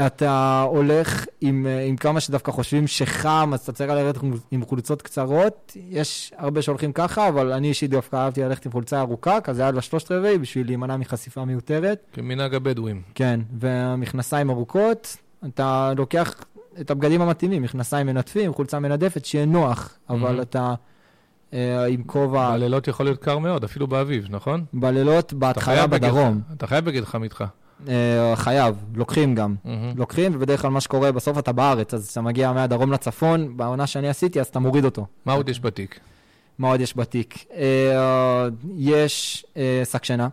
אתה 0.06 0.64
הולך 0.70 1.26
עם, 1.40 1.66
עם 1.86 1.96
כמה 1.96 2.20
שדווקא 2.20 2.52
חושבים 2.52 2.86
שחם, 2.86 3.50
אז 3.54 3.60
אתה 3.60 3.72
צריך 3.72 3.90
ללכת 3.90 4.20
עם 4.50 4.64
חולצות 4.64 5.02
קצרות. 5.02 5.76
יש 5.90 6.32
הרבה 6.36 6.62
שהולכים 6.62 6.92
ככה, 6.92 7.28
אבל 7.28 7.52
אני 7.52 7.68
אישית 7.68 7.90
דווקא 7.90 8.16
אהבתי 8.16 8.42
ללכת 8.42 8.66
עם 8.66 8.72
חולצה 8.72 9.00
ארוכה, 9.00 9.40
כזה 9.40 9.68
עד 9.68 9.74
לשלושת 9.74 10.12
רבעי, 10.12 10.38
בשביל 10.38 10.66
להימנע 10.66 10.96
מחשיפה 10.96 11.44
מיותרת. 11.44 11.98
כמנהג 12.12 12.54
הבדואים. 12.54 13.02
כן, 13.14 13.40
והמכנסיים 13.58 14.50
ארוכות, 14.50 15.16
אתה 15.46 15.92
לוקח 15.96 16.34
את 16.80 16.90
הבגדים 16.90 17.22
המתאימים, 17.22 17.62
מכנסיים 17.62 18.06
מנדפים, 18.06 18.54
חולצה 18.54 18.78
מנדפת, 18.78 19.24
שיהיה 19.24 19.46
נוח, 19.46 19.98
אבל 20.10 20.38
mm-hmm. 20.38 20.42
אתה... 20.42 20.74
אה, 21.52 21.84
עם 21.86 22.02
כובע... 22.02 22.52
בלילות 22.52 22.88
יכול 22.88 23.06
להיות 23.06 23.22
קר 23.22 23.38
מאוד, 23.38 23.64
אפילו 23.64 23.86
באביב, 23.86 24.26
נכון? 24.30 24.64
בלילות, 24.72 25.32
בהתחלה 25.32 25.86
בדרום. 25.86 26.40
אתה 26.52 26.66
חייב 26.66 26.84
בגד 26.84 27.04
חם 27.04 27.22
איתך. 27.22 27.44
אה, 27.88 28.36
חייב, 28.36 28.76
לוקחים 28.94 29.34
גם. 29.34 29.54
Mm-hmm. 29.64 29.68
לוקחים, 29.96 30.32
ובדרך 30.34 30.62
כלל 30.62 30.70
מה 30.70 30.80
שקורה, 30.80 31.12
בסוף 31.12 31.38
אתה 31.38 31.52
בארץ, 31.52 31.94
אז 31.94 32.08
אתה 32.08 32.20
מגיע 32.20 32.52
מהדרום 32.52 32.92
לצפון, 32.92 33.56
בעונה 33.56 33.86
שאני 33.86 34.08
עשיתי, 34.08 34.40
אז 34.40 34.46
אתה 34.46 34.58
מוריד 34.58 34.84
אותו. 34.84 35.06
מה 35.24 35.32
עוד 35.32 35.48
יש 35.48 35.60
בתיק? 35.60 36.00
מה 36.58 36.68
עוד 36.68 36.80
יש 36.80 36.96
בתיק? 36.96 37.44
אה, 37.56 38.48
יש 38.76 39.44
אה, 39.56 39.82
שק 39.84 40.04
שינה 40.04 40.28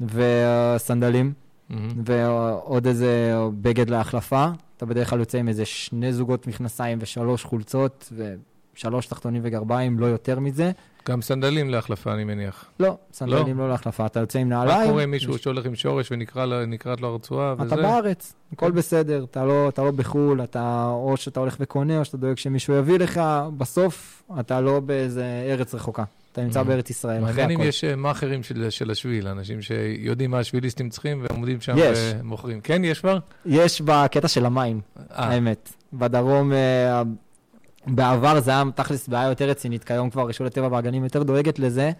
וסנדלים, 0.00 1.32
mm-hmm. 1.70 1.74
ועוד 2.04 2.86
איזה 2.86 3.34
בגד 3.60 3.90
להחלפה. 3.90 4.46
אתה 4.76 4.86
בדרך 4.86 5.10
כלל 5.10 5.18
יוצא 5.18 5.38
עם 5.38 5.48
איזה 5.48 5.64
שני 5.64 6.12
זוגות 6.12 6.46
מכנסיים 6.46 6.98
ושלוש 7.00 7.44
חולצות 7.44 8.12
ושלוש 8.74 9.06
תחתונים 9.06 9.42
וגרביים, 9.44 9.98
לא 9.98 10.06
יותר 10.06 10.40
מזה. 10.40 10.72
גם 11.08 11.22
סנדלים 11.22 11.70
להחלפה, 11.70 12.12
אני 12.12 12.24
מניח. 12.24 12.64
לא, 12.80 12.96
סנדלים 13.12 13.58
לא, 13.58 13.64
לא 13.64 13.70
להחלפה. 13.70 14.06
אתה 14.06 14.20
יוצא 14.20 14.38
עם 14.38 14.48
נעליים. 14.48 14.80
מה 14.80 14.86
קורה 14.86 15.02
עם 15.02 15.10
מישהו 15.10 15.34
יש... 15.34 15.42
שהולך 15.42 15.66
עם 15.66 15.74
שורש 15.74 16.12
ונקראת 16.12 17.00
לו 17.00 17.08
הרצועה 17.08 17.54
וזה? 17.58 17.74
אתה 17.74 17.82
בארץ, 17.82 18.34
הכל 18.52 18.66
כן. 18.66 18.74
בסדר. 18.74 19.24
אתה 19.30 19.44
לא, 19.44 19.68
אתה 19.68 19.82
לא 19.82 19.90
בחו"ל, 19.90 20.42
אתה 20.42 20.86
או 20.88 21.16
שאתה 21.16 21.40
הולך 21.40 21.56
וקונה, 21.60 21.98
או 21.98 22.04
שאתה 22.04 22.16
דואג 22.16 22.36
שמישהו 22.36 22.74
יביא 22.74 22.98
לך. 22.98 23.20
בסוף, 23.56 24.22
אתה 24.40 24.60
לא 24.60 24.80
באיזה 24.80 25.24
ארץ 25.50 25.74
רחוקה. 25.74 26.04
אתה 26.32 26.42
נמצא 26.42 26.60
mm-hmm. 26.60 26.64
בארץ 26.64 26.90
ישראל, 26.90 27.20
מעניין 27.20 27.50
אם 27.50 27.60
יש 27.60 27.84
אה, 27.84 27.96
מאכערים 27.96 28.42
של, 28.42 28.70
של 28.70 28.90
השביל, 28.90 29.28
אנשים 29.28 29.62
שיודעים 29.62 30.30
מה 30.30 30.38
השביליסטים 30.38 30.88
צריכים 30.88 31.24
ועומדים 31.28 31.60
שם 31.60 31.74
יש. 31.76 31.98
ומוכרים. 32.18 32.60
כן, 32.60 32.84
יש 32.84 33.00
כבר? 33.00 33.18
יש 33.46 33.80
בקטע 33.80 34.28
של 34.28 34.46
המים, 34.46 34.80
아. 34.96 35.00
אה. 35.00 35.04
האמת. 35.24 35.72
בדרום, 35.92 36.52
אה, 36.52 37.02
בעבר 37.86 38.40
זה 38.40 38.50
היה 38.50 38.62
תכלס 38.74 39.08
בעיה 39.08 39.28
יותר 39.28 39.48
רצינית, 39.48 39.84
כיום 39.84 40.10
כבר 40.10 40.28
רשות 40.28 40.46
הטבע 40.46 40.68
והגנים 40.70 41.04
יותר 41.04 41.22
דואגת 41.22 41.58
לזה. 41.58 41.90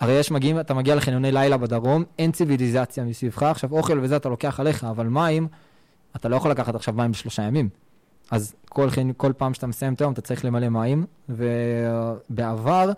הרי 0.00 0.12
יש 0.12 0.30
מגיעים, 0.30 0.60
אתה 0.60 0.74
מגיע 0.74 0.94
לחניוני 0.94 1.32
לילה 1.32 1.56
בדרום, 1.56 2.04
אין 2.18 2.32
ציוויליזציה 2.32 3.04
מסביבך, 3.04 3.42
עכשיו 3.42 3.72
אוכל 3.72 3.98
וזה 4.02 4.16
אתה 4.16 4.28
לוקח 4.28 4.60
עליך, 4.60 4.84
אבל 4.84 5.06
מים, 5.06 5.48
אתה 6.16 6.28
לא 6.28 6.36
יכול 6.36 6.50
לקחת 6.50 6.74
עכשיו 6.74 6.94
מים 6.94 7.10
בשלושה 7.10 7.42
ימים. 7.42 7.68
אז 8.30 8.54
כל, 8.68 8.88
כל 9.16 9.32
פעם 9.36 9.54
שאתה 9.54 9.66
מסיים 9.66 9.94
את 9.94 10.00
היום 10.00 10.12
אתה 10.12 10.20
צריך 10.20 10.44
למלא 10.44 10.68
מים, 10.68 11.04
ובעבר... 11.28 12.92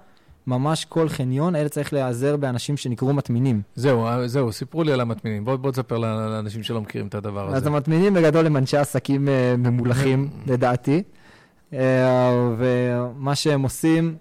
ממש 0.47 0.85
כל 0.85 1.09
חניון, 1.09 1.55
הילד 1.55 1.71
צריך 1.71 1.93
להיעזר 1.93 2.37
באנשים 2.37 2.77
שנקראו 2.77 3.13
מטמינים. 3.13 3.63
זהו, 3.75 4.07
זהו, 4.27 4.53
סיפרו 4.53 4.83
לי 4.83 4.93
על 4.93 5.01
המטמינים. 5.01 5.45
בוא, 5.45 5.57
בוא 5.57 5.71
תספר 5.71 5.99
לאנשים 5.99 6.63
שלא 6.63 6.81
מכירים 6.81 7.07
את 7.07 7.15
הדבר 7.15 7.49
הזה. 7.49 7.57
אז 7.57 7.67
המטמינים 7.67 8.15
בגדול 8.15 8.47
הם 8.47 8.57
אנשי 8.57 8.77
עסקים 8.77 9.29
uh, 9.29 9.57
ממולחים, 9.57 10.31
לדעתי. 10.47 11.03
Uh, 11.73 11.75
ומה 12.59 13.35
שהם 13.35 13.63
עושים, 13.63 14.17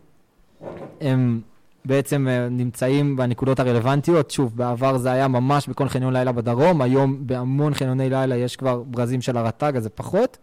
הם 1.01 1.41
בעצם 1.85 2.27
uh, 2.27 2.49
נמצאים 2.53 3.15
בנקודות 3.15 3.59
הרלוונטיות. 3.59 4.31
שוב, 4.31 4.57
בעבר 4.57 4.97
זה 4.97 5.11
היה 5.11 5.27
ממש 5.27 5.67
בכל 5.67 5.89
חניון 5.89 6.13
לילה 6.13 6.31
בדרום, 6.31 6.81
היום 6.81 7.17
בהמון 7.19 7.73
חניוני 7.73 8.09
לילה 8.09 8.35
יש 8.35 8.55
כבר 8.55 8.83
ברזים 8.85 9.21
של 9.21 9.37
הרט"ג, 9.37 9.73
אז 9.75 9.83
זה 9.83 9.89
פחות, 9.89 10.37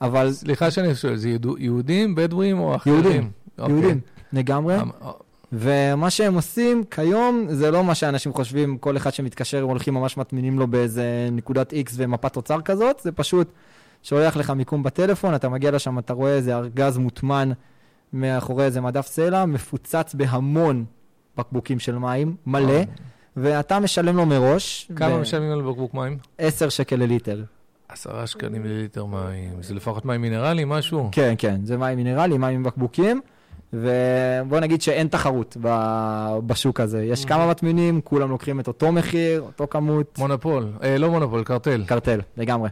אבל... 0.00 0.32
סליחה 0.32 0.70
שאני 0.70 0.94
שואל, 0.94 1.16
זה 1.16 1.36
יהודים, 1.58 2.14
בדואים 2.14 2.58
או 2.58 2.76
אחרים? 2.76 2.94
יהודים, 2.94 3.30
okay. 3.58 3.68
יהודים. 3.68 4.00
לגמרי. 4.32 4.82
אמ, 4.82 4.90
אה. 5.02 5.10
ומה 5.52 6.10
שהם 6.10 6.34
עושים 6.34 6.84
כיום, 6.84 7.46
זה 7.48 7.70
לא 7.70 7.84
מה 7.84 7.94
שאנשים 7.94 8.32
חושבים, 8.32 8.78
כל 8.78 8.96
אחד 8.96 9.14
שמתקשר, 9.14 9.62
הם 9.62 9.68
הולכים 9.68 9.94
ממש 9.94 10.16
מטמינים 10.16 10.58
לו 10.58 10.66
באיזה 10.66 11.28
נקודת 11.32 11.72
X 11.72 11.90
ומפת 11.94 12.32
תוצר 12.32 12.60
כזאת, 12.60 13.00
זה 13.02 13.12
פשוט 13.12 13.48
שולח 14.08 14.36
לך 14.36 14.50
מיקום 14.50 14.82
בטלפון, 14.82 15.34
אתה 15.34 15.48
מגיע 15.48 15.70
לשם, 15.70 15.98
אתה 15.98 16.12
רואה 16.12 16.34
איזה 16.34 16.56
ארגז 16.56 16.98
מוטמן 16.98 17.50
מאחורי 18.12 18.64
איזה 18.64 18.80
מדף 18.80 19.06
סלע, 19.06 19.44
מפוצץ 19.44 20.14
בהמון 20.14 20.84
בקבוקים 21.36 21.78
של 21.78 21.98
מים, 21.98 22.36
מלא. 22.46 22.80
ואתה 23.36 23.80
משלם 23.80 24.16
לו 24.16 24.26
מראש. 24.26 24.90
כמה 24.96 25.14
ו... 25.14 25.20
משלמים 25.20 25.52
על 25.52 25.62
בקבוק 25.62 25.94
מים? 25.94 26.18
10 26.38 26.68
שקל 26.68 26.96
לליטר. 26.96 27.44
עשרה 27.88 28.26
שקלים 28.26 28.64
לליטר 28.64 29.04
מים, 29.04 29.62
זה 29.62 29.74
לפחות 29.74 30.04
מים 30.04 30.22
מינרליים, 30.22 30.68
משהו? 30.68 31.08
כן, 31.12 31.34
כן, 31.38 31.60
זה 31.64 31.76
מים 31.76 31.96
מינרליים, 31.96 32.40
מים 32.40 32.54
עם 32.54 32.62
בקבוקים. 32.62 33.20
ובוא 33.72 34.60
נגיד 34.60 34.82
שאין 34.82 35.08
תחרות 35.08 35.56
בשוק 36.46 36.80
הזה. 36.80 37.04
יש 37.04 37.24
mm-hmm. 37.24 37.28
כמה 37.28 37.50
מטמינים, 37.50 38.00
כולם 38.00 38.30
לוקחים 38.30 38.60
את 38.60 38.68
אותו 38.68 38.92
מחיר, 38.92 39.40
אותו 39.40 39.66
כמות. 39.70 40.18
מונופול, 40.18 40.72
אה, 40.82 40.98
לא 40.98 41.10
מונופול, 41.10 41.44
קרטל. 41.44 41.84
קרטל, 41.86 42.20
לגמרי. 42.36 42.68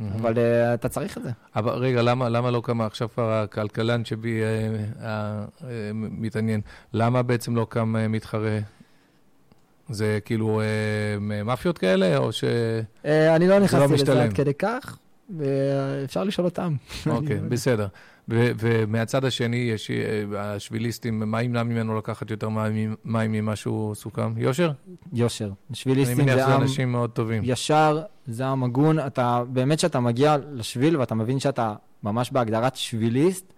Mm-hmm. 0.00 0.04
אבל 0.20 0.32
uh, 0.32 0.74
אתה 0.74 0.88
צריך 0.88 1.18
את 1.18 1.22
זה. 1.22 1.30
אבל 1.56 1.72
רגע, 1.72 2.02
למה, 2.02 2.28
למה 2.28 2.50
לא 2.50 2.60
קם 2.64 2.80
עכשיו 2.80 3.08
כבר 3.14 3.32
הכלכלן 3.32 4.04
שבי 4.04 4.40
uh, 4.40 5.00
uh, 5.00 5.04
uh, 5.60 5.64
מתעניין? 5.92 6.60
למה 6.92 7.22
בעצם 7.22 7.56
לא 7.56 7.66
קם 7.70 7.94
uh, 7.96 8.08
מתחרה? 8.08 8.58
זה 9.88 10.18
כאילו 10.24 10.60
uh, 10.60 11.20
מאפיות 11.44 11.78
כאלה, 11.78 12.16
או 12.16 12.32
ש... 12.32 12.44
Uh, 13.02 13.06
אני 13.36 13.48
לא, 13.48 13.58
לא 13.58 13.64
נכנסתי 13.64 13.92
לא 13.92 14.14
לזה 14.14 14.22
עד 14.22 14.32
כדי 14.32 14.54
כך, 14.54 14.98
ואפשר 15.38 16.24
לשאול 16.24 16.44
אותם. 16.44 16.74
אוקיי, 17.06 17.36
okay, 17.38 17.48
בסדר. 17.48 17.86
ומהצד 18.28 19.24
השני, 19.24 19.56
יש 19.56 19.90
אה, 19.90 20.24
השביליסטים, 20.36 21.30
מה 21.30 21.42
ימנע 21.42 21.62
ממנו 21.62 21.98
לקחת 21.98 22.30
יותר 22.30 22.48
מים, 22.48 22.94
מים 23.04 23.32
ממה 23.32 23.56
שהוא 23.56 23.94
סוכם? 23.94 24.32
יושר? 24.36 24.70
יושר. 25.12 25.50
שביליסטים 25.72 26.16
זה 26.16 26.22
עם... 26.22 26.28
אני 26.28 26.36
מניח 26.36 26.48
שזה 26.48 26.56
אנשים 26.56 26.92
מאוד 26.92 27.10
טובים. 27.10 27.42
ישר, 27.44 28.02
זה 28.26 28.46
עם 28.46 28.64
הגון. 28.64 28.98
אתה, 28.98 29.42
באמת 29.48 29.78
שאתה 29.78 30.00
מגיע 30.00 30.36
לשביל 30.52 30.96
ואתה 30.96 31.14
מבין 31.14 31.40
שאתה 31.40 31.74
ממש 32.02 32.30
בהגדרת 32.32 32.76
שביליסט, 32.76 33.52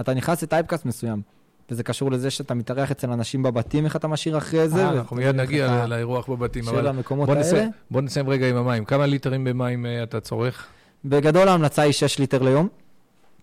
אתה 0.00 0.14
נכנס 0.14 0.42
לטייפקאסט 0.42 0.86
מסוים. 0.86 1.22
וזה 1.70 1.82
קשור 1.82 2.10
לזה 2.10 2.30
שאתה 2.30 2.54
מתארח 2.54 2.90
אצל 2.90 3.10
אנשים 3.10 3.42
בבתים, 3.42 3.84
איך 3.84 3.96
אתה 3.96 4.08
משאיר 4.08 4.38
אחרי 4.38 4.68
זה. 4.68 4.84
אה, 4.84 4.90
אנחנו 4.90 5.16
מיד 5.16 5.36
נגיע 5.36 5.86
לאירוח 5.86 6.28
בבתים. 6.28 6.64
של 6.64 6.86
המקומות 6.86 7.28
האלה. 7.28 7.66
בוא 7.90 8.00
נסיים 8.00 8.28
רגע 8.28 8.48
עם 8.48 8.56
המים. 8.56 8.84
כמה 8.84 9.06
ליטרים 9.06 9.44
במים 9.44 9.86
אה, 9.86 10.02
אתה 10.02 10.20
צורך? 10.20 10.66
בגדול 11.04 11.48
ההמלצה 11.48 11.82
היא 11.82 11.92
6 11.92 12.18
ליטר 12.18 12.42
ליום. 12.42 12.68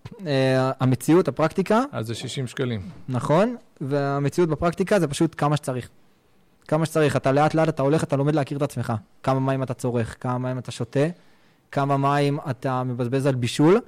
Uh, 0.07 0.19
המציאות, 0.79 1.27
הפרקטיקה... 1.27 1.81
אז 1.91 2.07
זה 2.07 2.15
60 2.15 2.47
שקלים. 2.47 2.81
נכון, 3.09 3.55
והמציאות 3.81 4.49
בפרקטיקה 4.49 4.99
זה 4.99 5.07
פשוט 5.07 5.35
כמה 5.37 5.57
שצריך. 5.57 5.89
כמה 6.67 6.85
שצריך. 6.85 7.15
אתה 7.15 7.31
לאט 7.31 7.53
לאט, 7.53 7.69
אתה 7.69 7.81
הולך, 7.81 8.03
אתה 8.03 8.15
לומד 8.15 8.35
להכיר 8.35 8.57
את 8.57 8.61
עצמך. 8.61 8.93
כמה 9.23 9.39
מים 9.39 9.63
אתה 9.63 9.73
צורך, 9.73 10.15
כמה 10.19 10.37
מים 10.37 10.57
אתה 10.57 10.71
שותה, 10.71 11.07
כמה 11.71 11.97
מים 11.97 12.39
אתה 12.49 12.83
מבזבז 12.83 13.25
על 13.25 13.35
בישול. 13.35 13.79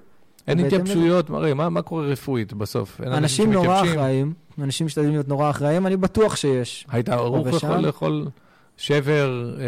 אין 0.48 0.60
התייבשויות, 0.60 1.30
הרי 1.30 1.54
מה, 1.54 1.70
מה 1.70 1.82
קורה 1.82 2.04
רפואית 2.04 2.54
בסוף? 2.54 3.02
אנשים 3.02 3.54
נורא 3.54 3.82
אחראים, 3.82 4.34
אנשים 4.62 4.86
משתדלים 4.86 5.12
להיות 5.12 5.28
נורא 5.28 5.50
אחראים, 5.50 5.88
אני 5.88 5.98
בטוח 5.98 6.36
שיש. 6.36 6.86
היית 6.90 7.10
ערוך 7.10 7.64
לאכול 7.64 8.28
שבר 8.78 9.56
אה, 9.60 9.66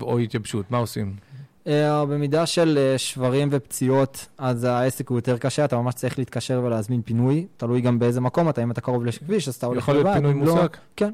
או 0.00 0.18
התייבשות, 0.18 0.70
מה 0.70 0.78
עושים? 0.78 1.16
Uh, 1.64 1.68
במידה 2.08 2.46
של 2.46 2.78
uh, 2.94 2.98
שברים 2.98 3.48
ופציעות, 3.50 4.26
אז 4.38 4.64
העסק 4.64 5.08
הוא 5.08 5.18
יותר 5.18 5.38
קשה, 5.38 5.64
אתה 5.64 5.76
ממש 5.76 5.94
צריך 5.94 6.18
להתקשר 6.18 6.60
ולהזמין 6.64 7.02
פינוי, 7.02 7.46
תלוי 7.56 7.80
גם 7.80 7.98
באיזה 7.98 8.20
מקום 8.20 8.48
אתה, 8.48 8.62
אם 8.62 8.70
אתה 8.70 8.80
קרוב 8.80 9.04
לכביש, 9.04 9.48
אז 9.48 9.54
אתה 9.54 9.66
הולך 9.66 9.88
לבד. 9.88 9.98
יכול 9.98 10.10
להיות 10.10 10.16
פינוי 10.16 10.46
לא- 10.46 10.54
מוסק? 10.54 10.76
כן, 10.96 11.10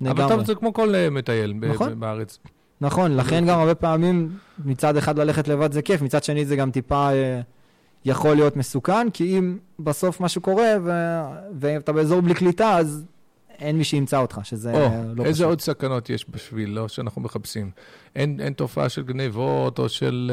לגמרי. 0.00 0.34
אבל 0.34 0.44
זה 0.44 0.54
כמו 0.54 0.72
כל 0.72 0.94
uh, 0.94 1.10
מטייל 1.10 1.54
נכון. 1.72 2.00
בארץ. 2.00 2.38
נכון, 2.80 3.16
לכן 3.16 3.46
גם 3.46 3.58
הרבה 3.58 3.74
פעמים 3.74 4.36
מצד 4.64 4.96
אחד 4.96 5.18
ללכת 5.18 5.48
לבד 5.48 5.72
זה 5.72 5.82
כיף, 5.82 6.02
מצד 6.02 6.24
שני 6.24 6.44
זה 6.44 6.56
גם 6.56 6.70
טיפה 6.70 7.08
יכול 8.04 8.34
להיות 8.34 8.56
מסוכן, 8.56 9.10
כי 9.10 9.38
אם 9.38 9.58
בסוף 9.78 10.20
משהו 10.20 10.40
קורה 10.40 10.72
ואתה 11.58 11.92
באזור 11.92 12.20
בלי 12.20 12.34
קליטה, 12.34 12.78
אז 12.78 13.04
אין 13.58 13.78
מי 13.78 13.84
שימצא 13.84 14.18
אותך, 14.18 14.40
שזה 14.42 14.72
או, 14.72 14.78
לא 14.78 15.12
פשוט. 15.14 15.26
איזה 15.26 15.44
עוד 15.44 15.60
סכנות 15.60 16.10
יש 16.10 16.26
בשביל, 16.30 16.70
לא 16.70 16.88
שאנחנו 16.88 17.22
מחפשים? 17.22 17.70
אין, 18.16 18.40
אין 18.40 18.52
תופעה 18.52 18.88
של 18.88 19.02
גנבות 19.02 19.78
או 19.78 19.88
של 19.88 20.32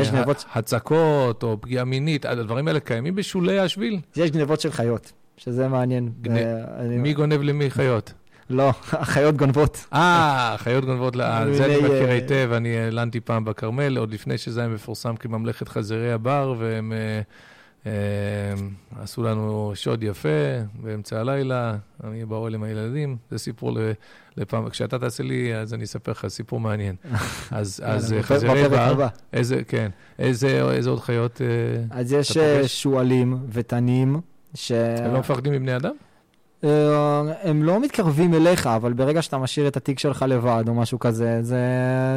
יש 0.00 0.08
uh, 0.08 0.12
גנבות... 0.12 0.44
הצקות 0.54 1.42
או 1.42 1.60
פגיעה 1.60 1.84
מינית, 1.84 2.24
הדברים 2.24 2.68
האלה 2.68 2.80
קיימים 2.80 3.14
בשולי 3.14 3.58
השביל? 3.58 4.00
יש 4.16 4.30
גנבות 4.30 4.60
של 4.60 4.70
חיות, 4.70 5.12
שזה 5.36 5.68
מעניין. 5.68 6.12
גנ... 6.22 6.34
ואני... 6.34 6.96
מי 6.96 7.14
גונב 7.14 7.42
למי 7.42 7.70
חיות? 7.70 8.12
לא, 8.50 8.70
החיות 8.92 9.36
גונבות. 9.36 9.86
אה, 9.92 10.54
החיות 10.54 10.84
גונבות, 10.84 11.14
זה 11.52 11.64
אני 11.64 11.76
מכיר 11.76 12.10
היטב, 12.10 12.50
אני 12.52 12.78
העלנתי 12.78 13.20
פעם 13.20 13.44
בכרמל, 13.44 13.96
עוד 13.96 14.12
לפני 14.12 14.38
שזה 14.38 14.60
היה 14.60 14.68
מפורסם 14.68 15.16
כממלכת 15.16 15.68
חזירי 15.68 16.12
הבר, 16.12 16.54
והם... 16.58 16.92
Uh, 16.92 17.53
עשו 19.00 19.22
לנו 19.22 19.72
שוד 19.74 20.02
יפה 20.02 20.28
באמצע 20.82 21.20
הלילה, 21.20 21.76
אני 22.04 22.24
באוהל 22.24 22.54
עם 22.54 22.62
הילדים, 22.62 23.16
זה 23.30 23.38
סיפור 23.38 23.78
לפעם, 24.36 24.68
כשאתה 24.68 24.98
תעשה 24.98 25.22
לי, 25.22 25.56
אז 25.56 25.74
אני 25.74 25.84
אספר 25.84 26.12
לך 26.12 26.26
סיפור 26.28 26.60
מעניין. 26.60 26.96
אז, 27.50 27.82
אז 27.84 28.14
חזירי 28.20 28.68
בר, 28.68 29.06
איזה, 29.32 29.64
כן, 29.68 29.90
איזה, 30.18 30.62
עוד 30.86 31.00
חיות 31.00 31.40
אה, 31.42 31.98
אז 31.98 32.12
יש 32.12 32.36
אה, 32.36 32.68
שועלים 32.68 33.38
ותנים, 33.48 34.20
ש... 34.54 34.72
הם 34.72 35.12
לא 35.12 35.18
מפחדים 35.18 35.52
מבני 35.52 35.76
אדם? 35.76 35.94
אה, 36.64 37.22
הם 37.42 37.62
לא 37.62 37.80
מתקרבים 37.80 38.34
אליך, 38.34 38.66
אבל 38.66 38.92
ברגע 38.92 39.22
שאתה 39.22 39.38
משאיר 39.38 39.68
את 39.68 39.76
התיק 39.76 39.98
שלך 39.98 40.24
לבד 40.28 40.64
או 40.68 40.74
משהו 40.74 40.98
כזה, 40.98 41.42
זה, 41.42 41.58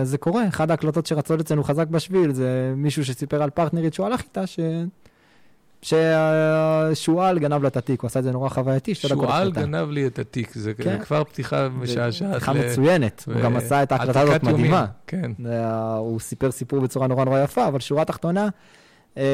זה 0.03 0.17
קורה. 0.17 0.47
אחת 0.47 0.69
ההקלטות 0.69 1.05
שרצות 1.05 1.39
אצלנו 1.39 1.63
חזק 1.63 1.87
בשביל, 1.87 2.33
זה 2.33 2.73
מישהו 2.75 3.05
שסיפר 3.05 3.43
על 3.43 3.49
פרטנרית 3.49 3.93
שהוא 3.93 4.05
הלך 4.05 4.21
איתה, 4.21 4.47
ש... 4.47 4.59
ששועל 5.81 7.39
גנב 7.39 7.61
לה 7.61 7.67
את 7.67 7.77
התיק, 7.77 8.01
הוא 8.01 8.07
עשה 8.07 8.19
את 8.19 8.23
זה 8.23 8.31
נורא 8.31 8.49
חווייתי, 8.49 8.95
שתי 8.95 9.07
דקות 9.07 9.29
שועל 9.29 9.51
גנב 9.51 9.89
לי 9.89 10.07
את 10.07 10.19
התיק, 10.19 10.53
זה 10.53 10.73
כן. 10.73 10.99
כבר 10.99 11.23
פתיחה 11.23 11.69
משעשעת. 11.69 12.31
פתיחה 12.31 12.53
מצוינת, 12.53 13.23
הוא 13.27 13.41
גם 13.41 13.55
עשה 13.55 13.83
את 13.83 13.91
ההקלטה 13.91 14.21
הזאת 14.21 14.43
מדהימה. 14.43 14.85
כן. 15.07 15.31
הוא 15.97 16.19
סיפר 16.19 16.51
סיפור 16.51 16.79
בצורה 16.79 17.07
נורא 17.07 17.25
נורא 17.25 17.39
יפה, 17.39 17.67
אבל 17.67 17.79
שורה 17.79 18.05
תחתונה, 18.05 18.49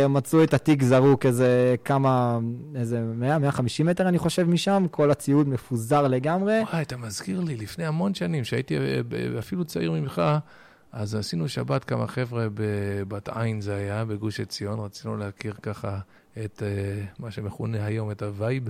מצאו 0.09 0.43
את 0.43 0.53
התיק 0.53 0.83
זרוק 0.83 1.25
איזה 1.25 1.75
כמה, 1.85 2.39
איזה 2.75 3.01
100, 3.15 3.39
150 3.39 3.85
מטר 3.85 4.07
אני 4.07 4.17
חושב 4.17 4.49
משם, 4.49 4.85
כל 4.91 5.11
הציוד 5.11 5.49
מפוזר 5.49 6.07
לגמרי. 6.07 6.59
וואי, 6.71 6.81
אתה 6.81 6.97
מזכיר 6.97 7.39
לי, 7.39 7.55
לפני 7.55 7.85
המון 7.85 8.13
שנים, 8.13 8.43
שהייתי 8.43 8.77
אפילו 9.39 9.65
צעיר 9.65 9.91
ממך, 9.91 10.21
אז 10.91 11.15
עשינו 11.15 11.49
שבת 11.49 11.83
כמה 11.83 12.07
חבר'ה 12.07 12.47
בבת 12.53 13.29
עין 13.29 13.61
זה 13.61 13.75
היה, 13.75 14.05
בגוש 14.05 14.39
עציון, 14.39 14.79
רצינו 14.79 15.17
להכיר 15.17 15.53
ככה 15.61 15.97
את 16.45 16.63
מה 17.19 17.31
שמכונה 17.31 17.85
היום, 17.85 18.11
את 18.11 18.21
ה 18.21 18.29
vibe. 18.29 18.69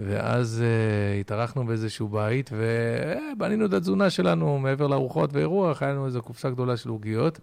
ואז 0.00 0.62
uh, 0.62 1.20
התארחנו 1.20 1.66
באיזשהו 1.66 2.08
בית, 2.08 2.50
ובנינו 2.52 3.66
את 3.66 3.72
התזונה 3.72 4.10
שלנו 4.10 4.58
מעבר 4.58 4.86
לארוחות 4.86 5.30
ואירוח, 5.32 5.82
היה 5.82 5.92
לנו 5.92 6.06
איזו 6.06 6.22
קופסה 6.22 6.50
גדולה 6.50 6.76
של 6.76 6.88
עוגיות, 6.88 7.40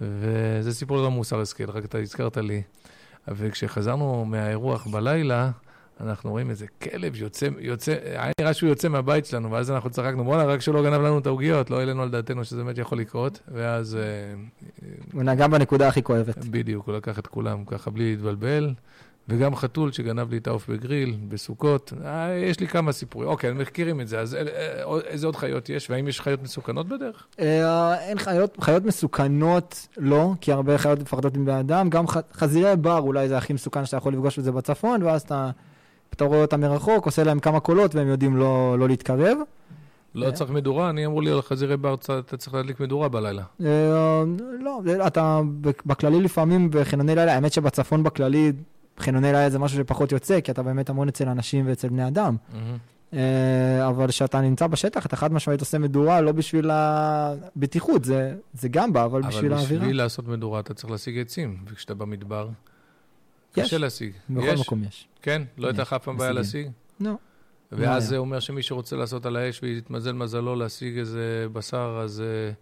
וזה 0.00 0.74
סיפור 0.74 0.96
לא 0.96 1.10
מוסר 1.10 1.40
השכל, 1.40 1.70
רק 1.70 1.84
אתה 1.84 1.98
הזכרת 1.98 2.36
לי. 2.36 2.62
וכשחזרנו 3.28 4.24
מהאירוח 4.24 4.86
בלילה, 4.86 5.50
אנחנו 6.00 6.30
רואים 6.30 6.50
איזה 6.50 6.66
כלב 6.82 7.14
שיוצא, 7.14 7.48
יוצא, 7.58 7.94
היה 8.04 8.32
נראה 8.40 8.54
שהוא 8.54 8.68
יוצא 8.68 8.88
מהבית 8.88 9.26
שלנו, 9.26 9.50
ואז 9.50 9.70
אנחנו 9.70 9.90
צחקנו, 9.90 10.24
בואנה, 10.24 10.44
רק 10.44 10.60
שלא 10.60 10.82
גנב 10.82 11.00
לנו 11.00 11.18
את 11.18 11.26
העוגיות, 11.26 11.70
לא 11.70 11.78
העלינו 11.78 12.02
על 12.02 12.10
דעתנו 12.10 12.44
שזה 12.44 12.64
באמת 12.64 12.78
יכול 12.78 12.98
לקרות, 12.98 13.40
ואז... 13.48 13.96
אה, 13.96 14.00
הוא 15.12 15.22
נגע 15.22 15.46
בנקודה 15.46 15.88
הכי 15.88 16.02
כואבת. 16.02 16.44
בדיוק, 16.44 16.86
הוא 16.86 16.94
לקח 16.94 17.18
את 17.18 17.26
כולם 17.26 17.64
ככה 17.64 17.90
בלי 17.90 18.10
להתבלבל, 18.10 18.74
וגם 19.30 19.56
חתול 19.56 19.92
שגנב 19.92 20.30
לי 20.30 20.36
את 20.36 20.46
העוף 20.46 20.70
בגריל, 20.70 21.16
בסוכות. 21.28 21.92
אה, 22.04 22.34
יש 22.34 22.60
לי 22.60 22.68
כמה 22.68 22.92
סיפורים. 22.92 23.28
אוקיי, 23.28 23.52
מכירים 23.52 24.00
את 24.00 24.08
זה. 24.08 24.20
אז 24.20 24.34
אה, 24.34 24.40
אה, 24.40 24.98
איזה 25.06 25.26
עוד 25.26 25.36
חיות 25.36 25.68
יש? 25.68 25.90
והאם 25.90 26.08
יש 26.08 26.20
חיות 26.20 26.42
מסוכנות 26.42 26.88
בדרך? 26.88 27.26
אין 27.38 28.18
חיות, 28.18 28.56
חיות 28.60 28.84
מסוכנות, 28.84 29.88
לא, 29.96 30.32
כי 30.40 30.52
הרבה 30.52 30.78
חיות 30.78 31.00
מפחדות 31.00 31.36
מבני 31.36 31.60
אדם. 31.60 31.90
גם 31.90 32.04
חזירי 32.32 32.76
בר 32.76 32.98
אולי 32.98 33.28
זה 33.28 33.38
הכי 33.38 33.52
מסוכן 33.52 33.84
שאתה 33.84 33.96
יכול 33.96 34.12
לפגוש 34.12 34.38
את 34.38 34.44
זה 34.44 34.52
בצפון, 34.52 35.02
ואז 35.02 35.22
אתה, 35.22 35.50
אתה 36.14 36.24
רואה 36.24 36.42
אותם 36.42 36.60
מרחוק, 36.60 37.06
עושה 37.06 37.24
להם 37.24 37.40
כמה 37.40 37.60
קולות 37.60 37.94
והם 37.94 38.08
יודעים 38.08 38.36
לא, 38.36 38.78
לא 38.78 38.88
להתקרב. 38.88 39.38
לא 40.14 40.30
צריך 40.30 40.50
מדורה? 40.50 40.90
אני 40.90 41.06
אמור 41.06 41.22
לי 41.22 41.30
על 41.30 41.42
חזירי 41.42 41.76
בר, 41.76 41.94
אתה 41.94 42.36
צריך 42.36 42.54
להדליק 42.54 42.80
מדורה 42.80 43.08
בלילה. 43.08 43.42
לא, 44.60 44.80
אתה 45.06 45.40
בכללי 45.86 46.20
לפעמים 46.20 46.70
בחניוני 46.70 47.14
לילה, 47.14 47.34
האמת 47.34 47.52
שבצפון 47.52 48.02
בכללי 48.02 48.52
חניוני 48.98 49.26
לילה 49.26 49.50
זה 49.50 49.58
משהו 49.58 49.78
שפחות 49.78 50.12
יוצא, 50.12 50.40
כי 50.40 50.50
אתה 50.50 50.62
באמת 50.62 50.90
המון 50.90 51.08
אצל 51.08 51.28
אנשים 51.28 51.66
ואצל 51.68 51.88
בני 51.88 52.08
אדם. 52.08 52.36
Mm-hmm. 52.52 53.16
אבל 53.88 54.08
כשאתה 54.08 54.40
נמצא 54.40 54.66
בשטח, 54.66 55.06
אתה 55.06 55.16
חד 55.16 55.32
משמעית 55.32 55.60
עושה 55.60 55.78
מדורה 55.78 56.20
לא 56.20 56.32
בשביל 56.32 56.70
הבטיחות, 56.70 58.04
זה, 58.04 58.34
זה 58.54 58.68
גם 58.68 58.92
בא, 58.92 59.04
אבל, 59.04 59.20
אבל 59.20 59.28
בשביל 59.28 59.52
האווירה. 59.52 59.70
אבל 59.70 59.80
בשביל 59.80 59.96
לעשות 59.96 60.28
מדורה 60.28 60.60
אתה 60.60 60.74
צריך 60.74 60.90
להשיג 60.90 61.18
עצים, 61.18 61.56
וכשאתה 61.68 61.94
במדבר, 61.94 62.48
יש. 63.56 63.66
קשה 63.66 63.78
להשיג. 63.78 64.12
בכל 64.30 64.46
יש? 64.46 64.60
מקום 64.60 64.84
יש. 64.84 65.08
כן? 65.22 65.42
לא 65.58 65.66
הייתה 65.66 65.82
לך 65.82 65.92
אף 65.92 66.04
פעם 66.04 66.16
בעיה 66.16 66.32
להשיג? 66.32 66.68
לא. 67.00 67.12
ואז 67.72 68.08
זה 68.08 68.16
אומר 68.16 68.40
שמי 68.40 68.62
שרוצה 68.62 68.96
לעשות 68.96 69.26
על 69.26 69.36
האש 69.36 69.62
ויתמזל 69.62 70.12
מזלו 70.12 70.56
להשיג 70.56 70.98
איזה 70.98 71.46
בשר, 71.52 72.00
אז... 72.04 72.22
Uh, 72.22 72.54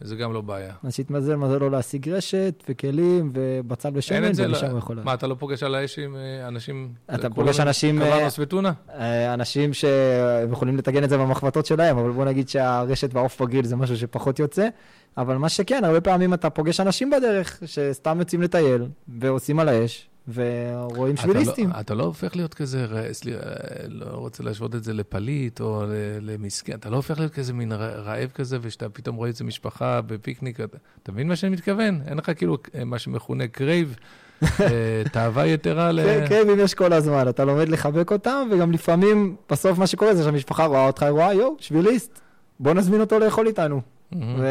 זה 0.00 0.16
גם 0.16 0.32
לא 0.32 0.40
בעיה. 0.40 0.74
אז 0.84 0.94
שיתמזל 0.94 1.36
מזלו 1.36 1.70
להשיג 1.70 2.08
רשת 2.08 2.64
וכלים 2.68 3.30
ובצל 3.32 3.88
ושמן, 3.94 4.30
ומשם 4.36 4.70
הוא 4.70 4.78
יכול... 4.78 5.00
מה, 5.04 5.14
אתה 5.14 5.26
לא 5.26 5.36
פוגש 5.38 5.62
על 5.62 5.74
האש 5.74 5.98
עם 5.98 6.16
אה, 6.16 6.48
אנשים... 6.48 6.92
אתה 7.14 7.30
פוגש 7.30 7.60
אנשים... 7.60 7.98
קלרנוס 7.98 8.38
אה, 8.38 8.44
וטונה? 8.44 8.72
אה, 8.90 9.34
אנשים 9.34 9.72
שיכולים 9.72 10.76
לטגן 10.76 11.04
את 11.04 11.08
זה 11.08 11.18
במחבטות 11.18 11.66
שלהם, 11.66 11.98
אבל 11.98 12.10
בוא 12.10 12.24
נגיד 12.24 12.48
שהרשת 12.48 13.14
והעוף 13.14 13.42
בגריל 13.42 13.64
זה 13.64 13.76
משהו 13.76 13.96
שפחות 13.96 14.38
יוצא. 14.38 14.68
אבל 15.16 15.36
מה 15.36 15.48
שכן, 15.48 15.84
הרבה 15.84 16.00
פעמים 16.00 16.34
אתה 16.34 16.50
פוגש 16.50 16.80
אנשים 16.80 17.10
בדרך 17.10 17.62
שסתם 17.66 18.18
יוצאים 18.18 18.42
לטייל 18.42 18.86
ועושים 19.08 19.60
על 19.60 19.68
האש, 19.68 20.09
ורואים 20.34 21.16
שביליסטים. 21.16 21.70
לא, 21.70 21.80
אתה 21.80 21.94
לא 21.94 22.04
הופך 22.04 22.36
להיות 22.36 22.54
כזה, 22.54 22.86
סליחה, 23.12 23.40
לא 23.88 24.04
רוצה 24.04 24.42
להשוות 24.42 24.74
את 24.74 24.84
זה 24.84 24.92
לפליט 24.92 25.60
או 25.60 25.84
למסכן, 26.20 26.74
אתה 26.74 26.90
לא 26.90 26.96
הופך 26.96 27.18
להיות 27.18 27.32
כזה 27.32 27.52
מין 27.52 27.72
רעב 27.72 28.30
כזה, 28.34 28.58
ושאתה 28.62 28.88
פתאום 28.88 29.16
רואה 29.16 29.28
איזה 29.28 29.44
משפחה 29.44 30.00
בפיקניק, 30.00 30.60
אתה, 30.60 30.78
אתה 31.02 31.12
מבין 31.12 31.28
מה 31.28 31.36
שאני 31.36 31.52
מתכוון? 31.52 32.00
אין 32.06 32.18
לך 32.18 32.30
כאילו 32.36 32.58
מה 32.84 32.98
שמכונה 32.98 33.46
crave. 33.48 33.96
אה, 34.42 35.02
תאווה 35.12 35.46
יתרה 35.46 35.92
ל... 35.92 36.02
כן, 36.04 36.26
קרייבים 36.28 36.60
יש 36.60 36.74
כל 36.74 36.92
הזמן, 36.92 37.28
אתה 37.28 37.44
לומד 37.44 37.68
לחבק 37.68 38.12
אותם, 38.12 38.48
וגם 38.52 38.72
לפעמים, 38.72 39.36
בסוף 39.50 39.78
מה 39.78 39.86
שקורה 39.86 40.14
זה 40.14 40.24
שהמשפחה 40.24 40.64
רואה 40.64 40.86
אותך, 40.86 41.02
רואה, 41.10 41.34
יואו, 41.34 41.56
שביליסט, 41.58 42.20
בוא 42.60 42.74
נזמין 42.74 43.00
אותו 43.00 43.18
לאכול 43.18 43.46
איתנו. 43.46 43.80
ו... 44.12 44.46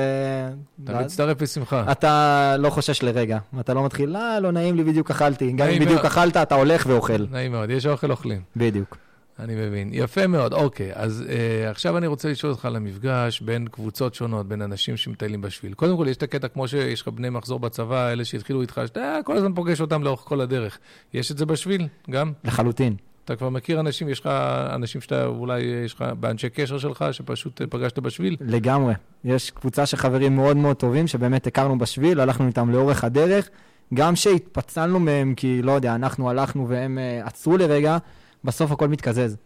אתה 0.84 1.00
מצטרף 1.00 1.42
בשמחה. 1.42 1.92
אתה 1.92 2.56
לא 2.60 2.70
חושש 2.70 3.04
לרגע. 3.04 3.38
אתה 3.60 3.74
לא 3.74 3.86
מתחיל, 3.86 4.10
לא, 4.10 4.40
לא 4.40 4.52
נעים 4.52 4.76
לי, 4.76 4.84
בדיוק 4.84 5.12
אכלתי. 5.12 5.52
גם 5.52 5.68
אם 5.68 5.80
בדיוק 5.80 6.06
אכלת, 6.06 6.38
אתה 6.38 6.56
הולך 6.56 6.86
ואוכל. 6.90 7.26
נעים 7.32 7.52
מאוד, 7.52 7.70
יש 7.70 7.86
אוכל, 7.86 8.12
אוכלים. 8.12 8.42
בדיוק. 8.56 8.98
אני 9.40 9.56
מבין. 9.56 9.90
יפה 9.94 10.28
מאוד, 10.28 10.54
אוקיי. 10.54 10.92
אז 10.94 11.24
אה, 11.30 11.70
עכשיו 11.70 11.98
אני 11.98 12.08
רוצה 12.08 12.30
לשאול 12.30 12.52
אותך 12.52 12.66
על 12.66 12.76
המפגש 12.76 13.42
בין 13.42 13.68
קבוצות 13.68 14.14
שונות, 14.14 14.48
בין 14.48 14.62
אנשים 14.62 14.98
שמטיילים 14.98 15.42
בשביל. 15.42 15.74
קודם 15.74 15.98
כל, 15.98 16.06
יש 16.10 16.18
את 16.18 16.24
הקטע 16.24 16.48
כמו 16.48 16.68
שיש 16.68 17.02
לך 17.02 17.08
בני 17.08 17.30
מחזור 17.30 17.60
בצבא, 17.60 18.12
אלה 18.12 18.26
שהתחילו 18.26 18.62
איתך, 18.62 18.82
שאתה 18.86 19.20
כל 19.26 19.38
הזמן 19.38 19.54
פוגש 19.54 19.82
אותם 19.82 20.04
לאורך 20.04 20.20
כל 20.20 20.42
הדרך. 20.42 20.80
יש 21.14 21.32
את 21.32 21.38
זה 21.38 21.46
בשביל, 21.46 21.88
גם? 22.10 22.32
לחלוטין. 22.44 22.96
אתה 23.30 23.38
כבר 23.38 23.50
מכיר 23.50 23.80
אנשים, 23.80 24.10
יש 24.10 24.20
לך 24.20 24.30
אנשים 24.76 25.02
שאתה 25.02 25.26
אולי, 25.26 25.62
יש 25.86 25.94
לך 25.94 26.02
באנשי 26.20 26.50
קשר 26.50 26.78
שלך, 26.78 27.06
שפשוט 27.12 27.62
פגשת 27.70 28.00
בשביל? 28.00 28.38
לגמרי. 28.42 28.94
יש 29.24 29.52
קבוצה 29.52 29.86
של 29.86 29.98
חברים 29.98 30.36
מאוד 30.36 30.58
מאוד 30.58 30.76
טובים, 30.76 31.08
שבאמת 31.08 31.48
הכרנו 31.48 31.78
בשביל, 31.78 32.20
הלכנו 32.20 32.48
איתם 32.48 32.70
לאורך 32.70 33.04
הדרך. 33.04 33.50
גם 33.94 34.16
שהתפצלנו 34.16 35.00
מהם, 35.00 35.34
כי 35.36 35.62
לא 35.62 35.72
יודע, 35.72 35.96
אנחנו 35.96 36.30
הלכנו 36.30 36.70
והם 36.70 36.98
uh, 36.98 37.28
עצרו 37.28 37.58
לרגע, 37.58 37.98
בסוף 38.44 38.72
הכל 38.72 38.88
מתקזז. 38.88 39.38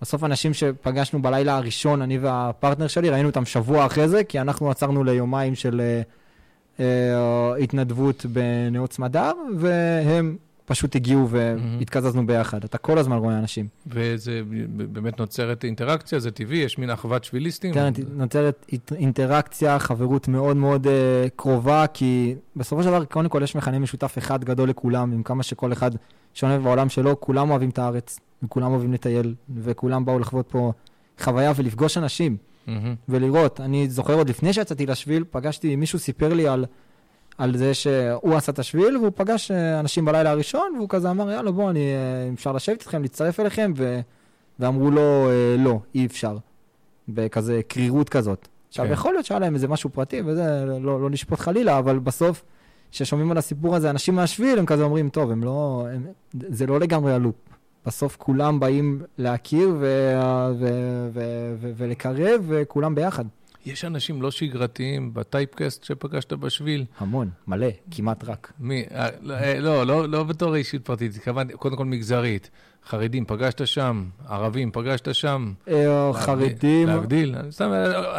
בסוף 0.00 0.24
אנשים 0.24 0.54
שפגשנו 0.54 1.22
בלילה 1.22 1.56
הראשון, 1.56 2.02
אני 2.02 2.18
והפרטנר 2.18 2.86
שלי, 2.86 3.10
ראינו 3.10 3.28
אותם 3.28 3.44
שבוע 3.44 3.86
אחרי 3.86 4.08
זה, 4.08 4.24
כי 4.24 4.40
אנחנו 4.40 4.70
עצרנו 4.70 5.04
ליומיים 5.04 5.54
של 5.54 5.80
uh, 5.80 6.78
uh, 6.78 6.82
התנדבות 7.62 8.26
בנאות 8.26 8.92
סמדר, 8.92 9.32
והם 9.58 10.36
פשוט 10.66 10.96
הגיעו 10.96 11.28
והתקזזנו 11.28 12.26
ביחד. 12.26 12.64
אתה 12.64 12.78
כל 12.78 12.98
הזמן 12.98 13.16
רואה 13.16 13.38
אנשים. 13.38 13.66
וזה 13.86 14.42
באמת 14.68 15.20
נוצרת 15.20 15.64
אינטראקציה, 15.64 16.18
זה 16.18 16.30
טבעי, 16.30 16.58
יש 16.58 16.78
מין 16.78 16.90
אחוות 16.90 17.24
שביליסטים? 17.24 17.74
כן, 17.74 17.92
נוצרת 18.14 18.66
אינטראקציה, 18.96 19.78
חברות 19.78 20.28
מאוד 20.28 20.56
מאוד 20.56 20.86
uh, 20.86 20.90
קרובה, 21.36 21.86
כי 21.86 22.34
בסופו 22.56 22.82
של 22.82 22.88
דבר, 22.88 23.04
קודם 23.04 23.28
כל 23.28 23.40
יש 23.42 23.56
מכנה 23.56 23.78
משותף 23.78 24.18
אחד 24.18 24.44
גדול 24.44 24.68
לכולם, 24.68 25.12
עם 25.12 25.22
כמה 25.22 25.42
שכל 25.42 25.72
אחד 25.72 25.90
שונה 26.34 26.58
בעולם 26.58 26.88
שלו, 26.88 27.20
כולם 27.20 27.50
אוהבים 27.50 27.70
את 27.70 27.78
הארץ, 27.78 28.20
וכולם 28.42 28.72
אוהבים 28.72 28.92
לטייל, 28.92 29.34
וכולם 29.56 30.04
באו 30.04 30.18
לחוות 30.18 30.46
פה 30.48 30.72
חוויה 31.20 31.52
ולפגוש 31.56 31.98
אנשים, 31.98 32.36
mm-hmm. 32.36 32.70
ולראות. 33.08 33.60
אני 33.60 33.88
זוכר 33.88 34.14
עוד 34.14 34.28
לפני 34.28 34.52
שיצאתי 34.52 34.86
לשביל, 34.86 35.24
פגשתי, 35.30 35.76
מישהו 35.76 35.98
סיפר 35.98 36.34
לי 36.34 36.48
על... 36.48 36.64
על 37.38 37.56
זה 37.56 37.74
שהוא 37.74 38.34
עשה 38.36 38.52
את 38.52 38.58
השביל, 38.58 38.96
והוא 38.96 39.10
פגש 39.14 39.50
אה, 39.50 39.80
אנשים 39.80 40.04
בלילה 40.04 40.30
הראשון, 40.30 40.72
והוא 40.76 40.88
כזה 40.88 41.10
אמר, 41.10 41.30
יאללה, 41.30 41.50
בוא, 41.50 41.70
אני, 41.70 41.80
אה, 41.80 42.32
אפשר 42.34 42.52
לשבת 42.52 42.80
איתכם, 42.80 43.02
להצטרף 43.02 43.40
אליכם, 43.40 43.72
ו... 43.76 44.00
ואמרו 44.58 44.90
לו, 44.90 45.30
אה, 45.30 45.56
לא, 45.58 45.78
אי 45.94 46.06
אפשר. 46.06 46.36
בכזה 47.08 47.60
קרירות 47.68 48.08
כזאת. 48.08 48.48
עכשיו, 48.68 48.86
כן. 48.86 48.92
יכול 48.92 49.12
להיות 49.12 49.26
שהיה 49.26 49.40
להם 49.40 49.54
איזה 49.54 49.68
משהו 49.68 49.90
פרטי, 49.90 50.22
וזה, 50.24 50.64
לא, 50.80 51.00
לא 51.00 51.10
נשפוט 51.10 51.38
חלילה, 51.38 51.78
אבל 51.78 51.98
בסוף, 51.98 52.42
כששומעים 52.90 53.30
על 53.30 53.38
הסיפור 53.38 53.76
הזה, 53.76 53.90
אנשים 53.90 54.14
מהשביל, 54.14 54.58
הם 54.58 54.66
כזה 54.66 54.82
אומרים, 54.82 55.08
טוב, 55.08 55.30
הם 55.30 55.44
לא, 55.44 55.86
הם, 55.92 56.06
זה 56.34 56.66
לא 56.66 56.80
לגמרי 56.80 57.12
הלופ. 57.12 57.34
בסוף 57.86 58.16
כולם 58.16 58.60
באים 58.60 59.02
להכיר 59.18 59.68
ו, 59.68 59.80
ו, 59.80 59.86
ו, 60.58 60.66
ו, 61.12 61.20
ו, 61.60 61.72
ולקרב, 61.76 62.44
וכולם 62.48 62.94
ביחד. 62.94 63.24
יש 63.66 63.84
אנשים 63.84 64.22
לא 64.22 64.30
שגרתיים 64.30 65.14
בטייפקאסט 65.14 65.84
שפגשת 65.84 66.32
בשביל? 66.32 66.84
המון, 66.98 67.30
מלא, 67.46 67.66
כמעט 67.90 68.24
רק. 68.24 68.52
מי? 68.58 68.84
אה, 68.94 69.08
לא, 69.60 69.86
לא, 69.86 70.08
לא 70.08 70.24
בתור 70.24 70.54
אישית 70.54 70.84
פרטית, 70.84 71.16
התכוונתי, 71.16 71.52
קודם 71.52 71.76
כל 71.76 71.84
מגזרית. 71.84 72.50
חרדים, 72.84 73.24
פגשת 73.24 73.66
שם, 73.66 74.04
ערבים, 74.28 74.70
פגשת 74.72 75.14
שם. 75.14 75.52
אה, 75.68 76.10
חרדים... 76.14 76.88
להגדיל, 76.88 77.34
סתם 77.50 77.70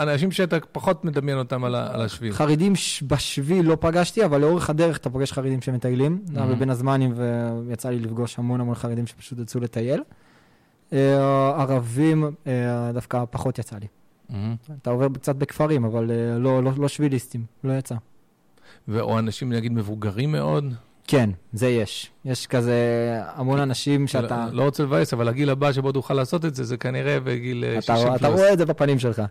אנשים 0.01 0.31
שאתה 0.31 0.57
פחות 0.71 1.05
מדמיין 1.05 1.38
אותם 1.38 1.63
על 1.63 1.75
השביל. 1.75 2.33
חרדים 2.33 2.73
בשביל 3.01 3.65
לא 3.65 3.77
פגשתי, 3.79 4.25
אבל 4.25 4.41
לאורך 4.41 4.69
הדרך 4.69 4.97
אתה 4.97 5.10
פוגש 5.10 5.31
חרדים 5.31 5.62
שמטיילים. 5.62 6.21
זה 6.25 6.43
היה 6.43 6.55
בין 6.55 6.69
הזמנים, 6.69 7.13
ויצא 7.67 7.89
לי 7.89 7.99
לפגוש 7.99 8.39
המון 8.39 8.62
המון 8.62 8.75
חרדים 8.75 9.07
שפשוט 9.07 9.39
יצאו 9.39 9.62
לטייל. 9.62 10.01
ערבים, 11.57 12.31
דווקא 12.93 13.23
פחות 13.31 13.60
יצא 13.60 13.75
לי. 13.75 13.88
Mm-hmm. 14.29 14.71
אתה 14.81 14.89
עובר 14.89 15.07
קצת 15.13 15.35
בכפרים, 15.35 15.85
אבל 15.85 16.09
uh, 16.09 16.39
לא, 16.39 16.63
לא, 16.63 16.71
לא 16.77 16.87
שביליסטים, 16.87 17.45
לא 17.63 17.73
יצא. 17.73 17.95
או 18.99 19.19
אנשים, 19.19 19.53
נגיד, 19.53 19.71
מבוגרים 19.71 20.31
מאוד? 20.31 20.73
כן, 21.07 21.29
זה 21.53 21.67
יש. 21.67 22.11
יש 22.25 22.47
כזה 22.47 22.75
המון 23.35 23.59
אנשים 23.59 24.07
שאתה... 24.07 24.47
לא, 24.51 24.57
לא 24.57 24.63
רוצה 24.63 24.83
לבאס, 24.83 25.13
אבל 25.13 25.27
הגיל 25.27 25.49
הבא 25.49 25.71
שבו 25.71 25.91
תוכל 25.91 26.13
לעשות 26.13 26.45
את 26.45 26.55
זה, 26.55 26.63
זה 26.63 26.77
כנראה 26.77 27.19
בגיל 27.19 27.63
60 27.81 27.95
אה, 27.95 28.01
אתה, 28.01 28.05
פלוס. 28.07 28.15
אתה 28.19 28.27
רואה 28.27 28.53
את 28.53 28.57
זה 28.57 28.65
בפנים 28.65 28.99
שלך. 28.99 29.21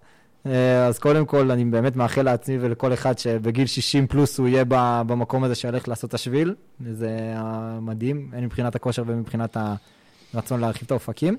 אה, 0.46 0.86
אז 0.86 0.98
קודם 0.98 1.26
כל, 1.26 1.50
אני 1.50 1.64
באמת 1.64 1.96
מאחל 1.96 2.22
לעצמי 2.22 2.58
ולכל 2.60 2.92
אחד 2.92 3.18
שבגיל 3.18 3.66
60 3.66 4.06
פלוס 4.06 4.38
הוא 4.38 4.48
יהיה 4.48 4.64
במקום 5.06 5.44
הזה 5.44 5.54
שהולך 5.54 5.88
לעשות 5.88 6.08
את 6.08 6.14
השביל. 6.14 6.54
זה 6.92 7.34
מדהים, 7.80 8.30
הן 8.32 8.44
מבחינת 8.44 8.74
הכושר 8.74 9.02
ומבחינת 9.06 9.56
הרצון 10.34 10.60
להרחיב 10.60 10.82
את 10.86 10.90
האופקים. 10.90 11.36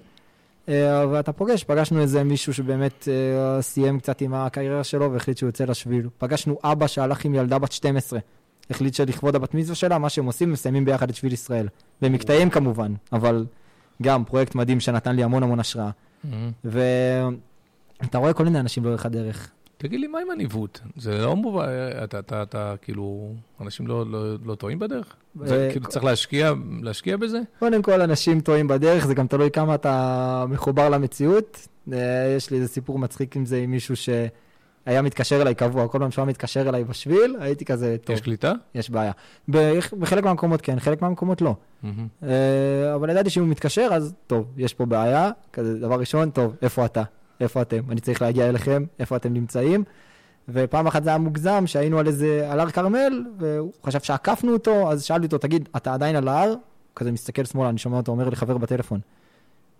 אה, 0.69 1.07
ואתה 1.11 1.31
פוגש, 1.31 1.63
פגשנו 1.63 2.01
איזה 2.01 2.23
מישהו 2.23 2.53
שבאמת 2.53 3.07
אה, 3.07 3.61
סיים 3.61 3.99
קצת 3.99 4.21
עם 4.21 4.33
הקריירה 4.33 4.83
שלו 4.83 5.11
והחליט 5.11 5.37
שהוא 5.37 5.47
יוצא 5.47 5.65
לשביל. 5.65 6.09
פגשנו 6.17 6.57
אבא 6.63 6.87
שהלך 6.87 7.25
עם 7.25 7.35
ילדה 7.35 7.59
בת 7.59 7.71
12, 7.71 8.19
החליט 8.69 8.93
שלכבוד 8.93 9.35
הבת 9.35 9.53
מצווה 9.53 9.75
שלה, 9.75 9.97
מה 9.97 10.09
שהם 10.09 10.25
עושים, 10.25 10.51
מסיימים 10.51 10.85
ביחד 10.85 11.09
את 11.09 11.15
שביל 11.15 11.33
ישראל. 11.33 11.67
במקטעים 12.01 12.49
כמובן, 12.49 12.93
אבל 13.13 13.45
גם 14.01 14.25
פרויקט 14.25 14.55
מדהים 14.55 14.79
שנתן 14.79 15.15
לי 15.15 15.23
המון 15.23 15.43
המון 15.43 15.59
השראה. 15.59 15.89
Mm-hmm. 15.89 16.67
ואתה 18.01 18.17
רואה 18.17 18.33
כל 18.33 18.43
מיני 18.43 18.59
אנשים 18.59 18.85
לאורך 18.85 19.05
הדרך. 19.05 19.51
תגיד 19.77 19.99
לי, 19.99 20.07
מה 20.07 20.19
עם 20.19 20.29
הניווט? 20.29 20.79
זה 20.97 21.17
לא 21.17 21.35
מובן, 21.35 21.65
אתה, 22.03 22.19
אתה, 22.19 22.43
אתה, 22.43 22.75
כאילו, 22.81 23.31
אנשים 23.61 23.87
לא, 23.87 24.05
לא, 24.11 24.35
לא 24.45 24.55
טועים 24.55 24.79
בדרך? 24.79 25.15
זה 25.43 25.69
כאילו 25.71 25.87
צריך 25.87 26.05
להשקיע, 26.05 26.53
להשקיע 26.81 27.17
בזה? 27.17 27.39
קודם 27.59 27.81
כל, 27.81 28.01
אנשים 28.01 28.41
טועים 28.41 28.67
בדרך, 28.67 29.05
זה 29.07 29.13
גם 29.13 29.27
תלוי 29.27 29.51
כמה 29.51 29.75
אתה 29.75 30.45
מחובר 30.49 30.89
למציאות. 30.89 31.67
אה, 31.93 32.33
יש 32.37 32.51
לי 32.51 32.57
איזה 32.57 32.67
סיפור 32.67 32.99
מצחיק 32.99 33.35
עם 33.35 33.45
זה, 33.45 33.57
עם 33.57 33.71
מישהו 33.71 33.95
שהיה 33.95 35.01
מתקשר 35.01 35.41
אליי 35.41 35.55
קבוע, 35.55 35.87
כל 35.87 35.99
פעם 35.99 36.11
שהוא 36.11 36.23
היה 36.23 36.29
מתקשר 36.29 36.69
אליי 36.69 36.83
בשביל, 36.83 37.35
הייתי 37.39 37.65
כזה, 37.65 37.95
טוב. 38.03 38.15
יש 38.15 38.21
קליטה? 38.21 38.53
יש 38.75 38.89
בעיה. 38.89 39.11
בחלק 39.99 40.23
מהמקומות 40.23 40.61
כן, 40.61 40.79
חלק 40.79 41.01
מהמקומות 41.01 41.41
לא. 41.41 41.55
אה, 42.23 42.95
אבל 42.95 43.09
ידעתי 43.09 43.29
שאם 43.29 43.41
הוא 43.41 43.49
מתקשר, 43.49 43.89
אז 43.91 44.13
טוב, 44.27 44.47
יש 44.57 44.73
פה 44.73 44.85
בעיה, 44.85 45.31
כזה, 45.53 45.79
דבר 45.79 45.99
ראשון, 45.99 46.29
טוב, 46.29 46.55
איפה 46.61 46.85
אתה? 46.85 47.03
איפה 47.41 47.61
אתם? 47.61 47.81
אני 47.89 48.01
צריך 48.01 48.21
להגיע 48.21 48.49
אליכם, 48.49 48.83
איפה 48.99 49.15
אתם 49.15 49.33
נמצאים? 49.33 49.83
ופעם 50.49 50.87
אחת 50.87 51.03
זה 51.03 51.09
היה 51.09 51.17
מוגזם, 51.17 51.63
שהיינו 51.67 51.99
על 51.99 52.07
איזה, 52.07 52.47
על 52.49 52.59
הר 52.59 52.69
כרמל, 52.69 53.23
והוא 53.39 53.71
חשב 53.85 53.99
שעקפנו 53.99 54.53
אותו, 54.53 54.91
אז 54.91 55.03
שאלתי 55.03 55.25
אותו, 55.25 55.37
תגיד, 55.37 55.69
אתה 55.75 55.93
עדיין 55.93 56.15
על 56.15 56.27
ההר? 56.27 56.53
כזה 56.95 57.11
מסתכל 57.11 57.45
שמאלה, 57.45 57.69
אני 57.69 57.77
שומע 57.77 57.97
אותו 57.97 58.11
אומר 58.11 58.29
לי 58.29 58.35
חבר 58.35 58.57
בטלפון. 58.57 58.99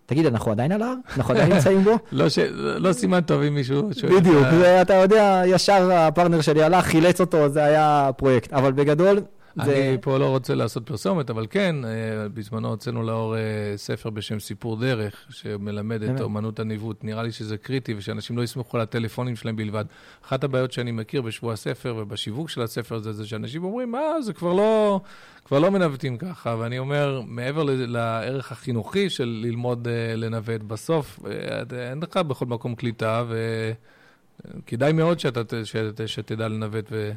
תגיד, 0.06 0.26
אנחנו 0.26 0.50
עדיין 0.50 0.72
על 0.72 0.82
ההר? 0.82 0.94
אנחנו 1.16 1.34
עדיין 1.34 1.52
נמצאים 1.52 1.84
בו? 1.84 1.98
לא, 2.12 2.28
ש... 2.28 2.38
לא 2.56 2.92
סימן 2.92 3.20
טוב 3.20 3.42
עם 3.42 3.54
מישהו 3.54 3.90
שואל. 3.92 4.16
בדיוק, 4.20 4.46
ואתה 4.60 4.94
יודע, 4.94 5.42
ישר 5.46 5.92
הפרטנר 5.92 6.40
שלי 6.40 6.62
הלך, 6.62 6.84
חילץ 6.84 7.20
אותו, 7.20 7.48
זה 7.48 7.64
היה 7.64 8.10
פרויקט. 8.16 8.52
אבל 8.52 8.72
בגדול, 8.72 9.20
אני 9.60 9.98
פה 10.00 10.18
לא 10.18 10.28
רוצה 10.28 10.54
לעשות 10.54 10.86
פרסומת, 10.86 11.30
אבל 11.30 11.46
כן, 11.50 11.84
אה, 11.84 11.90
בזמנו 12.34 12.68
הוצאנו 12.68 13.02
לאור 13.02 13.36
אה, 13.36 13.40
ספר 13.76 14.10
בשם 14.10 14.40
סיפור 14.40 14.76
דרך, 14.76 15.14
שמלמד 15.30 16.02
את 16.02 16.20
אומנות 16.20 16.60
הניווט. 16.60 17.04
נראה 17.04 17.22
לי 17.22 17.32
שזה 17.32 17.56
קריטי, 17.56 17.94
ושאנשים 17.94 18.36
לא 18.36 18.42
יסמכו 18.42 18.76
על 18.76 18.82
הטלפונים 18.82 19.36
שלהם 19.36 19.56
בלבד. 19.56 19.84
אחת 20.24 20.44
הבעיות 20.44 20.72
שאני 20.72 20.92
מכיר 20.92 21.22
בשבוע 21.22 21.52
הספר 21.52 21.94
ובשיווק 21.98 22.50
של 22.50 22.62
הספר 22.62 22.94
הזה, 22.94 23.12
זה 23.12 23.26
שאנשים 23.26 23.64
אומרים, 23.64 23.94
אה, 23.94 24.22
זה 24.22 24.32
כבר 24.32 24.52
לא, 24.52 25.00
כבר 25.44 25.58
לא 25.58 25.70
מנווטים 25.70 26.18
ככה. 26.18 26.56
ואני 26.58 26.78
אומר, 26.78 27.22
מעבר 27.26 27.62
לערך 27.66 28.52
החינוכי 28.52 29.10
של 29.10 29.40
ללמוד 29.42 29.88
אה, 29.88 30.16
לנווט, 30.16 30.62
בסוף 30.62 31.20
אין 31.72 32.00
לך 32.02 32.16
בכל 32.16 32.46
מקום 32.46 32.74
קליטה, 32.74 33.24
וכדאי 34.64 34.92
מאוד 34.92 35.20
שאתה, 35.20 35.64
שת, 35.64 36.00
שתדע 36.08 36.48
לנווט. 36.48 36.88
ו... 36.90 37.12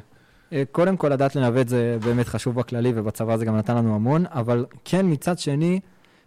אה, 0.52 0.62
קודם 0.72 0.96
כל, 0.96 1.08
לדעת 1.08 1.36
לנווט 1.36 1.68
זה 1.68 1.96
באמת 2.04 2.28
חשוב 2.28 2.54
בכללי, 2.54 2.92
ובצבא 2.94 3.36
זה 3.36 3.44
גם 3.44 3.56
נתן 3.56 3.76
לנו 3.76 3.94
המון, 3.94 4.24
אבל 4.28 4.66
כן, 4.84 5.06
מצד 5.08 5.38
שני, 5.38 5.80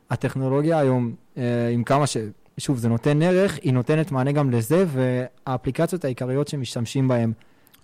הטכנולוגיה 0.09 0.79
היום, 0.79 1.13
אה, 1.37 1.69
עם 1.73 1.83
כמה 1.83 2.07
ש... 2.07 2.17
שוב, 2.57 2.77
זה 2.77 2.89
נותן 2.89 3.21
ערך, 3.21 3.59
היא 3.61 3.73
נותנת 3.73 4.11
מענה 4.11 4.31
גם 4.31 4.51
לזה, 4.51 4.85
והאפליקציות 4.87 6.05
העיקריות 6.05 6.47
שמשתמשים 6.47 7.07
בהן 7.07 7.31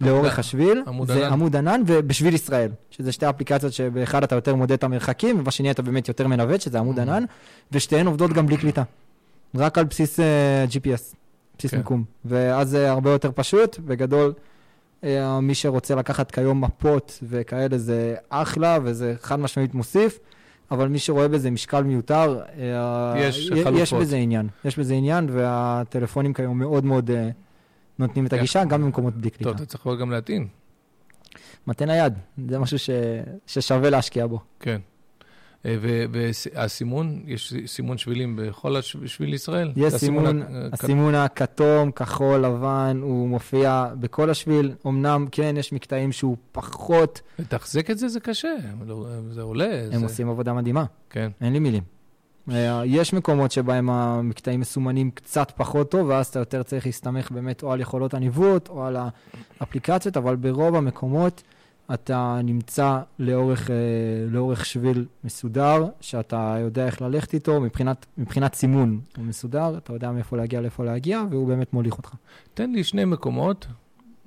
לאורך 0.01 0.39
השביל, 0.39 0.83
עמוד 0.87 1.07
זה 1.07 1.25
ענן. 1.25 1.33
עמוד 1.33 1.55
ענן 1.55 1.81
ובשביל 1.85 2.33
ישראל, 2.33 2.71
שזה 2.89 3.11
שתי 3.11 3.29
אפליקציות 3.29 3.73
שבאחד 3.73 4.23
אתה 4.23 4.35
יותר 4.35 4.55
מודד 4.55 4.71
את 4.71 4.83
המרחקים, 4.83 5.39
ובשני 5.39 5.71
אתה 5.71 5.81
באמת 5.81 6.07
יותר 6.07 6.27
מנווט, 6.27 6.61
שזה 6.61 6.79
עמוד 6.79 6.99
mm. 6.99 7.01
ענן, 7.01 7.23
ושתיהן 7.71 8.07
עובדות 8.07 8.33
גם 8.33 8.45
בלי 8.45 8.57
קליטה. 8.57 8.83
רק 9.55 9.77
על 9.77 9.85
בסיס 9.85 10.19
uh, 10.19 10.21
אה, 10.21 10.65
GPS, 10.69 11.15
בסיס 11.57 11.71
כן. 11.71 11.77
מיקום. 11.77 12.03
ואז 12.25 12.69
זה 12.69 12.91
הרבה 12.91 13.11
יותר 13.11 13.31
פשוט, 13.35 13.79
בגדול. 13.79 14.33
אה, 15.03 15.39
מי 15.41 15.55
שרוצה 15.55 15.95
לקחת 15.95 16.31
כיום 16.31 16.63
מפות 16.63 17.19
וכאלה 17.23 17.77
זה 17.77 18.15
אחלה 18.29 18.77
וזה 18.83 19.15
חד 19.21 19.39
משמעית 19.39 19.73
מוסיף, 19.73 20.19
אבל 20.71 20.87
מי 20.87 20.99
שרואה 20.99 21.27
בזה 21.27 21.51
משקל 21.51 21.83
מיותר, 21.83 22.41
אה, 22.59 23.13
יש, 23.17 23.49
יש 23.73 23.93
בזה 23.93 24.15
עניין. 24.15 24.47
יש 24.65 24.79
בזה 24.79 24.93
עניין, 24.93 25.27
והטלפונים 25.31 26.33
כיום 26.33 26.59
מאוד 26.59 26.85
מאוד 26.85 27.09
uh, 27.09 27.13
נותנים 27.99 28.25
את 28.25 28.33
הגישה, 28.33 28.65
גם 28.65 28.81
במקומות 28.81 29.13
בלי 29.13 29.29
קליטה. 29.29 29.43
טוב, 29.43 29.55
אתה 29.55 29.65
צריך 29.65 29.87
גם 29.99 30.11
להטעין. 30.11 30.47
מטה 31.67 31.85
נייד, 31.85 32.13
זה 32.49 32.59
משהו 32.59 32.79
ש... 32.79 32.89
ששווה 33.47 33.89
להשקיע 33.89 34.27
בו. 34.27 34.39
כן. 34.59 34.81
אה, 35.65 35.75
והסימון, 36.11 37.23
יש 37.27 37.53
סימון 37.65 37.97
שבילים 37.97 38.39
בכל 38.41 38.75
השביל 38.75 39.33
ישראל? 39.33 39.71
יש 39.75 39.93
סימון, 39.93 40.41
הסימון 40.73 41.15
הכתום, 41.15 41.91
כחול, 41.91 42.39
לבן, 42.39 42.99
הוא 43.01 43.29
מופיע 43.29 43.87
בכל 43.99 44.29
השביל. 44.29 44.71
אמנם, 44.87 45.25
כן, 45.31 45.55
יש 45.57 45.73
מקטעים 45.73 46.11
שהוא 46.11 46.37
פחות... 46.51 47.21
לתחזק 47.39 47.91
את 47.91 47.97
זה 47.97 48.07
זה 48.07 48.19
קשה, 48.19 48.53
לא, 48.85 49.05
זה 49.29 49.41
עולה. 49.41 49.83
הם 49.91 49.99
זה... 49.99 50.05
עושים 50.05 50.29
עבודה 50.29 50.53
מדהימה. 50.53 50.85
כן. 51.09 51.31
אין 51.41 51.53
לי 51.53 51.59
מילים. 51.59 51.83
אה, 52.51 52.81
יש 52.85 53.13
מקומות 53.13 53.51
שבהם 53.51 53.89
המקטעים 53.89 54.59
מסומנים 54.59 55.11
קצת 55.11 55.51
פחות 55.55 55.91
טוב, 55.91 56.07
ואז 56.07 56.27
אתה 56.27 56.39
יותר 56.39 56.63
צריך 56.63 56.85
להסתמך 56.85 57.31
באמת 57.31 57.63
או 57.63 57.71
על 57.71 57.79
יכולות 57.79 58.13
הניווט 58.13 58.69
או 58.69 58.85
על 58.85 58.97
האפליקציות, 59.59 60.17
אבל 60.17 60.35
ברוב 60.35 60.75
המקומות... 60.75 61.43
אתה 61.93 62.39
נמצא 62.43 62.99
לאורך, 63.19 63.71
אה, 63.71 63.75
לאורך 64.27 64.65
שביל 64.65 65.05
מסודר, 65.23 65.85
שאתה 66.01 66.57
יודע 66.61 66.85
איך 66.85 67.01
ללכת 67.01 67.33
איתו, 67.33 67.61
מבחינת, 67.61 68.05
מבחינת 68.17 68.53
סימון 68.53 68.99
הוא 69.17 69.25
מסודר, 69.25 69.77
אתה 69.77 69.93
יודע 69.93 70.11
מאיפה 70.11 70.37
להגיע 70.37 70.61
לאיפה 70.61 70.83
להגיע, 70.85 71.21
והוא 71.31 71.47
באמת 71.47 71.73
מוליך 71.73 71.97
אותך. 71.97 72.13
תן 72.53 72.71
לי 72.71 72.83
שני 72.83 73.05
מקומות 73.05 73.67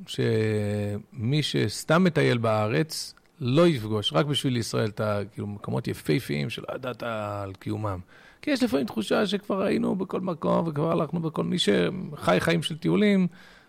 שמי 0.07 1.43
שסתם 1.43 2.05
מטייל 2.05 2.39
בארץ 2.39 3.15
לא 3.41 3.69
יפגוש, 3.69 4.13
רק 4.13 4.27
בשביל 4.27 4.57
ישראל, 4.57 4.91
את 4.91 5.01
כאילו, 5.33 5.47
מקומות 5.47 5.89
יפהפיים 5.89 6.51
שלא 6.51 6.67
ידעת 6.75 7.03
על 7.03 7.53
קיומם. 7.53 7.99
כי 8.43 8.51
יש 8.51 8.63
לפעמים 8.63 8.87
תחושה 8.87 9.27
שכבר 9.27 9.63
היינו 9.63 9.97
בכל 9.97 10.21
מקום 10.21 10.69
וכבר 10.69 10.93
הלכנו 10.93 11.21
בכל... 11.21 11.45
מי 11.45 11.57
שחי 11.59 12.37
חיים 12.41 12.63
של 12.63 12.79
טיולים, 12.79 13.27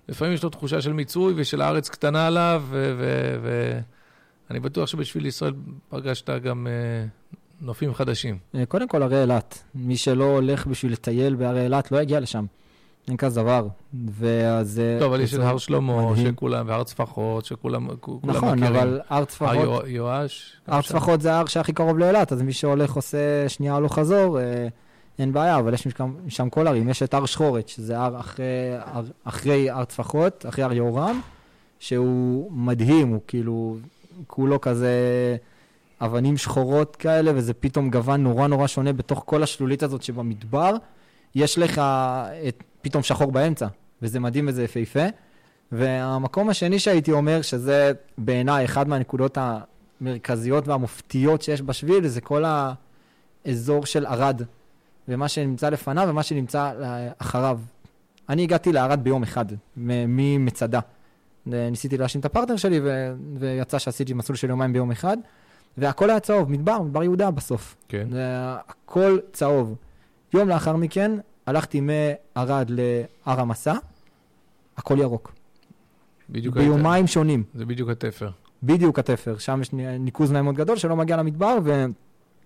לפעמים 0.09 0.33
יש 0.33 0.43
לו 0.43 0.49
תחושה 0.49 0.81
של 0.81 0.93
מיצוי 0.93 1.33
ושל 1.37 1.61
הארץ 1.61 1.89
קטנה 1.89 2.27
עליו, 2.27 2.63
ואני 4.49 4.59
בטוח 4.59 4.87
שבשביל 4.87 5.25
ישראל 5.25 5.53
פגשת 5.89 6.29
גם 6.29 6.67
אה, 6.67 7.07
נופים 7.61 7.93
חדשים. 7.93 8.37
אה, 8.55 8.65
קודם 8.65 8.87
כל, 8.87 9.03
הרי 9.03 9.21
אילת. 9.21 9.63
מי 9.75 9.97
שלא 9.97 10.23
הולך 10.23 10.67
בשביל 10.67 10.91
לטייל 10.91 11.35
בהרי 11.35 11.63
אילת 11.63 11.91
לא 11.91 12.01
יגיע 12.01 12.19
לשם. 12.19 12.45
אין 13.07 13.17
כזה 13.17 13.41
דבר. 13.41 13.67
ואז... 14.11 14.79
אה, 14.79 14.97
טוב, 14.99 15.13
אבל 15.13 15.23
יש 15.23 15.33
את 15.33 15.39
הר 15.39 15.57
שלמה, 15.57 16.13
שכולם, 16.23 16.67
והר 16.67 16.83
צפחות, 16.83 17.45
שכולם 17.45 17.87
נכון, 18.23 18.59
מכירים. 18.59 18.75
אבל 18.75 18.99
הר 19.09 19.25
צפחות... 19.25 19.49
הר 19.49 19.87
יואש. 19.87 20.53
הר 20.67 20.81
צפחות 20.81 21.21
זה 21.21 21.33
ההר 21.33 21.45
שהכי 21.45 21.73
קרוב 21.73 21.97
לאילת, 21.97 22.31
אז 22.31 22.41
מי 22.41 22.53
שהולך 22.53 22.93
עושה 22.93 23.49
שנייה 23.49 23.75
הלוך 23.75 23.99
חזור, 23.99 24.39
אין 25.19 25.33
בעיה, 25.33 25.59
אבל 25.59 25.73
יש 25.73 25.83
שם, 25.83 26.13
שם 26.29 26.49
כל 26.49 26.67
ערים. 26.67 26.89
יש 26.89 27.03
את 27.03 27.13
הר 27.13 27.25
שחורת, 27.25 27.67
שזה 27.67 27.99
הר 27.99 28.19
אחרי, 28.19 28.45
הר, 28.79 29.03
אחרי 29.23 29.67
טפחות, 29.87 30.45
אחרי 30.49 30.63
הר 30.63 30.73
יהורם, 30.73 31.21
שהוא 31.79 32.51
מדהים, 32.51 33.07
הוא 33.07 33.21
כאילו, 33.27 33.77
כולו 34.27 34.61
כזה 34.61 34.91
אבנים 36.01 36.37
שחורות 36.37 36.95
כאלה, 36.95 37.31
וזה 37.35 37.53
פתאום 37.53 37.89
גוון 37.89 38.23
נורא 38.23 38.47
נורא 38.47 38.67
שונה 38.67 38.93
בתוך 38.93 39.23
כל 39.25 39.43
השלולית 39.43 39.83
הזאת 39.83 40.03
שבמדבר. 40.03 40.71
יש 41.35 41.57
לך 41.57 41.81
את, 42.47 42.63
פתאום 42.81 43.03
שחור 43.03 43.31
באמצע, 43.31 43.67
וזה 44.01 44.19
מדהים 44.19 44.47
וזה 44.47 44.63
יפהפה. 44.63 45.05
והמקום 45.71 46.49
השני 46.49 46.79
שהייתי 46.79 47.11
אומר, 47.11 47.41
שזה 47.41 47.91
בעיניי 48.17 48.65
אחד 48.65 48.87
מהנקודות 48.87 49.37
המרכזיות 50.01 50.67
והמופתיות 50.67 51.41
שיש 51.41 51.61
בשביל, 51.61 52.07
זה 52.07 52.21
כל 52.21 52.43
האזור 53.45 53.85
של 53.85 54.05
ערד. 54.05 54.41
ומה 55.07 55.27
שנמצא 55.27 55.69
לפניו 55.69 56.07
ומה 56.09 56.23
שנמצא 56.23 56.71
אחריו. 57.17 57.59
אני 58.29 58.43
הגעתי 58.43 58.71
לערד 58.71 59.03
ביום 59.03 59.23
אחד, 59.23 59.45
ממצדה. 59.77 60.79
ניסיתי 61.45 61.97
להאשים 61.97 62.19
את 62.19 62.25
הפרטנר 62.25 62.55
שלי, 62.55 62.79
ו... 62.83 63.13
ויצא 63.39 63.79
שעשיתי 63.79 64.13
מסלול 64.13 64.35
של 64.35 64.49
יומיים 64.49 64.73
ביום 64.73 64.91
אחד, 64.91 65.17
והכל 65.77 66.09
היה 66.09 66.19
צהוב, 66.19 66.51
מדבר, 66.51 66.81
מדבר 66.81 67.03
יהודה 67.03 67.31
בסוף. 67.31 67.75
כן. 67.87 68.07
הכל 68.67 69.17
צהוב. 69.33 69.75
יום 70.33 70.49
לאחר 70.49 70.75
מכן, 70.75 71.11
הלכתי 71.45 71.81
מערד 71.81 72.69
להר 72.69 73.41
המסע, 73.41 73.73
הכל 74.77 74.97
ירוק. 74.99 75.33
בדיוק 76.29 76.55
ביומיים 76.55 77.07
שונים. 77.07 77.43
זה 77.53 77.65
בדיוק 77.65 77.89
התפר. 77.89 78.29
בדיוק 78.63 78.99
התפר, 78.99 79.37
שם 79.37 79.61
יש 79.61 79.73
ניקוז 79.73 80.31
מים 80.31 80.43
מאוד 80.43 80.55
גדול 80.55 80.77
שלא 80.77 80.95
מגיע 80.95 81.17
למדבר, 81.17 81.57
ו... 81.63 81.85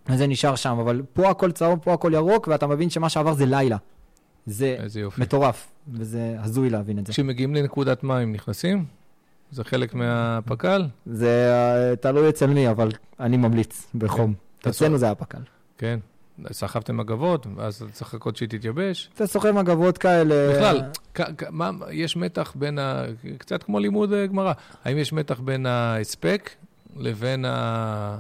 וזה 0.09 0.27
נשאר 0.27 0.55
שם, 0.55 0.77
אבל 0.79 1.01
פה 1.13 1.29
הכל 1.29 1.51
צהוב, 1.51 1.79
פה 1.79 1.93
הכל 1.93 2.11
ירוק, 2.13 2.47
ואתה 2.47 2.67
מבין 2.67 2.89
שמה 2.89 3.09
שעבר 3.09 3.33
זה 3.33 3.45
לילה. 3.45 3.77
זה 4.45 4.77
מטורף. 5.17 5.67
וזה 5.93 6.35
הזוי 6.39 6.69
להבין 6.69 6.99
את 6.99 7.07
זה. 7.07 7.13
כשמגיעים 7.13 7.55
לנקודת 7.55 8.03
מים, 8.03 8.33
נכנסים? 8.33 8.85
זה 9.51 9.63
חלק 9.63 9.93
מהפק"ל? 9.93 10.87
זה 11.05 11.51
אה, 11.51 11.95
תלוי 11.95 12.29
אצל 12.29 12.47
מי, 12.47 12.69
אבל 12.69 12.89
אני 13.19 13.37
ממליץ 13.37 13.87
בחום. 13.95 14.33
כן. 14.59 14.69
אצלנו 14.69 14.97
זה 14.97 15.11
הפק"ל. 15.11 15.41
כן. 15.77 15.99
סחבתם 16.51 16.97
מגבות, 16.97 17.47
ואז 17.55 17.83
צריך 17.93 18.13
לחכות 18.13 18.37
שהיא 18.37 18.49
תתייבש. 18.49 19.09
אתה 19.15 19.27
סוחב 19.27 19.51
מגבות 19.51 19.97
כאלה. 19.97 20.53
בכלל, 20.55 20.81
מה, 21.49 21.71
יש 21.91 22.17
מתח 22.17 22.53
בין 22.55 22.79
ה... 22.79 23.03
קצת 23.37 23.63
כמו 23.63 23.79
לימוד 23.79 24.13
אה, 24.13 24.27
גמרא. 24.27 24.53
האם 24.83 24.97
יש 24.97 25.13
מתח 25.13 25.39
בין 25.39 25.65
ההספק 25.65 26.49
לבין 26.95 27.45
ה... 27.45 28.17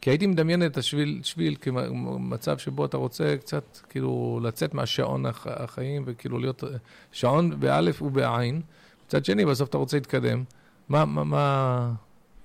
כי 0.00 0.10
הייתי 0.10 0.26
מדמיין 0.26 0.66
את 0.66 0.76
השביל 0.76 1.20
שביל 1.22 1.56
כמצב 1.60 2.58
שבו 2.58 2.84
אתה 2.84 2.96
רוצה 2.96 3.36
קצת 3.40 3.78
כאילו 3.88 4.40
לצאת 4.42 4.74
מהשעון 4.74 5.24
החיים 5.46 6.02
וכאילו 6.06 6.38
להיות 6.38 6.64
שעון 7.12 7.60
באלף 7.60 8.02
ובעין. 8.02 8.60
מצד 9.06 9.24
שני, 9.24 9.44
בסוף 9.44 9.68
אתה 9.68 9.78
רוצה 9.78 9.96
להתקדם. 9.96 10.44
מה, 10.88 11.04
מה, 11.04 11.24
מה... 11.24 11.92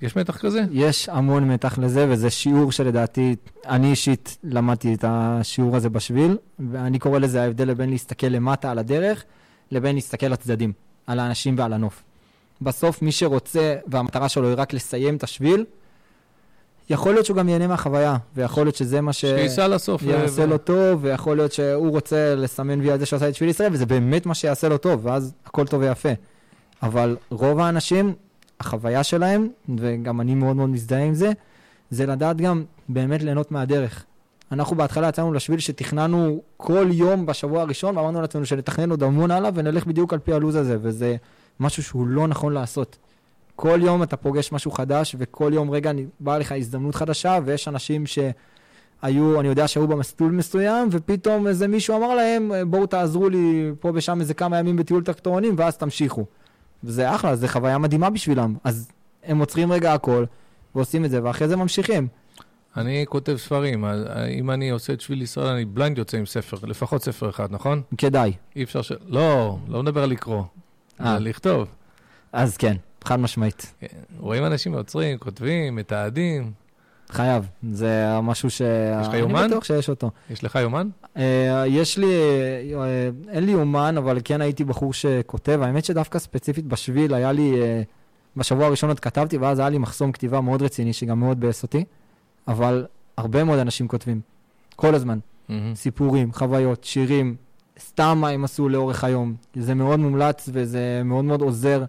יש 0.01 0.15
מתח 0.15 0.37
כזה? 0.37 0.63
יש 0.71 1.09
המון 1.09 1.51
מתח 1.51 1.77
לזה, 1.77 2.05
וזה 2.09 2.29
שיעור 2.29 2.71
שלדעתי, 2.71 3.35
אני 3.65 3.91
אישית 3.91 4.37
למדתי 4.43 4.93
את 4.93 5.05
השיעור 5.07 5.75
הזה 5.75 5.89
בשביל, 5.89 6.37
ואני 6.71 6.99
קורא 6.99 7.19
לזה 7.19 7.43
ההבדל 7.43 7.73
בין 7.73 7.89
להסתכל 7.89 8.27
למטה 8.27 8.71
על 8.71 8.79
הדרך, 8.79 9.23
לבין 9.71 9.95
להסתכל 9.95 10.27
לצדדים, 10.27 10.73
על 11.07 11.19
האנשים 11.19 11.55
ועל 11.57 11.73
הנוף. 11.73 12.03
בסוף, 12.61 13.01
מי 13.01 13.11
שרוצה, 13.11 13.75
והמטרה 13.87 14.29
שלו 14.29 14.47
היא 14.47 14.55
רק 14.57 14.73
לסיים 14.73 15.15
את 15.15 15.23
השביל, 15.23 15.65
יכול 16.89 17.13
להיות 17.13 17.25
שהוא 17.25 17.37
גם 17.37 17.49
ייהנה 17.49 17.67
מהחוויה, 17.67 18.17
ויכול 18.35 18.63
להיות 18.65 18.75
שזה 18.75 19.01
מה 19.01 19.13
ש... 19.13 19.21
שייסע 19.21 19.67
לסוף. 19.67 20.01
יעשה 20.01 20.45
לו 20.45 20.57
טוב, 20.57 20.99
ויכול 21.03 21.37
להיות 21.37 21.51
שהוא 21.51 21.89
רוצה 21.89 22.35
לסמן 22.35 22.79
וי 22.79 22.91
על 22.91 22.99
זה 22.99 23.05
שעשה 23.05 23.29
את 23.29 23.35
שביל 23.35 23.49
ישראל, 23.49 23.73
וזה 23.73 23.85
באמת 23.85 24.25
מה 24.25 24.33
שיעשה 24.33 24.69
לו 24.69 24.77
טוב, 24.77 25.05
ואז 25.05 25.33
הכל 25.45 25.67
טוב 25.67 25.81
ויפה. 25.81 26.09
אבל 26.83 27.17
רוב 27.29 27.59
האנשים, 27.59 28.13
החוויה 28.59 29.03
שלהם, 29.03 29.47
וגם 29.77 30.21
אני 30.21 30.35
מאוד 30.35 30.55
מאוד 30.55 30.69
מזדהה 30.69 31.03
עם 31.03 31.13
זה, 31.13 31.31
זה 31.89 32.05
לדעת 32.05 32.37
גם 32.37 32.63
באמת 32.89 33.23
ליהנות 33.23 33.51
מהדרך. 33.51 34.05
אנחנו 34.51 34.75
בהתחלה 34.75 35.07
יצאנו 35.09 35.33
לשביל 35.33 35.59
שתכננו 35.59 36.41
כל 36.57 36.87
יום 36.91 37.25
בשבוע 37.25 37.61
הראשון, 37.61 37.97
ואמרנו 37.97 38.21
לעצמנו 38.21 38.45
שנתכנן 38.45 38.91
עוד 38.91 39.03
המון 39.03 39.31
הלאה 39.31 39.49
ונלך 39.53 39.85
בדיוק 39.85 40.13
על 40.13 40.19
פי 40.19 40.33
הלו"ז 40.33 40.55
הזה, 40.55 40.77
וזה 40.81 41.15
משהו 41.59 41.83
שהוא 41.83 42.07
לא 42.07 42.27
נכון 42.27 42.53
לעשות. 42.53 42.97
כל 43.59 43.79
יום 43.83 44.03
אתה 44.03 44.17
פוגש 44.17 44.51
משהו 44.51 44.71
חדש, 44.71 45.15
וכל 45.19 45.51
יום 45.53 45.69
רגע 45.69 45.91
באה 46.19 46.37
לך 46.37 46.51
הזדמנות 46.51 46.95
חדשה, 46.95 47.39
ויש 47.45 47.67
אנשים 47.67 48.03
שהיו, 48.05 49.39
אני 49.39 49.47
יודע 49.47 49.67
שהיו 49.67 49.87
במסלול 49.87 50.31
מסוים, 50.31 50.89
ופתאום 50.91 51.47
איזה 51.47 51.67
מישהו 51.67 51.97
אמר 51.97 52.15
להם, 52.15 52.51
בואו 52.67 52.85
תעזרו 52.85 53.29
לי 53.29 53.71
פה 53.79 53.91
ושם 53.93 54.19
איזה 54.21 54.33
כמה 54.33 54.59
ימים 54.59 54.75
בטיול 54.75 55.03
טרקטורונים, 55.03 55.53
ואז 55.57 55.77
תמשיכו. 55.77 56.25
וזה 56.83 57.15
אחלה, 57.15 57.35
זו 57.35 57.47
חוויה 57.47 57.77
מדהימה 57.77 58.09
בשבילם. 58.09 58.55
אז 58.63 58.91
הם 59.23 59.39
עוצרים 59.39 59.71
רגע 59.71 59.93
הכל, 59.93 60.25
ועושים 60.75 61.05
את 61.05 61.09
זה, 61.09 61.23
ואחרי 61.23 61.47
זה 61.47 61.55
ממשיכים. 61.55 62.07
אני 62.77 63.05
כותב 63.09 63.35
ספרים, 63.37 63.85
אם 64.39 64.51
אני 64.51 64.69
עושה 64.69 64.93
את 64.93 65.01
שביל 65.01 65.21
ישראל, 65.21 65.47
אני 65.47 65.65
בליינד 65.65 65.97
יוצא 65.97 66.17
עם 66.17 66.25
ספר, 66.25 66.57
לפחות 66.67 67.03
ספר 67.03 67.29
אחד, 67.29 67.47
נכון? 67.51 67.81
כדאי. 67.97 68.33
אי 68.55 68.63
אפשר 68.63 68.81
ש... 68.81 68.91
לא, 69.07 69.57
לא 69.67 69.83
מדבר 69.83 70.03
על 70.03 70.09
לקרוא, 70.09 70.43
על 70.99 71.07
אה. 71.07 71.19
לכתוב. 71.19 71.67
אז 72.33 72.57
כן, 72.57 72.75
חד 73.07 73.19
משמעית. 73.19 73.73
רואים 74.19 74.45
אנשים 74.45 74.73
עוצרים, 74.73 75.17
כותבים, 75.17 75.75
מתעדים. 75.75 76.51
חייב, 77.09 77.49
זה 77.71 78.19
משהו 78.23 78.49
ש... 78.49 78.61
יש 79.01 79.07
לך 79.07 79.13
יומן? 79.13 79.39
אני 79.39 79.47
בטוח 79.47 79.63
שיש 79.63 79.89
אותו. 79.89 80.11
יש 80.29 80.43
לך 80.43 80.55
יומן? 80.55 80.89
אה, 81.17 81.63
יש 81.67 81.97
לי, 81.97 82.13
אה, 82.75 83.09
אין 83.29 83.45
לי 83.45 83.51
יומן, 83.51 83.97
אבל 83.97 84.19
כן 84.23 84.41
הייתי 84.41 84.63
בחור 84.63 84.93
שכותב. 84.93 85.59
האמת 85.63 85.85
שדווקא 85.85 86.19
ספציפית 86.19 86.65
בשביל 86.65 87.13
היה 87.13 87.31
לי, 87.31 87.61
אה, 87.61 87.81
בשבוע 88.35 88.65
הראשון 88.65 88.89
עוד 88.89 88.99
כתבתי, 88.99 89.37
ואז 89.37 89.59
היה 89.59 89.69
לי 89.69 89.77
מחסום 89.77 90.11
כתיבה 90.11 90.41
מאוד 90.41 90.61
רציני, 90.61 90.93
שגם 90.93 91.19
מאוד 91.19 91.39
ביאס 91.39 91.63
אותי. 91.63 91.85
אבל 92.47 92.85
הרבה 93.17 93.43
מאוד 93.43 93.59
אנשים 93.59 93.87
כותבים, 93.87 94.21
כל 94.75 94.95
הזמן. 94.95 95.19
סיפורים, 95.75 96.33
חוויות, 96.33 96.83
שירים, 96.83 97.35
סתם 97.79 98.17
מה 98.21 98.29
הם 98.29 98.43
עשו 98.43 98.69
לאורך 98.69 99.03
היום. 99.03 99.35
זה 99.55 99.73
מאוד 99.73 99.99
מומלץ 99.99 100.49
וזה 100.53 101.01
מאוד 101.05 101.25
מאוד 101.25 101.41
עוזר. 101.41 101.83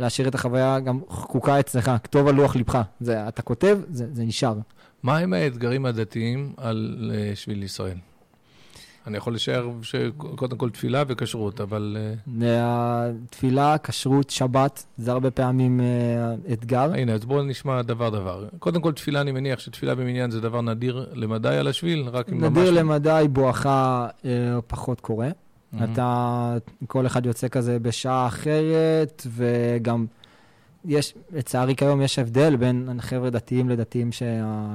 להשאיר 0.00 0.28
את 0.28 0.34
החוויה 0.34 0.80
גם 0.80 1.00
חקוקה 1.10 1.60
אצלך, 1.60 1.90
כתוב 2.04 2.28
על 2.28 2.34
לוח 2.34 2.56
לבך. 2.56 2.82
זה, 3.00 3.28
אתה 3.28 3.42
כותב, 3.42 3.78
זה, 3.90 4.06
זה 4.12 4.24
נשאר. 4.24 4.54
מה 5.02 5.18
הם 5.18 5.32
האתגרים 5.32 5.86
הדתיים 5.86 6.52
על 6.56 7.10
אה, 7.14 7.36
שביל 7.36 7.62
ישראל? 7.62 7.96
אני 9.06 9.16
יכול 9.16 9.34
לשער 9.34 9.70
שקודם 9.82 10.56
כל 10.56 10.70
תפילה 10.70 11.02
וכשרות, 11.08 11.60
אבל... 11.60 11.96
אה, 12.42 13.10
תפילה, 13.30 13.76
כשרות, 13.82 14.30
שבת, 14.30 14.84
זה 14.98 15.12
הרבה 15.12 15.30
פעמים 15.30 15.80
אה, 15.80 16.34
אתגר. 16.52 16.92
הנה, 16.94 17.12
אז 17.12 17.24
בואו 17.24 17.42
נשמע 17.42 17.82
דבר-דבר. 17.82 18.48
קודם 18.58 18.80
כל, 18.80 18.92
תפילה, 18.92 19.20
אני 19.20 19.32
מניח 19.32 19.58
שתפילה 19.60 19.94
במניין 19.94 20.30
זה 20.30 20.40
דבר 20.40 20.60
נדיר 20.60 21.10
למדי 21.12 21.56
על 21.56 21.68
השביל, 21.68 22.08
רק 22.12 22.28
אם 22.28 22.38
ממש... 22.38 22.58
נדיר 22.58 22.70
למדי, 22.70 23.26
בואכה 23.32 24.08
פחות 24.66 25.00
קורה. 25.00 25.28
Mm-hmm. 25.74 25.84
אתה, 25.84 26.56
כל 26.86 27.06
אחד 27.06 27.26
יוצא 27.26 27.48
כזה 27.48 27.78
בשעה 27.78 28.26
אחרת, 28.26 29.26
וגם 29.26 30.06
יש, 30.84 31.14
לצערי 31.32 31.76
כיום 31.76 32.02
יש 32.02 32.18
הבדל 32.18 32.56
בין 32.56 32.88
חבר'ה 33.00 33.30
דתיים 33.30 33.68
לדתיים 33.68 34.12
ש, 34.12 34.22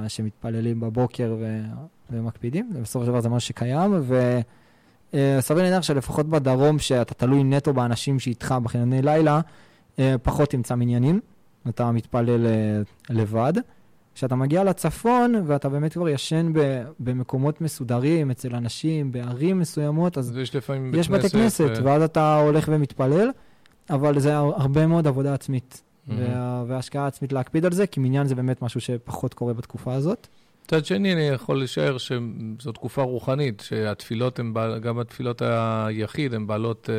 שמתפללים 0.08 0.80
בבוקר 0.80 1.36
ו, 1.40 1.60
ומקפידים, 2.10 2.70
ובסופו 2.74 3.04
של 3.04 3.10
דבר 3.10 3.20
זה 3.20 3.28
משהו 3.28 3.48
שקיים, 3.48 3.94
וסביר 5.12 5.62
להניח 5.62 5.82
שלפחות 5.82 6.26
בדרום, 6.26 6.78
שאתה 6.78 7.14
תלוי 7.14 7.44
נטו 7.44 7.72
באנשים 7.72 8.18
שאיתך 8.18 8.54
בחניוני 8.62 9.02
לילה, 9.02 9.40
אה, 9.98 10.14
פחות 10.22 10.50
תמצא 10.50 10.74
מניינים, 10.74 11.20
אתה 11.68 11.92
מתפלל 11.92 12.46
אה, 12.46 12.80
לבד. 13.10 13.52
כשאתה 14.16 14.36
מגיע 14.36 14.64
לצפון, 14.64 15.34
ואתה 15.46 15.68
באמת 15.68 15.92
כבר 15.92 16.08
ישן 16.08 16.52
במקומות 17.00 17.60
מסודרים, 17.60 18.30
אצל 18.30 18.54
אנשים, 18.54 19.12
בערים 19.12 19.58
מסוימות, 19.58 20.18
אז 20.18 20.36
יש 20.36 20.56
לפעמים 20.56 20.94
יש 20.94 21.08
בתי 21.08 21.30
כנסת, 21.30 21.70
ו... 21.78 21.84
ואז 21.84 22.02
אתה 22.02 22.36
הולך 22.36 22.68
ומתפלל, 22.72 23.30
אבל 23.90 24.18
זה 24.18 24.36
הרבה 24.36 24.86
מאוד 24.86 25.06
עבודה 25.06 25.34
עצמית, 25.34 25.82
mm-hmm. 25.82 26.12
וה... 26.18 26.64
והשקעה 26.66 27.06
עצמית 27.06 27.32
להקפיד 27.32 27.64
על 27.64 27.72
זה, 27.72 27.86
כי 27.86 28.00
מניין 28.00 28.26
זה 28.26 28.34
באמת 28.34 28.62
משהו 28.62 28.80
שפחות 28.80 29.34
קורה 29.34 29.54
בתקופה 29.54 29.94
הזאת. 29.94 30.26
מצד 30.64 30.84
שני, 30.84 31.12
אני 31.12 31.22
יכול 31.22 31.62
לשער 31.62 31.98
שזו 31.98 32.72
תקופה 32.72 33.02
רוחנית, 33.02 33.62
שהתפילות 33.66 34.38
הן, 34.38 34.54
גם 34.82 34.98
התפילות 34.98 35.42
היחיד, 35.42 36.34
הן 36.34 36.46
בעלות... 36.46 36.90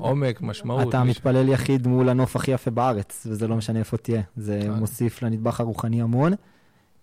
אה, 0.00 0.06
עומק, 0.08 0.40
משמעות. 0.40 0.88
אתה 0.88 1.04
מתפלל 1.04 1.48
יחיד 1.48 1.86
מול 1.86 2.08
הנוף 2.08 2.36
הכי 2.36 2.50
יפה 2.50 2.70
בארץ, 2.70 3.26
וזה 3.30 3.48
לא 3.48 3.56
משנה 3.56 3.78
איפה 3.78 3.96
תהיה. 3.96 4.22
זה 4.36 4.60
כן. 4.62 4.72
מוסיף 4.72 5.22
לנדבך 5.22 5.60
הרוחני 5.60 6.02
המון. 6.02 6.32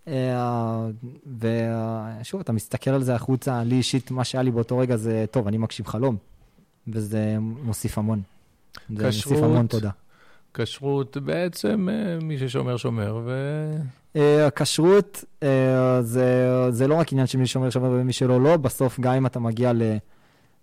אה, 0.08 0.86
ושוב, 2.20 2.40
אתה 2.40 2.52
מסתכל 2.52 2.90
על 2.90 3.02
זה 3.02 3.14
החוצה, 3.14 3.64
לי 3.64 3.74
אישית, 3.74 4.10
מה 4.10 4.24
שהיה 4.24 4.42
לי 4.42 4.50
באותו 4.50 4.78
רגע 4.78 4.96
זה, 4.96 5.24
טוב, 5.30 5.46
אני 5.46 5.58
מקשיב 5.58 5.86
חלום, 5.86 6.16
וזה 6.88 7.36
מוסיף 7.40 7.98
המון. 7.98 8.22
זה 8.96 9.06
מוסיף 9.06 9.42
המון 9.42 9.66
תודה. 9.66 9.90
כשרות, 10.54 11.16
בעצם 11.16 11.88
אה, 11.88 12.18
מי 12.22 12.38
ששומר, 12.38 12.76
שומר, 12.76 13.20
ו... 13.24 13.30
אה, 14.16 14.46
הכשרות 14.46 15.24
זה, 16.00 16.70
זה 16.70 16.88
לא 16.88 16.94
רק 16.94 17.12
עניין 17.12 17.26
של 17.26 17.38
מי 17.38 17.46
ששומר, 17.46 17.70
שומר 17.70 17.90
ומי 17.90 18.12
שלא, 18.12 18.40
לא. 18.40 18.56
בסוף, 18.56 19.00
גם 19.00 19.14
אם 19.14 19.26
אתה 19.26 19.40
מגיע 19.40 19.72
ל... 19.72 19.82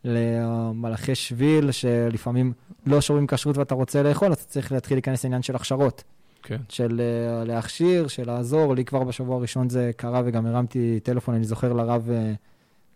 למלאכי 0.08 1.16
שביל, 1.16 1.72
שלפעמים 1.72 2.54
לא 2.86 3.02
שומרים 3.02 3.28
כשרות 3.28 3.58
ואתה 3.58 3.76
רוצה 3.76 4.04
לאכול, 4.04 4.32
אז 4.32 4.38
אתה 4.38 4.46
צריך 4.46 4.72
להתחיל 4.72 4.98
להיכנס 4.98 5.24
לעניין 5.24 5.42
של 5.42 5.56
הכשרות. 5.56 6.04
כן. 6.44 6.58
של 6.70 7.02
uh, 7.02 7.48
להכשיר, 7.48 8.08
של 8.08 8.28
לעזור. 8.28 8.76
לי 8.76 8.86
כבר 8.86 9.04
בשבוע 9.04 9.36
הראשון 9.36 9.70
זה 9.70 9.92
קרה, 9.98 10.22
וגם 10.26 10.46
הרמתי 10.46 11.00
טלפון, 11.04 11.36
אני 11.36 11.44
זוכר, 11.44 11.74
לרב, 11.74 12.10
uh, 12.10 12.36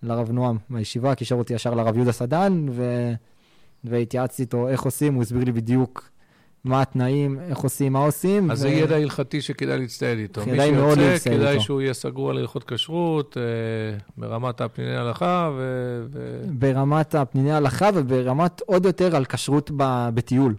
לרב 0.03 0.31
נועם 0.31 0.57
בישיבה, 0.69 1.15
קישר 1.15 1.35
אותי 1.35 1.53
ישר 1.53 1.73
לרב 1.73 1.95
יהודה 1.95 2.11
סדן, 2.11 2.65
ו... 2.71 3.11
והתייעצתי 3.83 4.41
איתו 4.41 4.69
איך 4.69 4.81
עושים, 4.81 5.13
הוא 5.13 5.23
הסביר 5.23 5.43
לי 5.43 5.51
בדיוק 5.51 6.09
מה 6.63 6.81
התנאים, 6.81 7.39
איך 7.39 7.57
עושים, 7.57 7.93
מה 7.93 7.99
עושים. 7.99 8.51
אז 8.51 8.59
ו... 8.59 8.61
זה 8.61 8.69
ידע 8.69 8.95
הלכתי 8.95 9.41
שכדאי 9.41 9.77
להצטייד 9.77 10.19
איתו. 10.19 10.41
כדאי 10.41 10.71
מאוד 10.71 10.97
להצטייד 10.97 11.39
איתו. 11.39 11.49
כדאי 11.49 11.59
שהוא 11.59 11.81
יהיה 11.81 11.93
סגור 11.93 12.29
על 12.29 12.37
הלכות 12.37 12.63
כשרות, 12.71 13.37
אה, 13.37 13.97
ברמת 14.17 14.61
הפניני 14.61 14.95
הלכה 14.95 15.51
ו... 15.57 15.61
ו... 16.11 16.41
ברמת 16.49 17.15
הפניני 17.15 17.51
הלכה 17.51 17.89
וברמת 17.93 18.61
עוד 18.65 18.85
יותר 18.85 19.15
על 19.15 19.25
כשרות 19.25 19.71
ב... 19.77 20.09
בטיול, 20.13 20.55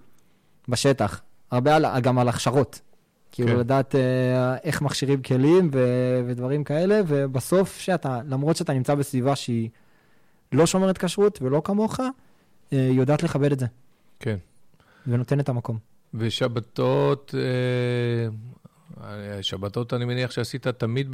בשטח. 0.69 1.21
הרבה 1.51 1.77
על... 1.77 2.01
גם 2.01 2.19
על 2.19 2.29
הכשרות. 2.29 2.81
כאילו 3.33 3.49
כן. 3.49 3.57
לדעת 3.57 3.95
אה, 3.95 4.57
איך 4.65 4.83
מכשירים 4.83 5.23
כלים 5.23 5.71
ו... 5.73 5.81
ודברים 6.27 6.65
כאלה, 6.65 7.01
ובסוף 7.07 7.79
שאתה, 7.79 8.21
למרות 8.29 8.57
שאתה 8.57 8.73
נמצא 8.73 8.95
בסביבה 8.95 9.37
שהיא 9.37 9.69
לא 10.53 10.67
שומרת 10.67 10.99
כשרות 10.99 11.43
ולא 11.43 11.63
כמוך, 11.65 12.01
אה, 12.73 12.89
יודעת 12.93 13.23
לכבד 13.23 13.53
את 13.53 13.59
זה. 13.59 13.67
כן. 14.21 14.37
ונותן 15.07 15.41
את 15.41 15.49
המקום. 15.49 15.92
ושבתות, 16.15 17.35
אה, 19.05 19.43
שבתות, 19.43 19.95
אני 19.95 20.05
מניח 20.05 20.31
שעשית 20.31 20.67
תמיד 20.67 21.07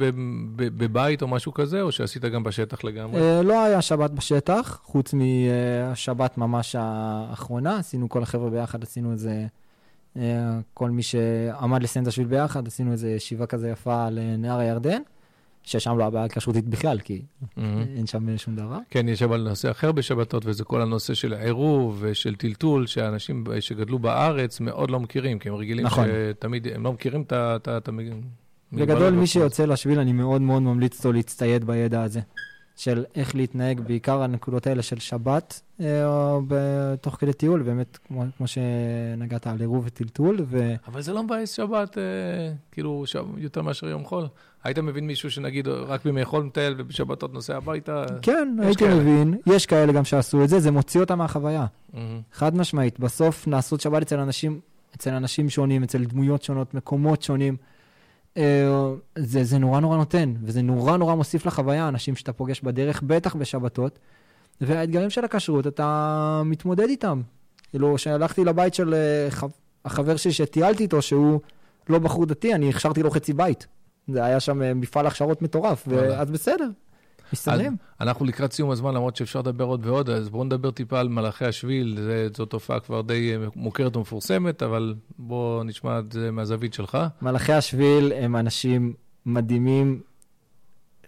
בבית 0.55 1.21
או 1.21 1.27
משהו 1.27 1.53
כזה, 1.53 1.81
או 1.81 1.91
שעשית 1.91 2.25
גם 2.25 2.43
בשטח 2.43 2.83
לגמרי? 2.83 3.21
אה, 3.21 3.41
לא 3.41 3.63
היה 3.63 3.81
שבת 3.81 4.11
בשטח, 4.11 4.79
חוץ 4.83 5.13
מהשבת 5.13 6.37
ממש 6.37 6.75
האחרונה. 6.79 7.77
עשינו 7.77 8.09
כל 8.09 8.23
החבר'ה 8.23 8.49
ביחד, 8.49 8.83
עשינו 8.83 9.11
איזה... 9.11 9.45
אה, 10.17 10.59
כל 10.73 10.89
מי 10.89 11.03
שעמד 11.03 11.83
לסיים 11.83 12.03
את 12.03 12.07
השביל 12.07 12.27
ביחד, 12.27 12.67
עשינו 12.67 12.91
איזה 12.91 13.09
ישיבה 13.09 13.45
כזה 13.45 13.69
יפה 13.69 14.09
לנהר 14.09 14.59
הירדן. 14.59 15.01
ששם 15.69 15.97
לא 15.97 16.03
הבעיה 16.03 16.27
כשרותית 16.27 16.67
בכלל, 16.67 16.99
כי 16.99 17.21
mm-hmm. 17.21 17.59
אין 17.95 18.07
שם 18.07 18.37
שום 18.37 18.55
דבר. 18.55 18.77
כן, 18.89 19.07
יש 19.07 19.21
אבל 19.21 19.47
נושא 19.49 19.71
אחר 19.71 19.91
בשבתות, 19.91 20.43
וזה 20.45 20.63
כל 20.63 20.81
הנושא 20.81 21.13
של 21.13 21.33
עירוב 21.33 21.97
ושל 22.01 22.35
טלטול, 22.35 22.87
שאנשים 22.87 23.43
שגדלו 23.59 23.99
בארץ 23.99 24.59
מאוד 24.59 24.91
לא 24.91 24.99
מכירים, 24.99 25.39
כי 25.39 25.49
הם 25.49 25.55
רגילים 25.55 25.85
נכון. 25.85 26.07
שתמיד, 26.07 26.67
הם 26.67 26.83
לא 26.83 26.93
מכירים 26.93 27.21
את 27.21 27.67
ה... 27.67 27.79
בגדול, 28.73 29.13
מי 29.13 29.27
שיוצא 29.27 29.65
לשביל, 29.65 29.99
אני 29.99 30.13
מאוד 30.13 30.41
מאוד 30.41 30.61
ממליץ 30.61 31.05
לו 31.05 31.11
להצטייד 31.11 31.63
בידע 31.63 32.03
הזה. 32.03 32.19
של 32.75 33.05
איך 33.15 33.35
להתנהג, 33.35 33.79
בעיקר 33.79 34.21
הנקודות 34.21 34.67
האלה 34.67 34.81
של 34.81 34.99
שבת, 34.99 35.61
אה, 35.81 36.95
תוך 37.01 37.15
כדי 37.15 37.33
טיול, 37.33 37.63
באמת, 37.63 37.97
כמו, 38.07 38.23
כמו 38.37 38.47
שנגעת 38.47 39.47
על 39.47 39.59
עירוב 39.59 39.83
וטלטול. 39.85 40.39
ו... 40.47 40.73
אבל 40.87 41.01
זה 41.01 41.13
לא 41.13 41.23
מבאס 41.23 41.51
שבת, 41.51 41.97
אה, 41.97 42.03
כאילו, 42.71 43.03
יותר 43.37 43.61
מאשר 43.61 43.87
יום 43.87 44.05
חול. 44.05 44.27
היית 44.63 44.79
מבין 44.79 45.07
מישהו 45.07 45.31
שנגיד 45.31 45.67
רק 45.67 46.05
בימי 46.05 46.25
חול 46.25 46.43
מטייל 46.43 46.75
ובשבתות 46.77 47.33
נוסע 47.33 47.57
הביתה? 47.57 48.05
כן, 48.21 48.55
הייתי 48.61 48.83
כאלה. 48.83 48.95
מבין. 48.95 49.37
יש 49.45 49.65
כאלה 49.65 49.93
גם 49.93 50.05
שעשו 50.05 50.43
את 50.43 50.49
זה, 50.49 50.59
זה 50.59 50.71
מוציא 50.71 50.99
אותם 50.99 51.17
מהחוויה. 51.17 51.65
Mm-hmm. 51.65 51.97
חד 52.33 52.55
משמעית. 52.55 52.99
בסוף 52.99 53.47
נעשות 53.47 53.81
שבת 53.81 54.01
אצל 54.01 54.19
אנשים, 54.19 54.59
אצל 54.95 55.13
אנשים 55.13 55.49
שונים, 55.49 55.83
אצל 55.83 56.03
דמויות 56.03 56.43
שונות, 56.43 56.73
מקומות 56.73 57.21
שונים. 57.21 57.57
אה, 58.37 58.43
זה, 59.17 59.43
זה 59.43 59.57
נורא 59.57 59.79
נורא 59.79 59.97
נותן, 59.97 60.33
וזה 60.43 60.61
נורא 60.61 60.97
נורא 60.97 61.15
מוסיף 61.15 61.45
לחוויה, 61.45 61.87
אנשים 61.87 62.15
שאתה 62.15 62.33
פוגש 62.33 62.61
בדרך, 62.61 63.01
בטח 63.07 63.35
בשבתות. 63.35 63.99
והאתגרים 64.61 65.09
של 65.09 65.25
הכשרות, 65.25 65.67
אתה 65.67 66.41
מתמודד 66.45 66.89
איתם. 66.89 67.21
כאילו, 67.69 67.95
כשהלכתי 67.95 68.45
לבית 68.45 68.73
של 68.73 68.93
אה, 68.93 69.47
החבר 69.85 70.15
שלי 70.15 70.31
שטיילתי 70.31 70.83
איתו, 70.83 71.01
שהוא 71.01 71.39
לא 71.89 71.99
בחור 71.99 72.25
דתי, 72.25 72.55
אני 72.55 72.69
הכשרתי 72.69 73.03
לו 73.03 73.11
חצי 73.11 73.33
בית. 73.33 73.67
זה 74.13 74.25
היה 74.25 74.39
שם 74.39 74.61
אה, 74.61 74.73
מפעל 74.73 75.07
הכשרות 75.07 75.41
מטורף, 75.41 75.87
אז 76.17 76.31
בסדר, 76.31 76.67
מסתדרים. 77.33 77.75
אנחנו 78.01 78.25
לקראת 78.25 78.53
סיום 78.53 78.71
הזמן, 78.71 78.93
למרות 78.93 79.15
שאפשר 79.15 79.39
לדבר 79.39 79.65
עוד 79.65 79.85
ועוד, 79.85 80.09
אז 80.09 80.29
בואו 80.29 80.43
נדבר 80.43 80.71
טיפה 80.71 80.99
על 80.99 81.07
מלאכי 81.07 81.45
השביל, 81.45 81.99
זו 82.37 82.45
תופעה 82.45 82.79
כבר 82.79 83.01
די 83.01 83.35
מוכרת 83.55 83.95
ומפורסמת, 83.95 84.63
אבל 84.63 84.95
בואו 85.17 85.63
נשמע 85.63 85.99
את 85.99 86.11
זה 86.11 86.31
מהזווית 86.31 86.73
שלך. 86.73 86.97
מלאכי 87.21 87.53
השביל 87.53 88.11
הם 88.15 88.35
אנשים 88.35 88.93
מדהימים, 89.25 90.01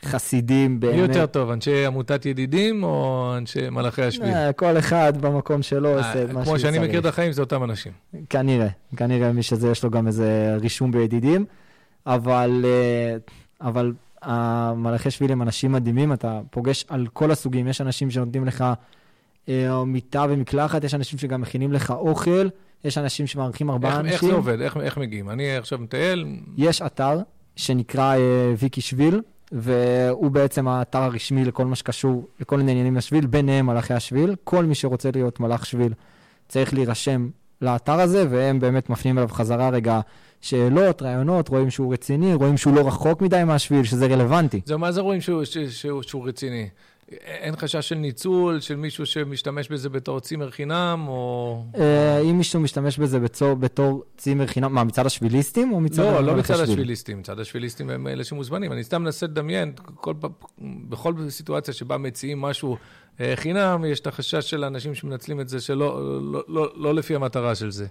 חסידים 0.06 0.80
באמת. 0.80 0.96
מי 0.96 1.02
יותר 1.02 1.26
טוב, 1.26 1.50
אנשי 1.52 1.86
עמותת 1.86 2.26
ידידים 2.26 2.84
או 2.84 3.34
אנשי 3.38 3.70
מלאכי 3.70 4.02
השביל? 4.02 4.28
אה, 4.28 4.54
כל 4.54 4.78
אחד 4.78 5.14
במקום 5.22 5.62
שלו 5.62 5.98
עושה 5.98 6.12
את 6.12 6.16
מה 6.16 6.30
שצריך. 6.30 6.48
כמו 6.48 6.60
שאני 6.60 6.80
מכיר 6.80 7.00
את 7.00 7.06
החיים, 7.06 7.32
זה 7.32 7.42
אותם 7.42 7.64
אנשים. 7.64 7.92
כנראה, 8.30 8.68
כנראה 8.96 9.32
מי 9.32 9.44
שזה, 9.44 9.72
יש 9.72 9.84
לו 9.84 9.90
גם 9.90 10.08
איזה 10.08 10.56
רישום 10.62 10.92
בידידים, 10.92 11.46
אבל, 12.06 12.66
אה, 12.66 13.18
אבל 13.68 13.94
המלאכי 14.22 15.12
שביל 15.12 15.32
הם 15.32 15.42
אנשים 15.42 15.72
מדהימים, 15.72 16.14
אתה 16.14 16.42
פוגש 16.50 16.86
על 16.88 17.08
כל 17.14 17.32
הסוגים, 17.32 17.68
יש 17.68 17.82
אנשים 17.82 18.12
שנותנים 18.12 18.46
לך 18.46 18.66
אה, 19.50 19.86
מיטה 19.86 20.26
ומקלחת, 20.30 20.84
יש 20.84 20.94
אנשים 20.94 21.20
שגם 21.20 21.42
מכינים 21.42 21.72
לך 21.72 21.92
אוכל, 21.92 22.48
יש 22.84 22.98
אנשים 22.98 23.28
שמארחים 23.28 23.70
ארבעה 23.70 24.00
אנשים. 24.00 24.14
איך 24.14 24.26
זה 24.26 24.34
עובד? 24.34 24.62
איך, 24.62 24.78
איך 24.78 24.98
מגיעים? 24.98 25.30
אני 25.30 25.56
עכשיו 25.58 25.80
מטייל. 25.80 26.40
יש 26.58 26.82
אתר 26.82 27.20
שנקרא 27.56 28.16
אה, 28.16 28.54
ויקי 28.58 28.82
שביל, 28.82 29.22
והוא 29.52 30.32
בעצם 30.32 30.68
האתר 30.68 31.00
הרשמי 31.00 31.46
לכל 31.46 31.66
מה 31.66 31.76
שקשור, 31.76 32.28
לכל 32.40 32.58
מיני 32.58 32.72
עניינים 32.72 32.96
לשביל, 32.96 33.28
ביניהם 33.28 33.66
מלאכי 33.66 33.94
השביל. 33.94 34.36
כל 34.44 34.66
מי 34.66 34.76
שרוצה 34.76 35.10
להיות 35.14 35.40
מלאך 35.40 35.66
שביל 35.66 35.94
צריך 36.48 36.74
להירשם 36.74 37.30
לאתר 37.62 38.00
הזה, 38.00 38.26
והם 38.30 38.60
באמת 38.60 38.90
מפנים 38.90 39.18
אליו 39.18 39.30
חזרה 39.30 39.70
רגע 39.70 40.00
שאלות, 40.42 41.02
רעיונות, 41.02 41.50
רואים 41.50 41.70
שהוא 41.70 41.94
רציני, 41.94 42.34
רואים 42.34 42.58
שהוא 42.58 42.76
לא 42.76 42.88
רחוק 42.88 43.22
מדי 43.22 43.44
מהשביל, 43.46 43.84
שזה 43.84 44.06
רלוונטי. 44.06 44.62
זהו, 44.66 44.80
מה 44.80 44.92
זה 44.92 45.02
רואים 45.02 45.22
שהוא, 45.22 45.44
שהוא, 45.44 45.68
שהוא, 45.70 46.04
שהוא 46.04 46.28
רציני? 46.28 46.70
אין 47.12 47.56
חשש 47.56 47.90
של 47.90 47.96
ניצול, 47.96 48.60
של 48.60 48.76
מישהו 48.76 49.06
שמשתמש 49.06 49.70
בזה 49.70 49.90
בתור 49.90 50.20
צימר 50.20 50.52
חינם, 50.52 51.06
או... 51.08 51.64
אה, 51.78 52.20
אם 52.20 52.38
מישהו 52.38 52.60
משתמש 52.60 52.98
בזה 52.98 53.20
בתור, 53.20 53.54
בתור 53.54 54.04
צימר 54.18 54.48
חינם, 54.48 54.74
מה, 54.74 54.84
מצד 54.84 55.06
השביליסטים 55.06 55.74
או 55.74 55.80
מצד... 55.80 56.02
לא, 56.02 56.24
לא 56.24 56.36
מצד 56.36 56.60
השביליסטים, 56.60 57.20
מצד 57.20 57.40
השביליסטים 57.40 57.90
הם 57.90 58.08
אלה 58.08 58.24
שמוזמנים. 58.24 58.72
אני 58.72 58.84
סתם 58.84 59.04
מנסה 59.04 59.26
לדמיין, 59.26 59.74
כל, 59.96 60.14
בכל 60.90 61.14
סיטואציה 61.30 61.74
שבה 61.74 61.98
מציעים 61.98 62.42
משהו 62.42 62.78
אה, 63.20 63.34
חינם, 63.36 63.86
יש 63.88 64.00
את 64.00 64.08
החשש 64.08 64.50
של 64.50 64.64
האנשים 64.64 64.96
שמנצלים 64.96 65.42
את 65.42 65.50
זה, 65.50 65.62
שלא 65.62 66.22
לא, 66.32 66.44
לא, 66.48 66.72
לא 66.76 66.96
לפי 66.96 67.16
המטרה 67.16 67.56
של 67.56 67.72
זה. 67.72 67.86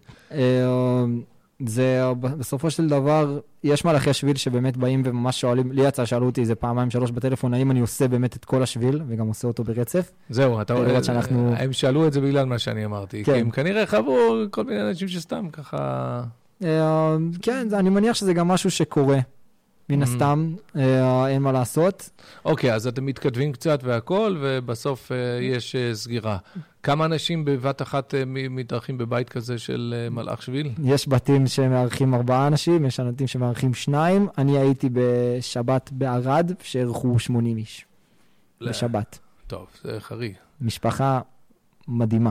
אה, 1.60 1.66
זה 1.66 2.02
בסופו 2.20 2.70
של 2.70 2.88
דבר, 2.88 3.38
יש 3.64 3.84
מלאכי 3.84 4.12
שביל 4.12 4.36
שבאמת 4.36 4.76
באים 4.76 5.02
וממש 5.04 5.40
שואלים, 5.40 5.72
לי 5.72 5.86
יצא, 5.86 6.04
שאלו 6.04 6.26
אותי 6.26 6.40
איזה 6.40 6.54
פעמיים, 6.54 6.90
שלוש 6.90 7.10
בטלפון, 7.10 7.54
האם 7.54 7.70
אני 7.70 7.80
עושה 7.80 8.08
באמת 8.08 8.36
את 8.36 8.44
כל 8.44 8.62
השביל, 8.62 9.02
וגם 9.08 9.26
עושה 9.28 9.48
אותו 9.48 9.64
ברצף. 9.64 10.10
זהו, 10.30 10.60
אתה 10.60 10.74
רואה, 10.74 11.04
שאנחנו... 11.04 11.54
הם 11.56 11.72
שאלו 11.72 12.06
את 12.06 12.12
זה 12.12 12.20
בגלל 12.20 12.46
מה 12.46 12.58
שאני 12.58 12.84
אמרתי, 12.84 13.24
כן. 13.24 13.32
כי 13.32 13.40
הם 13.40 13.50
כנראה 13.50 13.86
חוו 13.86 14.12
כל 14.50 14.64
מיני 14.64 14.88
אנשים 14.88 15.08
שסתם 15.08 15.48
ככה... 15.52 16.22
אה, 16.64 17.16
כן, 17.42 17.68
אני 17.72 17.90
מניח 17.90 18.16
שזה 18.16 18.32
גם 18.32 18.48
משהו 18.48 18.70
שקורה. 18.70 19.18
מן 19.90 20.02
mm-hmm. 20.02 20.04
הסתם, 20.04 20.54
אה, 20.76 21.28
אין 21.28 21.42
מה 21.42 21.52
לעשות. 21.52 22.10
אוקיי, 22.44 22.74
אז 22.74 22.86
אתם 22.86 23.06
מתכתבים 23.06 23.52
קצת 23.52 23.80
והכול, 23.82 24.38
ובסוף 24.40 25.12
אה, 25.12 25.16
יש 25.42 25.76
אה, 25.76 25.94
סגירה. 25.94 26.38
כמה 26.82 27.04
אנשים 27.04 27.44
בבת 27.44 27.82
אחת 27.82 28.14
מתארחים 28.26 28.98
בבית 28.98 29.28
כזה 29.28 29.58
של 29.58 30.08
מלאך 30.10 30.42
שביל? 30.42 30.70
יש 30.84 31.08
בתים 31.08 31.46
שמארחים 31.46 32.14
ארבעה 32.14 32.46
אנשים, 32.46 32.84
יש 32.84 33.00
בתים 33.00 33.26
שמארחים 33.26 33.74
שניים. 33.74 34.28
אני 34.38 34.58
הייתי 34.58 34.88
בשבת 34.92 35.90
בערד, 35.92 36.52
שאירחו 36.62 37.18
80 37.18 37.56
איש. 37.56 37.84
בשבת. 38.60 39.18
טוב, 39.46 39.66
זה 39.82 40.00
חריג. 40.00 40.32
משפחה 40.60 41.20
מדהימה. 41.88 42.30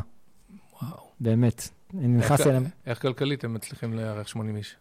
וואו. 0.82 0.98
באמת. 1.20 1.70
אני 1.98 2.08
נכנס 2.08 2.48
אליהם. 2.48 2.64
איך 2.86 3.02
כלכלית 3.02 3.44
הם 3.44 3.54
מצליחים 3.54 3.94
לארח 3.94 4.28
80 4.28 4.56
איש? 4.56 4.76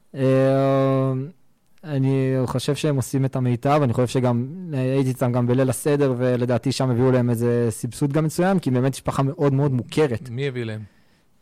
אני 1.85 2.35
חושב 2.47 2.75
שהם 2.75 2.97
עושים 2.97 3.25
את 3.25 3.37
המיטב, 3.37 3.81
אני 3.83 3.93
חושב 3.93 4.07
שגם 4.07 4.47
הייתי 4.73 5.09
איתם 5.09 5.33
גם 5.33 5.47
בליל 5.47 5.71
הסדר, 5.71 6.15
ולדעתי 6.17 6.73
שם 6.73 6.91
הביאו 6.91 7.13
להם 7.13 7.31
איזה 7.31 7.67
סבסוד 7.71 8.13
גם 8.13 8.25
מצוין, 8.25 8.59
כי 8.59 8.71
באמת 8.71 8.93
משפחה 8.93 9.23
מאוד 9.23 9.55
מאוד 9.55 9.73
מוכרת. 9.73 10.31
מי 10.31 10.49
הביא 10.49 10.65
להם? 10.65 10.81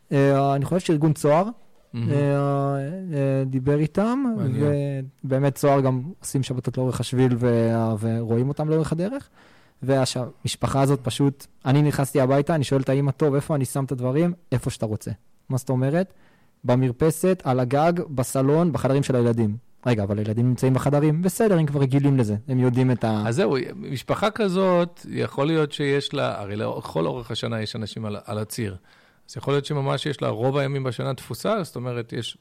Uh, 0.09 0.13
אני 0.55 0.65
חושב 0.65 0.79
שארגון 0.79 1.13
צוהר 1.13 1.43
mm-hmm. 1.45 1.95
uh, 1.95 1.99
uh, 1.99 3.45
דיבר 3.45 3.79
איתם, 3.79 4.23
ובאמת 5.23 5.55
צוהר 5.55 5.81
גם 5.81 6.01
עושים 6.19 6.43
שבתות 6.43 6.77
לאורך 6.77 6.99
השביל 6.99 7.35
ו- 7.37 7.73
ורואים 7.99 8.49
אותם 8.49 8.69
לאורך 8.69 8.91
הדרך. 8.91 9.29
והמשפחה 9.83 10.81
הזאת 10.81 10.99
פשוט, 11.03 11.45
אני 11.65 11.81
נכנסתי 11.81 12.21
הביתה, 12.21 12.55
אני 12.55 12.63
שואל 12.63 12.81
את 12.81 12.89
האמא, 12.89 13.11
טוב, 13.11 13.35
איפה 13.35 13.55
אני 13.55 13.65
שם 13.65 13.83
את 13.83 13.91
הדברים? 13.91 14.33
איפה 14.51 14.69
שאתה 14.69 14.85
רוצה. 14.85 15.11
מה 15.49 15.57
זאת 15.57 15.69
אומרת? 15.69 16.13
במרפסת, 16.63 17.41
על 17.45 17.59
הגג, 17.59 17.93
בסלון, 18.09 18.71
בחדרים 18.71 19.03
של 19.03 19.15
הילדים. 19.15 19.66
רגע, 19.87 20.03
אבל 20.03 20.17
הילדים 20.17 20.47
נמצאים 20.47 20.73
בחדרים, 20.73 21.21
בסדר, 21.21 21.57
הם 21.57 21.65
כבר 21.65 21.79
רגילים 21.79 22.17
לזה, 22.17 22.35
הם 22.47 22.59
יודעים 22.59 22.91
את 22.91 23.03
ה... 23.03 23.23
אז 23.25 23.35
זהו, 23.35 23.57
משפחה 23.75 24.31
כזאת, 24.31 25.05
יכול 25.09 25.47
להיות 25.47 25.71
שיש 25.71 26.13
לה, 26.13 26.41
הרי 26.41 26.55
לכל 26.55 27.05
אורך 27.05 27.31
השנה 27.31 27.61
יש 27.61 27.75
אנשים 27.75 28.05
על, 28.05 28.17
על 28.25 28.37
הציר. 28.37 28.75
אז 29.29 29.37
יכול 29.37 29.53
להיות 29.53 29.65
שממש 29.65 30.05
יש 30.05 30.21
לה 30.21 30.29
רוב 30.29 30.57
הימים 30.57 30.83
בשנה 30.83 31.13
תפוסה, 31.13 31.63
זאת 31.63 31.75
אומרת, 31.75 32.13
יש... 32.13 32.37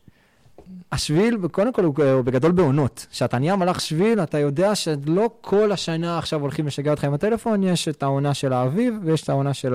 השביל, 0.92 1.38
קודם 1.50 1.72
כל, 1.72 1.84
הוא 1.84 1.94
בגדול 2.24 2.52
בעונות. 2.52 3.06
כשאתה 3.10 3.38
נהיה 3.38 3.56
מלאך 3.56 3.80
שביל, 3.80 4.20
אתה 4.20 4.38
יודע 4.38 4.74
שלא 4.74 5.30
כל 5.40 5.72
השנה 5.72 6.18
עכשיו 6.18 6.40
הולכים 6.40 6.66
לשגע 6.66 6.90
אותך 6.90 7.04
עם 7.04 7.14
הטלפון, 7.14 7.62
יש 7.62 7.88
את 7.88 8.02
העונה 8.02 8.34
של 8.34 8.52
האביב 8.52 8.94
ויש 9.02 9.22
את 9.22 9.28
העונה 9.28 9.54
של 9.54 9.74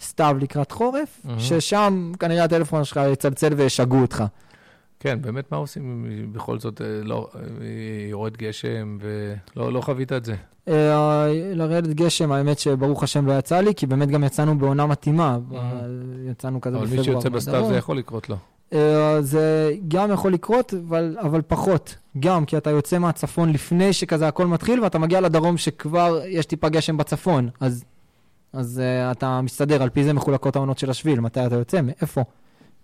הסתיו 0.00 0.36
לקראת 0.40 0.70
חורף, 0.70 1.20
mm-hmm. 1.26 1.30
ששם 1.38 2.12
כנראה 2.18 2.44
הטלפון 2.44 2.84
שלך 2.84 3.00
יצלצל 3.12 3.54
וישגעו 3.54 4.00
אותך. 4.00 4.24
כן, 5.04 5.22
באמת, 5.22 5.52
מה 5.52 5.58
עושים 5.58 6.06
בכל 6.32 6.58
זאת, 6.58 6.80
אה, 6.80 6.86
לא, 7.02 7.28
אה, 7.34 7.40
יורד 8.10 8.36
גשם, 8.36 8.98
ולא 9.00 9.72
לא 9.72 9.80
חווית 9.80 10.12
את 10.12 10.24
זה? 10.24 10.34
אה, 10.68 11.26
לרדת 11.54 11.94
גשם, 11.94 12.32
האמת 12.32 12.58
שברוך 12.58 13.02
השם 13.02 13.26
לא 13.26 13.38
יצא 13.38 13.60
לי, 13.60 13.74
כי 13.74 13.86
באמת 13.86 14.08
גם 14.08 14.24
יצאנו 14.24 14.58
בעונה 14.58 14.86
מתאימה. 14.86 15.38
יצאנו 16.30 16.60
כזה 16.60 16.76
בפברואר. 16.76 16.92
אבל 16.92 16.98
מי 16.98 17.04
שיוצא 17.04 17.28
בסתיו 17.28 17.66
זה 17.68 17.76
יכול 17.76 17.98
לקרות 17.98 18.28
לו. 18.28 18.36
זה 19.20 19.74
גם 19.88 20.12
יכול 20.12 20.32
לקרות, 20.32 20.74
אבל, 20.74 21.16
אבל 21.20 21.42
פחות. 21.42 21.96
גם, 22.18 22.44
כי 22.44 22.56
אתה 22.56 22.70
יוצא 22.70 22.98
מהצפון 22.98 23.52
לפני 23.52 23.92
שכזה 23.92 24.28
הכל 24.28 24.46
מתחיל, 24.46 24.80
ואתה 24.80 24.98
מגיע 24.98 25.20
לדרום 25.20 25.56
שכבר 25.56 26.20
יש 26.26 26.46
טיפה 26.46 26.68
גשם 26.68 26.96
בצפון. 26.96 27.48
אז, 27.60 27.84
אז 28.52 28.82
uh, 28.82 29.12
אתה 29.12 29.40
מסתדר, 29.40 29.82
על 29.82 29.90
פי 29.90 30.04
זה 30.04 30.12
מחולקות 30.12 30.56
העונות 30.56 30.78
של 30.78 30.90
השביל, 30.90 31.20
מתי 31.20 31.46
אתה 31.46 31.54
יוצא, 31.54 31.80
מאיפה. 31.82 32.24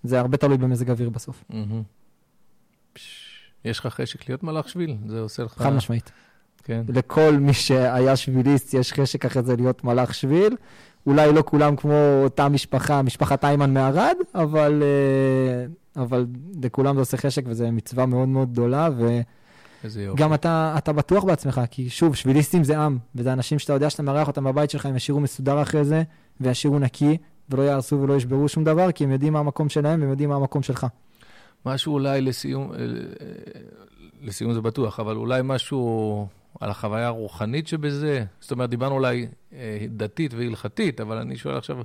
זה 0.05 0.21
הרבה 0.21 0.37
תלוי 0.37 0.59
במזג 0.59 0.91
אוויר 0.91 1.11
בסוף. 1.11 1.45
Mm-hmm. 1.51 2.00
יש 3.65 3.79
לך 3.79 3.87
חשק 3.87 4.29
להיות 4.29 4.43
מלאך 4.43 4.69
שביל? 4.69 4.97
זה 5.07 5.21
עושה 5.21 5.43
לך... 5.43 5.53
חד 5.53 5.73
משמעית. 5.73 6.13
כן. 6.65 6.83
לכל 6.89 7.33
מי 7.41 7.53
שהיה 7.53 8.17
שביליסט 8.17 8.75
יש 8.75 8.93
חשק 8.93 9.25
אחרי 9.25 9.43
זה 9.43 9.57
להיות 9.57 9.85
מלאך 9.85 10.15
שביל. 10.15 10.57
אולי 11.07 11.33
לא 11.33 11.43
כולם 11.47 11.77
כמו 11.77 12.21
אותה 12.25 12.49
משפחה, 12.49 13.03
משפחת 13.03 13.45
איימן 13.45 13.75
מערד, 13.75 14.17
אבל, 14.35 14.83
אה, 14.83 16.03
אבל 16.03 16.27
לכולם 16.63 16.95
זה 16.95 17.01
עושה 17.01 17.17
חשק 17.17 17.43
וזו 17.47 17.73
מצווה 17.73 18.07
מאוד 18.07 18.29
מאוד 18.29 18.53
גדולה. 18.53 18.89
ו... 18.97 19.21
גם 20.17 20.35
אתה, 20.35 20.75
אתה 20.79 20.93
בטוח 20.93 21.25
בעצמך, 21.25 21.61
כי 21.71 21.91
שוב, 21.91 22.17
שביליסטים 22.17 22.65
זה 22.65 22.79
עם, 22.79 22.99
וזה 23.15 23.33
אנשים 23.33 23.59
שאתה 23.59 23.73
יודע 23.73 23.91
שאתה 23.91 24.03
מארח 24.03 24.29
אותם 24.29 24.45
בבית 24.45 24.71
שלך, 24.71 24.87
הם 24.87 24.97
ישאירו 24.97 25.21
מסודר 25.21 25.63
אחרי 25.63 25.85
זה, 25.85 26.03
וישאירו 26.41 26.79
נקי, 26.79 27.17
ולא 27.51 27.63
יהרסו 27.63 28.01
ולא 28.01 28.17
ישברו 28.17 28.49
שום 28.49 28.65
דבר, 28.65 28.93
כי 28.93 29.05
הם 29.05 29.11
יודעים 29.11 29.33
מה 29.33 29.39
המקום 29.39 29.69
שלהם 29.69 30.01
והם 30.01 30.11
יודעים 30.11 30.29
מה 30.29 30.37
המקום 30.37 30.63
שלך. 30.63 30.87
משהו 31.67 31.95
אולי 31.95 32.21
לסיום, 32.21 32.73
אה, 32.73 32.79
לסיום 34.23 34.53
זה 34.53 34.61
בטוח, 34.61 35.01
אבל 35.01 35.17
אולי 35.17 35.41
משהו 35.45 36.29
על 36.61 36.71
החוויה 36.71 37.07
הרוחנית 37.07 37.67
שבזה? 37.67 38.25
זאת 38.41 38.51
אומרת, 38.51 38.71
דיברנו 38.71 38.95
אולי 38.95 39.27
אה, 39.53 39.87
דתית 39.89 40.35
והלכתית, 40.35 41.01
אבל 41.01 41.17
אני 41.17 41.37
שואל 41.37 41.57
עכשיו, 41.57 41.77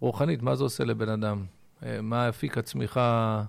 רוחנית, 0.00 0.42
מה 0.42 0.54
זה 0.54 0.64
עושה 0.64 0.84
לבן 0.84 1.08
אדם? 1.08 1.44
אה, 1.82 2.00
מה 2.02 2.28
אפיק 2.28 2.58
הצמיחה, 2.58 3.42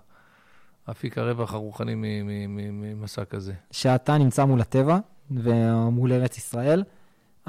אפיק 0.91 1.17
הרווח 1.17 1.53
הרוחני 1.53 1.93
ממסע 1.95 3.25
כזה? 3.25 3.53
שאתה 3.71 4.17
נמצא 4.17 4.45
מול 4.45 4.61
הטבע 4.61 4.97
ומול 5.31 6.13
ארץ 6.13 6.37
ישראל, 6.37 6.83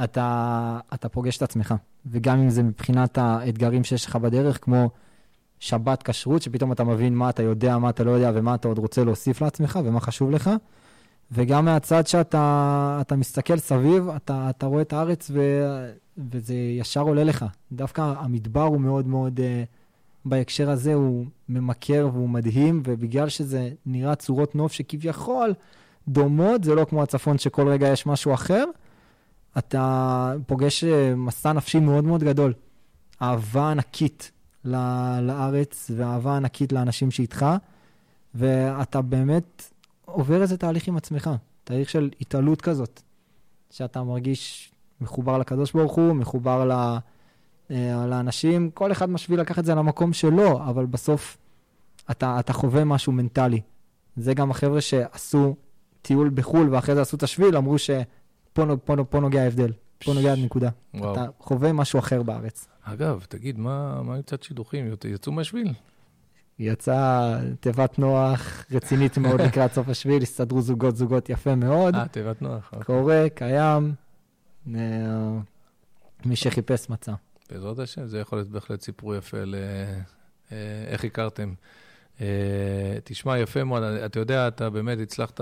אתה, 0.05 0.79
אתה 0.95 1.09
פוגש 1.09 1.37
את 1.37 1.43
עצמך. 1.43 1.75
וגם 2.07 2.39
אם 2.39 2.51
זה 2.51 2.63
מבחינת 2.63 3.19
האתגרים 3.19 3.85
שיש 3.85 4.07
לך 4.07 4.17
בדרך, 4.17 4.65
כמו 4.65 4.91
שבת 5.59 6.03
כשרות, 6.03 6.43
שפתאום 6.43 6.73
אתה 6.73 6.85
מבין 6.85 7.15
מה 7.15 7.31
אתה 7.31 7.43
יודע, 7.43 7.79
מה 7.79 7.91
אתה 7.91 8.05
לא 8.05 8.11
יודע 8.11 8.31
ומה 8.35 8.55
אתה 8.55 8.69
עוד 8.69 8.79
רוצה 8.79 9.05
להוסיף 9.05 9.41
לעצמך 9.41 9.79
ומה 9.85 10.01
חשוב 10.01 10.31
לך. 10.31 10.51
וגם 11.33 11.65
מהצד 11.65 12.07
שאתה 12.07 13.17
מסתכל 13.17 13.59
סביב, 13.59 14.09
אתה, 14.09 14.51
אתה 14.51 14.67
רואה 14.67 14.83
את 14.83 14.93
הארץ 14.93 15.31
ו, 15.35 15.65
וזה 16.33 16.55
ישר 16.55 17.01
עולה 17.01 17.25
לך. 17.25 17.45
דווקא 17.73 18.15
המדבר 18.19 18.63
הוא 18.63 18.81
מאוד 18.81 19.07
מאוד, 19.07 19.39
uh, 19.39 19.43
בהקשר 20.25 20.71
הזה 20.71 20.95
הוא 20.95 21.27
ממכר 21.49 22.09
והוא 22.13 22.29
מדהים, 22.29 22.83
ובגלל 22.85 23.29
שזה 23.29 23.71
נראה 23.87 24.15
צורות 24.15 24.55
נוף 24.55 24.73
שכביכול 24.73 25.55
דומות, 26.09 26.65
זה 26.65 26.75
לא 26.75 26.85
כמו 26.85 27.03
הצפון 27.03 27.39
שכל 27.39 27.69
רגע 27.69 27.89
יש 27.89 28.07
משהו 28.07 28.35
אחר, 28.35 28.65
אתה 29.59 30.35
פוגש 30.47 30.85
אה, 30.85 31.15
מסע 31.17 31.53
נפשי 31.53 31.81
מאוד 31.81 32.05
מאוד 32.05 32.25
גדול. 32.25 32.53
אהבה 33.23 33.71
ענקית 33.71 34.33
לארץ 34.65 35.91
ואהבה 35.97 36.37
ענקית 36.37 36.73
לאנשים 36.73 37.11
שאיתך, 37.11 37.47
ואתה 38.35 39.03
באמת 39.03 39.71
עובר 40.05 40.43
איזה 40.43 40.57
תהליך 40.57 40.89
עם 40.89 40.97
עצמך, 40.97 41.31
תהליך 41.65 41.91
של 41.91 42.11
התעלות 42.21 42.63
כזאת, 42.63 43.03
שאתה 43.71 44.03
מרגיש 44.03 44.73
מחובר 45.01 45.39
לקדוש 45.39 45.73
ברוך 45.73 45.95
הוא, 45.95 46.13
מחובר 46.13 46.65
ל, 46.65 46.73
אה, 47.71 48.07
לאנשים, 48.07 48.71
כל 48.71 48.93
אחד 48.93 49.11
משביל 49.11 49.41
לקחת 49.41 49.59
את 49.59 49.65
זה 49.65 49.75
למקום 49.75 50.13
שלו, 50.13 50.63
אבל 50.65 50.87
בסוף 50.87 51.37
אתה, 52.11 52.41
אתה 52.41 52.53
חווה 52.53 52.85
משהו 52.85 53.13
מנטלי. 53.13 53.61
זה 54.17 54.35
גם 54.35 54.51
החבר'ה 54.51 54.81
שעשו 54.81 55.55
טיול 56.03 56.31
בחו"ל 56.35 56.75
ואחרי 56.75 56.95
זה 56.95 57.01
עשו 57.01 57.17
את 57.17 57.23
השביל, 57.23 57.57
אמרו 57.57 57.79
שפה 57.79 58.63
פה, 58.85 59.05
פה 59.11 59.21
נוגע 59.21 59.43
ההבדל, 59.43 59.73
פה 60.05 60.13
נוגע 60.15 60.33
הנקודה. 60.33 60.69
אתה 60.97 61.27
חווה 61.39 61.73
משהו 61.73 61.99
אחר 61.99 62.23
בארץ. 62.23 62.69
אגב, 62.83 63.25
תגיד, 63.29 63.59
מה, 63.59 64.03
מה 64.03 64.23
קצת 64.23 64.43
שידוכים? 64.43 64.93
יצאו 65.05 65.33
מהשביל? 65.33 65.73
יצאה 66.59 67.39
תיבת 67.61 67.99
נוח 67.99 68.65
רצינית 68.71 69.19
מאוד 69.19 69.41
לקראת 69.47 69.73
סוף 69.73 69.89
השביל, 69.89 70.23
הסתדרו 70.23 70.63
זוגות 70.63 70.97
זוגות 70.97 71.31
יפה 71.31 71.55
מאוד. 71.55 71.95
אה, 71.95 72.09
תיבת 72.09 72.43
נוח. 72.43 72.71
אוקיי. 72.73 72.85
קורה, 72.85 73.27
קיים, 73.35 73.95
אה, 74.75 74.81
מי 76.25 76.37
שחיפש 76.37 76.91
מצא. 76.91 77.13
בעזרת 77.51 77.79
השם, 77.79 78.07
זה 78.07 78.19
יכול 78.19 78.39
להיות 78.39 78.49
בהחלט 78.49 78.81
סיפור 78.81 79.15
יפה 79.15 79.45
לאיך 79.45 81.05
אה, 81.05 81.07
הכרתם. 81.07 81.55
אה, 82.21 82.97
תשמע, 83.05 83.39
יפה 83.39 83.65
מאוד. 83.65 83.83
אתה 83.83 84.21
יודע, 84.21 84.49
אתה 84.49 84.71
באמת 84.71 84.99
הצלחת 84.99 85.41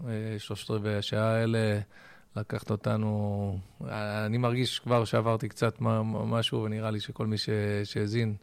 בשלושת 0.00 0.70
רבעי 0.70 0.96
השעה 0.96 1.34
האלה 1.34 1.80
לקחת 2.40 2.70
אותנו. 2.70 3.58
אני 3.90 4.38
מרגיש 4.38 4.78
כבר 4.78 5.04
שעברתי 5.04 5.48
קצת 5.48 5.76
משהו, 5.80 6.62
ונראה 6.62 6.90
לי 6.90 7.00
שכל 7.00 7.26
מי 7.26 7.36
שהאזין... 7.84 8.34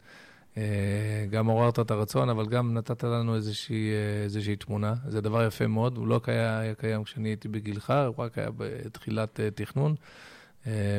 אה, 0.56 1.26
גם 1.30 1.46
עוררת 1.46 1.78
את 1.78 1.90
הרצון, 1.90 2.28
אבל 2.28 2.46
גם 2.46 2.74
נתת 2.74 3.04
לנו 3.04 3.34
איזושהי, 3.34 3.90
אה, 3.90 4.24
איזושהי 4.24 4.56
תמונה. 4.56 4.94
זה 5.08 5.20
דבר 5.20 5.46
יפה 5.46 5.66
מאוד, 5.66 5.96
הוא 5.96 6.06
לא 6.06 6.20
היה 6.26 6.74
קיים 6.74 7.04
כשאני 7.04 7.28
הייתי 7.28 7.48
בגילך, 7.48 7.94
הוא 8.06 8.24
רק 8.24 8.38
היה 8.38 8.48
בתחילת 8.56 9.40
אה, 9.40 9.50
תכנון, 9.50 9.94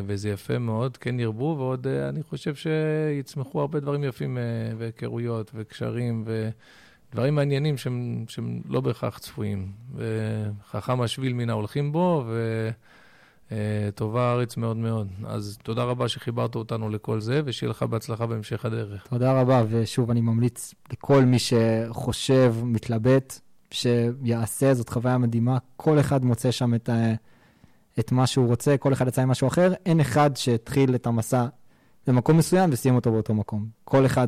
וזה 0.05 0.29
יפה 0.29 0.57
מאוד, 0.57 0.97
כן 0.97 1.19
ירבו, 1.19 1.55
ועוד 1.59 1.87
אני 1.87 2.23
חושב 2.23 2.55
שיצמחו 2.55 3.61
הרבה 3.61 3.79
דברים 3.79 4.03
יפים, 4.03 4.37
והיכרויות, 4.77 5.51
וקשרים, 5.55 6.23
ודברים 7.11 7.35
מעניינים 7.35 7.77
שהם, 7.77 8.25
שהם 8.27 8.61
לא 8.65 8.81
בהכרח 8.81 9.17
צפויים. 9.17 9.71
וחכם 9.95 11.01
השביל 11.01 11.33
מן 11.33 11.49
ההולכים 11.49 11.91
בו, 11.91 12.23
ו... 12.27 12.69
אה, 13.51 13.89
הארץ 14.15 14.57
מאוד 14.57 14.77
מאוד. 14.77 15.07
אז 15.25 15.57
תודה 15.63 15.83
רבה 15.83 16.07
שחיברת 16.07 16.55
אותנו 16.55 16.89
לכל 16.89 17.19
זה, 17.19 17.41
ושיהיה 17.45 17.69
לך 17.69 17.83
בהצלחה 17.83 18.25
בהמשך 18.25 18.65
הדרך. 18.65 19.07
תודה 19.09 19.41
רבה, 19.41 19.63
ושוב, 19.69 20.11
אני 20.11 20.21
ממליץ 20.21 20.73
לכל 20.91 21.25
מי 21.25 21.37
שחושב, 21.39 22.55
מתלבט, 22.63 23.39
שיעשה, 23.71 24.73
זאת 24.73 24.89
חוויה 24.89 25.17
מדהימה. 25.17 25.57
כל 25.75 25.99
אחד 25.99 26.25
מוצא 26.25 26.51
שם 26.51 26.73
את, 26.75 26.89
את 27.99 28.11
מה 28.11 28.27
שהוא 28.27 28.47
רוצה, 28.47 28.77
כל 28.77 28.93
אחד 28.93 29.07
יצא 29.07 29.21
עם 29.21 29.29
משהו 29.29 29.47
אחר. 29.47 29.73
אין 29.85 29.99
אחד 29.99 30.35
שהתחיל 30.35 30.95
את 30.95 31.07
המסע 31.07 31.45
במקום 32.07 32.37
מסוים 32.37 32.69
וסיים 32.73 32.95
אותו 32.95 33.11
באותו 33.11 33.33
מקום. 33.33 33.67
כל 33.83 34.05
אחד 34.05 34.27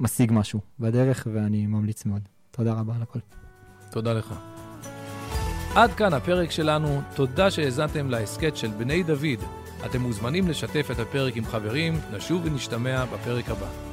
משיג 0.00 0.32
משהו 0.32 0.60
בדרך, 0.80 1.26
ואני 1.32 1.66
ממליץ 1.66 2.04
מאוד. 2.04 2.28
תודה 2.50 2.72
רבה 2.72 2.96
על 2.96 3.02
הכל. 3.02 3.18
תודה 3.90 4.12
לך. 4.12 4.34
עד 5.74 5.92
כאן 5.92 6.12
הפרק 6.12 6.50
שלנו, 6.50 7.00
תודה 7.14 7.50
שהאזנתם 7.50 8.10
להסכת 8.10 8.56
של 8.56 8.68
בני 8.68 9.02
דוד. 9.02 9.40
אתם 9.86 10.00
מוזמנים 10.00 10.48
לשתף 10.48 10.88
את 10.92 10.98
הפרק 10.98 11.36
עם 11.36 11.44
חברים, 11.44 11.94
נשוב 12.16 12.42
ונשתמע 12.44 13.04
בפרק 13.04 13.48
הבא. 13.48 13.87